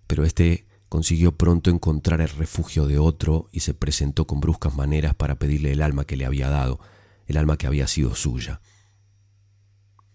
Pero 0.05 0.25
éste 0.25 0.67
consiguió 0.89 1.37
pronto 1.37 1.69
encontrar 1.69 2.19
el 2.19 2.29
refugio 2.29 2.87
de 2.87 2.97
otro 2.97 3.47
y 3.51 3.61
se 3.61 3.73
presentó 3.73 4.25
con 4.25 4.39
bruscas 4.39 4.75
maneras 4.75 5.15
para 5.15 5.37
pedirle 5.37 5.71
el 5.71 5.83
alma 5.83 6.05
que 6.05 6.17
le 6.17 6.25
había 6.25 6.49
dado, 6.49 6.79
el 7.27 7.37
alma 7.37 7.57
que 7.57 7.67
había 7.67 7.87
sido 7.87 8.15
suya. 8.15 8.59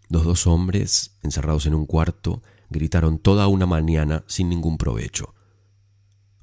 Los 0.08 0.24
dos 0.24 0.46
hombres, 0.46 1.16
encerrados 1.22 1.66
en 1.66 1.74
un 1.74 1.86
cuarto, 1.86 2.42
gritaron 2.68 3.18
toda 3.18 3.46
una 3.46 3.66
mañana 3.66 4.24
sin 4.26 4.48
ningún 4.48 4.76
provecho. 4.76 5.34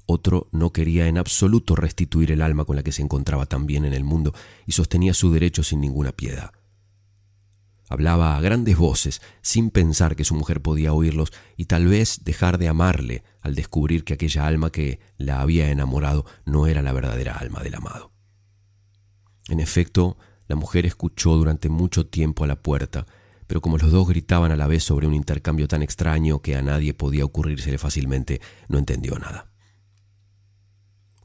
Otro 0.06 0.48
no 0.50 0.72
quería 0.72 1.06
en 1.06 1.18
absoluto 1.18 1.76
restituir 1.76 2.32
el 2.32 2.42
alma 2.42 2.64
con 2.64 2.76
la 2.76 2.82
que 2.82 2.92
se 2.92 3.02
encontraba 3.02 3.46
tan 3.46 3.66
bien 3.66 3.84
en 3.84 3.92
el 3.92 4.02
mundo 4.02 4.34
y 4.66 4.72
sostenía 4.72 5.14
su 5.14 5.30
derecho 5.30 5.62
sin 5.62 5.80
ninguna 5.80 6.12
piedad. 6.12 6.52
Hablaba 7.92 8.36
a 8.36 8.40
grandes 8.40 8.76
voces, 8.76 9.22
sin 9.42 9.70
pensar 9.70 10.16
que 10.16 10.24
su 10.24 10.34
mujer 10.34 10.62
podía 10.62 10.92
oírlos 10.92 11.32
y 11.56 11.66
tal 11.66 11.86
vez 11.86 12.24
dejar 12.24 12.58
de 12.58 12.68
amarle 12.68 13.22
al 13.40 13.54
descubrir 13.54 14.04
que 14.04 14.14
aquella 14.14 14.46
alma 14.46 14.70
que 14.70 15.00
la 15.18 15.40
había 15.40 15.70
enamorado 15.70 16.24
no 16.44 16.66
era 16.66 16.82
la 16.82 16.92
verdadera 16.92 17.36
alma 17.36 17.62
del 17.62 17.74
amado. 17.74 18.10
En 19.48 19.60
efecto, 19.60 20.16
la 20.48 20.56
mujer 20.56 20.86
escuchó 20.86 21.36
durante 21.36 21.68
mucho 21.68 22.06
tiempo 22.06 22.44
a 22.44 22.46
la 22.46 22.62
puerta 22.62 23.06
pero 23.52 23.60
como 23.60 23.76
los 23.76 23.90
dos 23.92 24.08
gritaban 24.08 24.50
a 24.50 24.56
la 24.56 24.66
vez 24.66 24.82
sobre 24.82 25.06
un 25.06 25.12
intercambio 25.12 25.68
tan 25.68 25.82
extraño 25.82 26.40
que 26.40 26.56
a 26.56 26.62
nadie 26.62 26.94
podía 26.94 27.26
ocurrírsele 27.26 27.76
fácilmente, 27.76 28.40
no 28.68 28.78
entendió 28.78 29.18
nada. 29.18 29.52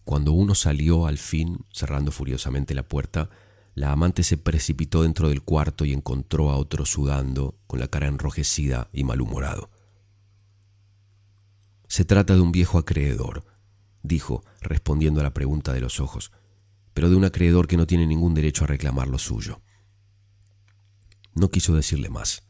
Cuando 0.04 0.34
uno 0.34 0.54
salió 0.54 1.08
al 1.08 1.20
fin, 1.20 1.66
cerrando 1.72 2.12
furiosamente 2.12 2.76
la 2.76 2.84
puerta, 2.84 3.30
la 3.78 3.92
amante 3.92 4.24
se 4.24 4.38
precipitó 4.38 5.04
dentro 5.04 5.30
del 5.30 5.44
cuarto 5.44 5.86
y 5.86 5.94
encontró 5.94 6.50
a 6.50 6.58
otro 6.58 6.84
sudando, 6.84 7.60
con 7.68 7.80
la 7.80 7.88
cara 7.88 8.08
enrojecida 8.08 8.90
y 8.92 9.04
malhumorado. 9.04 9.70
Se 11.88 12.04
trata 12.04 12.34
de 12.34 12.42
un 12.42 12.52
viejo 12.52 12.80
acreedor, 12.80 13.46
dijo, 14.02 14.44
respondiendo 14.62 15.20
a 15.20 15.24
la 15.24 15.36
pregunta 15.36 15.74
de 15.74 15.82
los 15.82 16.00
ojos, 16.00 16.32
pero 16.96 17.08
de 17.12 17.18
un 17.18 17.26
acreedor 17.26 17.68
que 17.68 17.78
no 17.78 17.86
tiene 17.86 18.08
ningún 18.08 18.34
derecho 18.34 18.64
a 18.64 18.68
reclamar 18.68 19.10
lo 19.10 19.20
suyo. 19.20 19.62
No 21.36 21.52
quiso 21.52 21.76
decirle 21.76 22.10
más. 22.10 22.48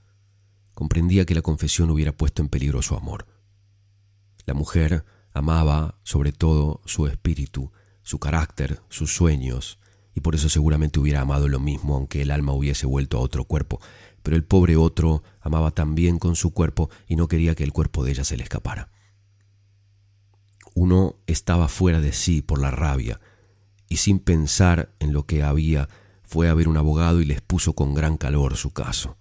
Comprendía 0.73 1.25
que 1.25 1.36
la 1.36 1.41
confesión 1.41 1.89
hubiera 1.89 2.15
puesto 2.15 2.41
en 2.41 2.47
peligro 2.47 2.82
su 2.82 2.95
amor. 2.95 3.28
La 4.45 4.53
mujer 4.53 5.03
amaba, 5.34 5.99
sobre 6.03 6.32
todo, 6.32 6.80
su 6.86 7.05
espíritu, 7.05 7.73
su 8.01 8.17
carácter, 8.17 8.82
sus 8.88 9.13
sueños, 9.13 9.78
y 10.18 10.20
por 10.20 10.34
eso 10.34 10.49
seguramente 10.49 10.99
hubiera 10.99 11.22
amado 11.22 11.47
lo 11.47 11.59
mismo 11.59 11.93
aunque 11.93 12.24
el 12.24 12.32
alma 12.32 12.51
hubiese 12.51 12.88
vuelto 12.88 13.18
a 13.18 13.22
otro 13.22 13.43
cuerpo, 13.43 13.80
pero 14.24 14.36
el 14.36 14.43
pobre 14.43 14.76
otro 14.76 15.22
amaba 15.41 15.70
también 15.70 16.18
con 16.18 16.36
su 16.36 16.53
cuerpo 16.53 16.89
y 17.07 17.15
no 17.15 17.28
quería 17.28 17.53
que 17.53 17.63
el 17.63 17.72
cuerpo 17.72 18.03
de 18.03 18.13
ella 18.13 18.24
se 18.24 18.36
le 18.36 18.41
escapara. 18.41 18.89
Uno 20.74 21.18
estaba 21.28 21.68
fuera 21.68 22.01
de 22.01 22.13
sí 22.13 22.41
por 22.41 22.59
la 22.59 22.72
rabia, 22.72 23.22
y 23.89 23.97
sin 23.97 24.18
pensar 24.18 24.91
en 24.97 25.13
lo 25.13 25.28
que 25.28 25.43
había 25.43 25.88
fue 26.24 26.49
a 26.49 26.55
ver 26.55 26.68
un 26.68 26.78
abogado 26.78 27.22
y 27.22 27.26
les 27.26 27.41
puso 27.41 27.74
con 27.74 27.93
gran 27.93 28.18
calor 28.18 28.57
su 28.57 28.72
caso. 28.72 29.18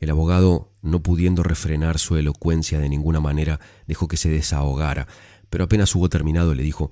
El 0.00 0.10
abogado, 0.10 0.72
no 0.82 1.00
pudiendo 1.00 1.44
refrenar 1.44 2.00
su 2.00 2.16
elocuencia 2.16 2.80
de 2.80 2.88
ninguna 2.88 3.20
manera, 3.20 3.60
dejó 3.86 4.08
que 4.08 4.16
se 4.16 4.30
desahogara, 4.30 5.06
pero 5.48 5.62
apenas 5.62 5.94
hubo 5.94 6.08
terminado 6.08 6.56
le 6.56 6.64
dijo, 6.64 6.90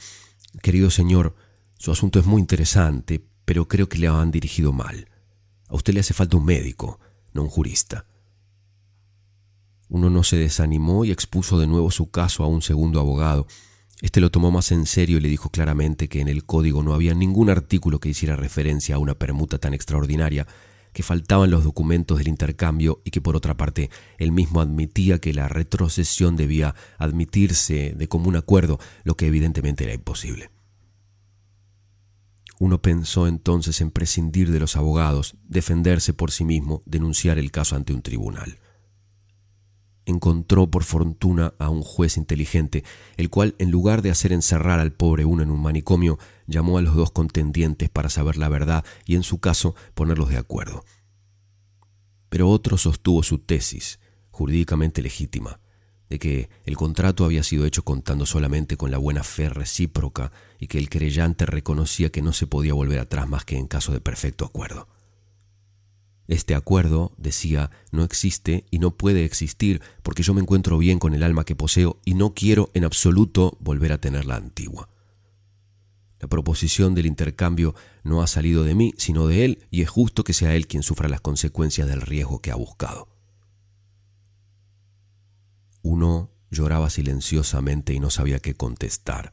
Querido 0.62 0.90
señor, 0.90 1.34
su 1.78 1.92
asunto 1.92 2.18
es 2.18 2.26
muy 2.26 2.40
interesante, 2.40 3.22
pero 3.44 3.68
creo 3.68 3.88
que 3.88 3.98
le 3.98 4.08
han 4.08 4.30
dirigido 4.30 4.72
mal. 4.72 5.08
A 5.68 5.74
usted 5.74 5.94
le 5.94 6.00
hace 6.00 6.14
falta 6.14 6.36
un 6.36 6.44
médico, 6.44 7.00
no 7.32 7.42
un 7.42 7.48
jurista. 7.48 8.06
Uno 9.88 10.10
no 10.10 10.24
se 10.24 10.36
desanimó 10.36 11.04
y 11.04 11.12
expuso 11.12 11.58
de 11.58 11.66
nuevo 11.66 11.90
su 11.90 12.10
caso 12.10 12.42
a 12.42 12.48
un 12.48 12.62
segundo 12.62 12.98
abogado. 12.98 13.46
Este 14.00 14.20
lo 14.20 14.30
tomó 14.30 14.50
más 14.50 14.72
en 14.72 14.86
serio 14.86 15.18
y 15.18 15.20
le 15.20 15.28
dijo 15.28 15.50
claramente 15.50 16.08
que 16.08 16.20
en 16.20 16.28
el 16.28 16.44
código 16.44 16.82
no 16.82 16.92
había 16.92 17.14
ningún 17.14 17.50
artículo 17.50 18.00
que 18.00 18.08
hiciera 18.08 18.36
referencia 18.36 18.96
a 18.96 18.98
una 18.98 19.14
permuta 19.14 19.58
tan 19.58 19.74
extraordinaria, 19.74 20.46
que 20.92 21.02
faltaban 21.02 21.50
los 21.50 21.62
documentos 21.62 22.18
del 22.18 22.28
intercambio 22.28 23.02
y 23.04 23.10
que 23.10 23.20
por 23.20 23.36
otra 23.36 23.56
parte 23.56 23.90
él 24.18 24.32
mismo 24.32 24.60
admitía 24.60 25.18
que 25.18 25.34
la 25.34 25.46
retrocesión 25.46 26.36
debía 26.36 26.74
admitirse 26.98 27.94
de 27.94 28.08
común 28.08 28.34
acuerdo, 28.36 28.80
lo 29.04 29.14
que 29.14 29.26
evidentemente 29.26 29.84
era 29.84 29.94
imposible. 29.94 30.55
Uno 32.58 32.80
pensó 32.80 33.26
entonces 33.26 33.80
en 33.80 33.90
prescindir 33.90 34.50
de 34.50 34.60
los 34.60 34.76
abogados, 34.76 35.36
defenderse 35.44 36.14
por 36.14 36.30
sí 36.30 36.44
mismo, 36.44 36.82
denunciar 36.86 37.38
el 37.38 37.50
caso 37.50 37.76
ante 37.76 37.92
un 37.92 38.00
tribunal. 38.00 38.58
Encontró 40.06 40.70
por 40.70 40.84
fortuna 40.84 41.52
a 41.58 41.68
un 41.68 41.82
juez 41.82 42.16
inteligente, 42.16 42.84
el 43.16 43.28
cual, 43.28 43.56
en 43.58 43.70
lugar 43.70 44.02
de 44.02 44.10
hacer 44.10 44.32
encerrar 44.32 44.78
al 44.78 44.92
pobre 44.92 45.24
uno 45.24 45.42
en 45.42 45.50
un 45.50 45.60
manicomio, 45.60 46.18
llamó 46.46 46.78
a 46.78 46.82
los 46.82 46.94
dos 46.94 47.10
contendientes 47.10 47.90
para 47.90 48.08
saber 48.08 48.36
la 48.36 48.48
verdad 48.48 48.84
y, 49.04 49.16
en 49.16 49.22
su 49.22 49.38
caso, 49.38 49.74
ponerlos 49.94 50.30
de 50.30 50.38
acuerdo. 50.38 50.84
Pero 52.28 52.48
otro 52.48 52.78
sostuvo 52.78 53.22
su 53.22 53.38
tesis, 53.38 53.98
jurídicamente 54.30 55.02
legítima, 55.02 55.60
de 56.08 56.18
que 56.18 56.48
el 56.64 56.76
contrato 56.76 57.24
había 57.24 57.42
sido 57.42 57.64
hecho 57.64 57.84
contando 57.84 58.26
solamente 58.26 58.76
con 58.76 58.90
la 58.90 58.98
buena 58.98 59.24
fe 59.24 59.48
recíproca 59.48 60.32
y 60.58 60.68
que 60.68 60.78
el 60.78 60.88
querellante 60.88 61.46
reconocía 61.46 62.10
que 62.10 62.22
no 62.22 62.32
se 62.32 62.46
podía 62.46 62.74
volver 62.74 63.00
atrás 63.00 63.28
más 63.28 63.44
que 63.44 63.56
en 63.56 63.66
caso 63.66 63.92
de 63.92 64.00
perfecto 64.00 64.44
acuerdo. 64.44 64.88
Este 66.28 66.54
acuerdo, 66.54 67.12
decía, 67.18 67.70
no 67.92 68.02
existe 68.02 68.64
y 68.70 68.78
no 68.78 68.96
puede 68.96 69.24
existir 69.24 69.80
porque 70.02 70.22
yo 70.22 70.34
me 70.34 70.40
encuentro 70.40 70.76
bien 70.78 70.98
con 70.98 71.14
el 71.14 71.22
alma 71.22 71.44
que 71.44 71.54
poseo 71.54 72.00
y 72.04 72.14
no 72.14 72.34
quiero 72.34 72.70
en 72.74 72.84
absoluto 72.84 73.56
volver 73.60 73.92
a 73.92 74.00
tener 74.00 74.26
la 74.26 74.36
antigua. 74.36 74.88
La 76.18 76.28
proposición 76.28 76.94
del 76.94 77.06
intercambio 77.06 77.74
no 78.02 78.22
ha 78.22 78.26
salido 78.26 78.64
de 78.64 78.74
mí, 78.74 78.94
sino 78.96 79.26
de 79.26 79.44
él, 79.44 79.66
y 79.70 79.82
es 79.82 79.90
justo 79.90 80.24
que 80.24 80.32
sea 80.32 80.54
él 80.54 80.66
quien 80.66 80.82
sufra 80.82 81.08
las 81.08 81.20
consecuencias 81.20 81.88
del 81.88 82.00
riesgo 82.00 82.40
que 82.40 82.50
ha 82.50 82.56
buscado. 82.56 83.15
Uno 85.88 86.32
lloraba 86.50 86.90
silenciosamente 86.90 87.94
y 87.94 88.00
no 88.00 88.10
sabía 88.10 88.40
qué 88.40 88.54
contestar. 88.54 89.32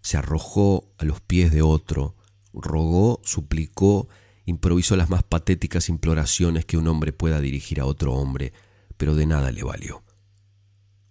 Se 0.00 0.16
arrojó 0.16 0.90
a 0.96 1.04
los 1.04 1.20
pies 1.20 1.52
de 1.52 1.60
otro, 1.60 2.16
rogó, 2.54 3.20
suplicó, 3.24 4.08
improvisó 4.46 4.96
las 4.96 5.10
más 5.10 5.22
patéticas 5.22 5.90
imploraciones 5.90 6.64
que 6.64 6.78
un 6.78 6.88
hombre 6.88 7.12
pueda 7.12 7.42
dirigir 7.42 7.78
a 7.78 7.84
otro 7.84 8.14
hombre, 8.14 8.54
pero 8.96 9.14
de 9.14 9.26
nada 9.26 9.52
le 9.52 9.62
valió. 9.62 10.02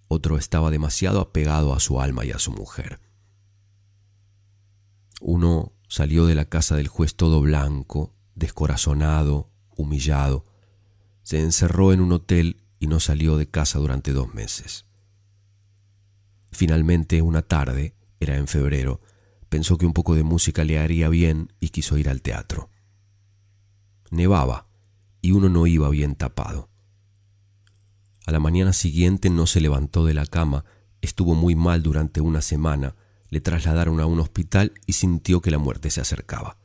Otro 0.07 0.35
estaba 0.35 0.71
demasiado 0.71 1.21
apegado 1.21 1.75
a 1.75 1.79
su 1.79 2.01
alma 2.01 2.25
y 2.25 2.31
a 2.31 2.39
su 2.39 2.51
mujer. 2.51 2.99
Uno 5.21 5.73
salió 5.89 6.25
de 6.25 6.33
la 6.33 6.45
casa 6.45 6.75
del 6.75 6.87
juez 6.87 7.13
todo 7.13 7.39
blanco, 7.41 8.15
descorazonado, 8.33 9.51
humillado. 9.77 10.43
Se 11.21 11.39
encerró 11.39 11.93
en 11.93 12.01
un 12.01 12.13
hotel 12.13 12.63
y 12.80 12.88
no 12.88 12.99
salió 12.99 13.38
de 13.38 13.49
casa 13.49 13.77
durante 13.77 14.13
dos 14.13 14.34
meses. 14.34 14.86
Finalmente, 16.51 17.21
una 17.21 17.41
tarde, 17.41 17.93
era 18.19 18.38
en 18.38 18.47
febrero, 18.47 19.01
pensó 19.49 19.77
que 19.77 19.86
un 19.86 19.93
poco 19.93 20.15
de 20.15 20.23
música 20.23 20.63
le 20.63 20.80
haría 20.80 21.09
bien 21.09 21.53
y 21.59 21.69
quiso 21.69 21.97
ir 21.97 22.09
al 22.09 22.21
teatro. 22.21 22.69
Nevaba 24.09 24.67
y 25.21 25.32
uno 25.32 25.49
no 25.49 25.67
iba 25.67 25.89
bien 25.89 26.15
tapado. 26.15 26.69
A 28.25 28.32
la 28.32 28.39
mañana 28.39 28.73
siguiente 28.73 29.30
no 29.30 29.45
se 29.45 29.59
levantó 29.59 30.05
de 30.05 30.13
la 30.13 30.25
cama, 30.25 30.65
estuvo 31.01 31.36
muy 31.36 31.55
mal 31.55 31.84
durante 31.84 32.21
una 32.21 32.41
semana, 32.41 32.95
le 33.30 33.41
trasladaron 33.41 33.99
a 33.99 34.05
un 34.05 34.19
hospital 34.19 34.73
y 34.86 34.93
sintió 34.93 35.41
que 35.41 35.51
la 35.51 35.59
muerte 35.59 35.89
se 35.89 36.01
acercaba. 36.01 36.57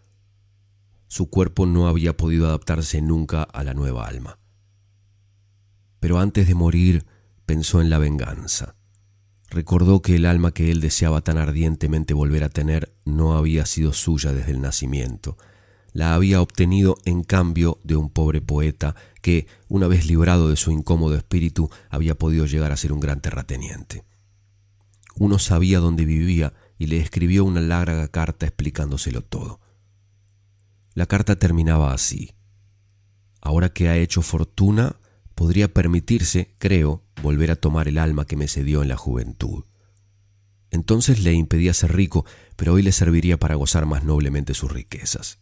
Su 1.08 1.28
cuerpo 1.28 1.66
no 1.66 1.88
había 1.88 2.16
podido 2.16 2.46
adaptarse 2.46 3.02
nunca 3.02 3.42
a 3.42 3.62
la 3.64 3.74
nueva 3.74 4.06
alma 4.06 4.38
pero 6.04 6.18
antes 6.18 6.46
de 6.46 6.54
morir 6.54 7.06
pensó 7.46 7.80
en 7.80 7.88
la 7.88 7.96
venganza. 7.96 8.76
Recordó 9.48 10.02
que 10.02 10.16
el 10.16 10.26
alma 10.26 10.52
que 10.52 10.70
él 10.70 10.82
deseaba 10.82 11.22
tan 11.22 11.38
ardientemente 11.38 12.12
volver 12.12 12.44
a 12.44 12.50
tener 12.50 12.94
no 13.06 13.38
había 13.38 13.64
sido 13.64 13.94
suya 13.94 14.34
desde 14.34 14.50
el 14.50 14.60
nacimiento, 14.60 15.38
la 15.94 16.14
había 16.14 16.42
obtenido 16.42 16.98
en 17.06 17.22
cambio 17.22 17.78
de 17.84 17.96
un 17.96 18.10
pobre 18.10 18.42
poeta 18.42 18.94
que, 19.22 19.46
una 19.66 19.88
vez 19.88 20.04
librado 20.04 20.50
de 20.50 20.56
su 20.56 20.72
incómodo 20.72 21.16
espíritu, 21.16 21.70
había 21.88 22.18
podido 22.18 22.44
llegar 22.44 22.70
a 22.70 22.76
ser 22.76 22.92
un 22.92 23.00
gran 23.00 23.22
terrateniente. 23.22 24.04
Uno 25.14 25.38
sabía 25.38 25.78
dónde 25.78 26.04
vivía 26.04 26.52
y 26.76 26.88
le 26.88 26.98
escribió 26.98 27.46
una 27.46 27.62
larga 27.62 28.08
carta 28.08 28.44
explicándoselo 28.44 29.22
todo. 29.22 29.58
La 30.92 31.06
carta 31.06 31.36
terminaba 31.36 31.94
así. 31.94 32.34
Ahora 33.40 33.72
que 33.72 33.88
ha 33.88 33.96
hecho 33.96 34.20
fortuna, 34.20 34.96
podría 35.34 35.72
permitirse, 35.72 36.54
creo, 36.58 37.02
volver 37.22 37.50
a 37.50 37.56
tomar 37.56 37.88
el 37.88 37.98
alma 37.98 38.26
que 38.26 38.36
me 38.36 38.48
cedió 38.48 38.82
en 38.82 38.88
la 38.88 38.96
juventud. 38.96 39.64
Entonces 40.70 41.22
le 41.22 41.32
impedía 41.32 41.72
ser 41.74 41.94
rico, 41.94 42.24
pero 42.56 42.74
hoy 42.74 42.82
le 42.82 42.92
serviría 42.92 43.38
para 43.38 43.54
gozar 43.54 43.86
más 43.86 44.04
noblemente 44.04 44.54
sus 44.54 44.72
riquezas. 44.72 45.38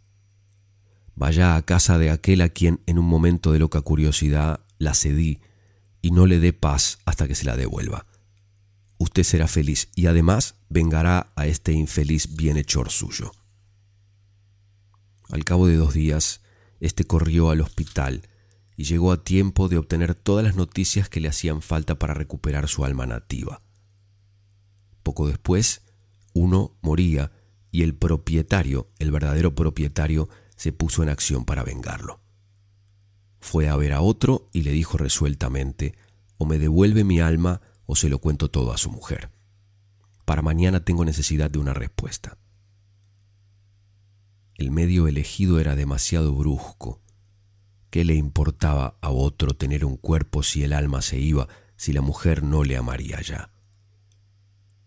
Vaya 1.14 1.56
a 1.56 1.62
casa 1.62 1.98
de 1.98 2.10
aquel 2.10 2.40
a 2.40 2.48
quien 2.48 2.80
en 2.86 2.98
un 2.98 3.06
momento 3.06 3.52
de 3.52 3.58
loca 3.58 3.80
curiosidad 3.80 4.60
la 4.78 4.94
cedí 4.94 5.40
y 6.00 6.10
no 6.10 6.26
le 6.26 6.40
dé 6.40 6.52
paz 6.52 6.98
hasta 7.04 7.28
que 7.28 7.34
se 7.34 7.44
la 7.44 7.56
devuelva. 7.56 8.06
Usted 8.98 9.22
será 9.24 9.48
feliz 9.48 9.88
y 9.94 10.06
además 10.06 10.56
vengará 10.68 11.32
a 11.34 11.46
este 11.46 11.72
infeliz 11.72 12.34
bienhechor 12.34 12.90
suyo. 12.90 13.32
Al 15.28 15.44
cabo 15.44 15.66
de 15.66 15.76
dos 15.76 15.94
días, 15.94 16.40
este 16.80 17.04
corrió 17.04 17.50
al 17.50 17.60
hospital 17.60 18.28
y 18.76 18.84
llegó 18.84 19.12
a 19.12 19.22
tiempo 19.22 19.68
de 19.68 19.78
obtener 19.78 20.14
todas 20.14 20.44
las 20.44 20.56
noticias 20.56 21.08
que 21.08 21.20
le 21.20 21.28
hacían 21.28 21.62
falta 21.62 21.98
para 21.98 22.14
recuperar 22.14 22.68
su 22.68 22.84
alma 22.84 23.06
nativa. 23.06 23.62
Poco 25.02 25.26
después, 25.26 25.82
uno 26.32 26.76
moría 26.80 27.32
y 27.70 27.82
el 27.82 27.94
propietario, 27.94 28.90
el 28.98 29.10
verdadero 29.10 29.54
propietario, 29.54 30.28
se 30.56 30.72
puso 30.72 31.02
en 31.02 31.08
acción 31.08 31.44
para 31.44 31.64
vengarlo. 31.64 32.20
Fue 33.40 33.68
a 33.68 33.76
ver 33.76 33.92
a 33.92 34.00
otro 34.00 34.48
y 34.52 34.62
le 34.62 34.70
dijo 34.70 34.96
resueltamente, 34.96 35.94
o 36.38 36.46
me 36.46 36.58
devuelve 36.58 37.04
mi 37.04 37.20
alma 37.20 37.60
o 37.86 37.96
se 37.96 38.08
lo 38.08 38.18
cuento 38.18 38.50
todo 38.50 38.72
a 38.72 38.78
su 38.78 38.90
mujer. 38.90 39.30
Para 40.24 40.42
mañana 40.42 40.84
tengo 40.84 41.04
necesidad 41.04 41.50
de 41.50 41.58
una 41.58 41.74
respuesta. 41.74 42.38
El 44.54 44.70
medio 44.70 45.08
elegido 45.08 45.58
era 45.58 45.74
demasiado 45.74 46.34
brusco 46.34 47.01
¿Qué 47.92 48.06
le 48.06 48.14
importaba 48.14 48.96
a 49.02 49.10
otro 49.10 49.52
tener 49.52 49.84
un 49.84 49.98
cuerpo 49.98 50.42
si 50.42 50.64
el 50.64 50.72
alma 50.72 51.02
se 51.02 51.18
iba, 51.18 51.48
si 51.76 51.92
la 51.92 52.00
mujer 52.00 52.42
no 52.42 52.64
le 52.64 52.78
amaría 52.78 53.20
ya? 53.20 53.52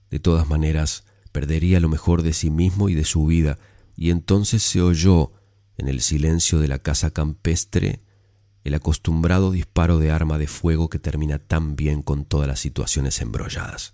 De 0.09 0.17
todas 0.17 0.49
maneras, 0.49 1.05
perdería 1.31 1.79
lo 1.79 1.87
mejor 1.87 2.23
de 2.23 2.33
sí 2.33 2.49
mismo 2.49 2.89
y 2.89 2.95
de 2.95 3.03
su 3.03 3.27
vida, 3.27 3.59
y 3.95 4.09
entonces 4.09 4.63
se 4.63 4.81
oyó, 4.81 5.33
en 5.77 5.87
el 5.87 6.01
silencio 6.01 6.59
de 6.59 6.67
la 6.67 6.79
casa 6.79 7.11
campestre, 7.11 8.01
el 8.63 8.73
acostumbrado 8.73 9.51
disparo 9.51 9.99
de 9.99 10.09
arma 10.09 10.39
de 10.39 10.47
fuego 10.47 10.89
que 10.89 10.97
termina 10.97 11.37
tan 11.37 11.75
bien 11.75 12.01
con 12.01 12.25
todas 12.25 12.47
las 12.47 12.59
situaciones 12.59 13.21
embrolladas. 13.21 13.93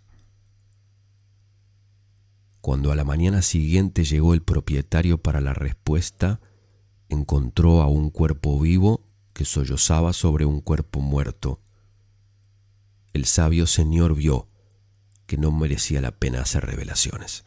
Cuando 2.61 2.93
a 2.93 2.95
la 2.95 3.03
mañana 3.03 3.41
siguiente 3.41 4.05
llegó 4.05 4.33
el 4.33 4.41
propietario 4.41 5.17
para 5.17 5.41
la 5.41 5.53
respuesta, 5.53 6.39
encontró 7.11 7.81
a 7.81 7.87
un 7.87 8.09
cuerpo 8.09 8.59
vivo 8.59 9.03
que 9.33 9.45
sollozaba 9.45 10.13
sobre 10.13 10.45
un 10.45 10.61
cuerpo 10.61 11.01
muerto. 11.01 11.59
El 13.13 13.25
sabio 13.25 13.67
señor 13.67 14.15
vio 14.15 14.47
que 15.25 15.37
no 15.37 15.51
merecía 15.51 16.01
la 16.01 16.11
pena 16.11 16.41
hacer 16.41 16.65
revelaciones. 16.65 17.45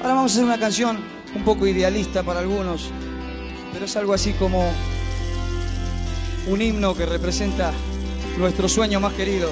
Ahora 0.00 0.14
vamos 0.16 0.32
a 0.32 0.34
hacer 0.34 0.44
una 0.44 0.58
canción 0.58 0.98
un 1.34 1.44
poco 1.44 1.66
idealista 1.66 2.22
para 2.22 2.40
algunos, 2.40 2.90
pero 3.72 3.86
es 3.86 3.96
algo 3.96 4.12
así 4.12 4.32
como 4.34 4.70
un 6.46 6.60
himno 6.60 6.94
que 6.94 7.06
representa 7.06 7.72
nuestro 8.38 8.68
sueño 8.68 9.00
más 9.00 9.14
querido. 9.14 9.48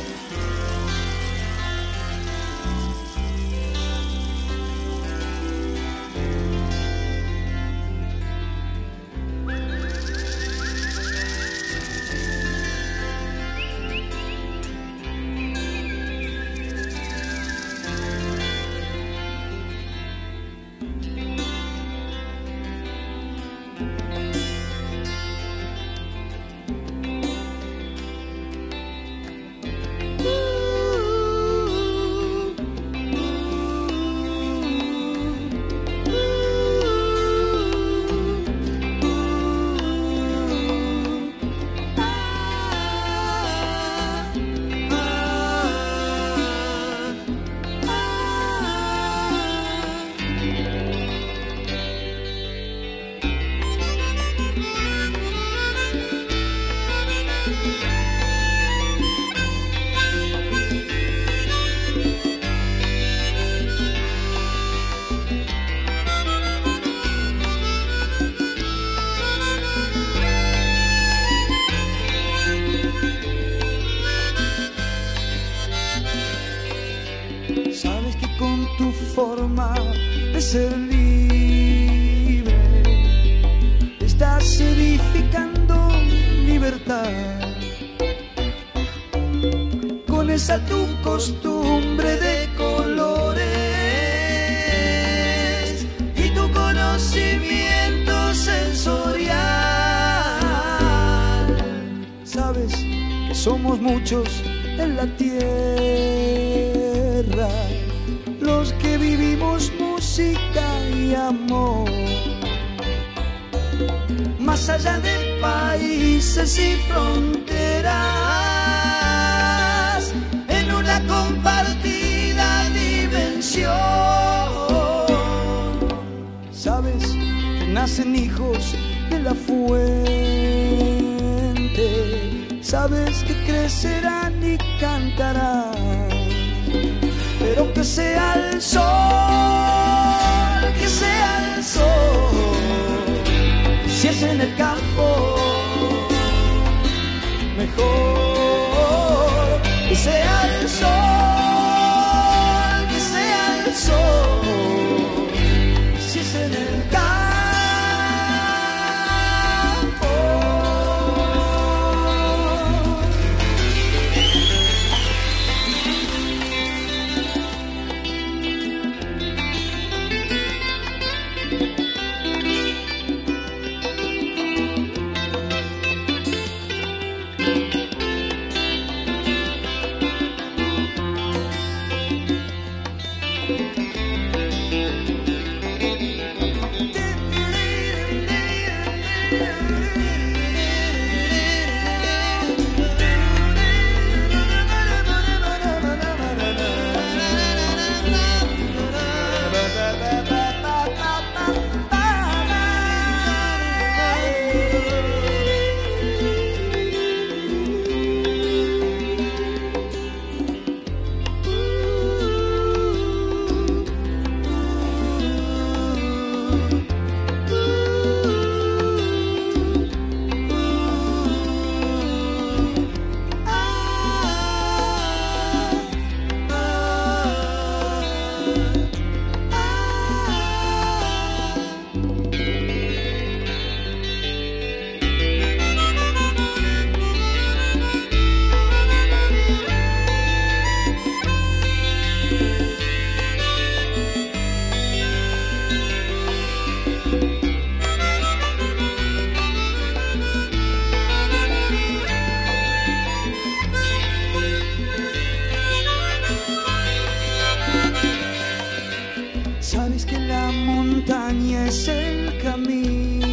montaña 261.03 261.67
es 261.67 261.89
el 261.89 262.39
camino 262.41 263.25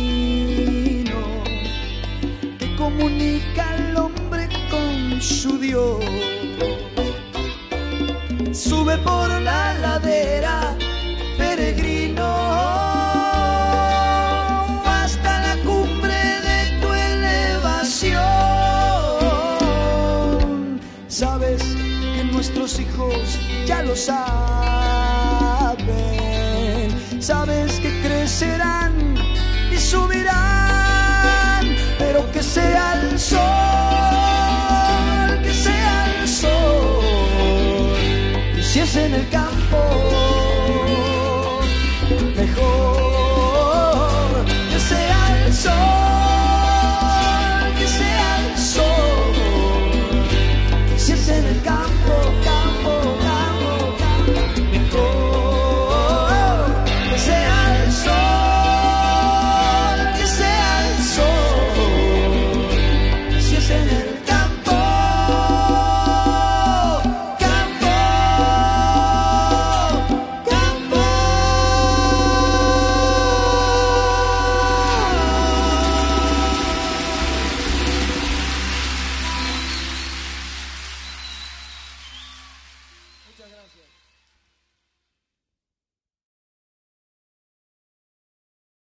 que 2.57 2.76
comunica 2.76 3.70
al 3.70 3.95
hombre 3.97 4.49
con 4.72 5.22
su 5.22 5.59
Dios. 5.59 6.03
Sube 8.51 8.97
por 8.99 9.30
la 9.41 9.74
ladera, 9.76 10.76
peregrino, 11.38 12.26
hasta 14.86 15.41
la 15.41 15.55
cumbre 15.63 16.41
de 16.49 16.80
tu 16.82 16.91
elevación. 16.91 18.20
Sabes 21.07 21.61
que 22.15 22.24
nuestros 22.32 22.80
hijos 22.80 23.38
ya 23.67 23.84
lo 23.84 23.95
saben 23.95 24.28
In 39.00 39.14
a 39.14 39.18
synagogue. 39.20 39.49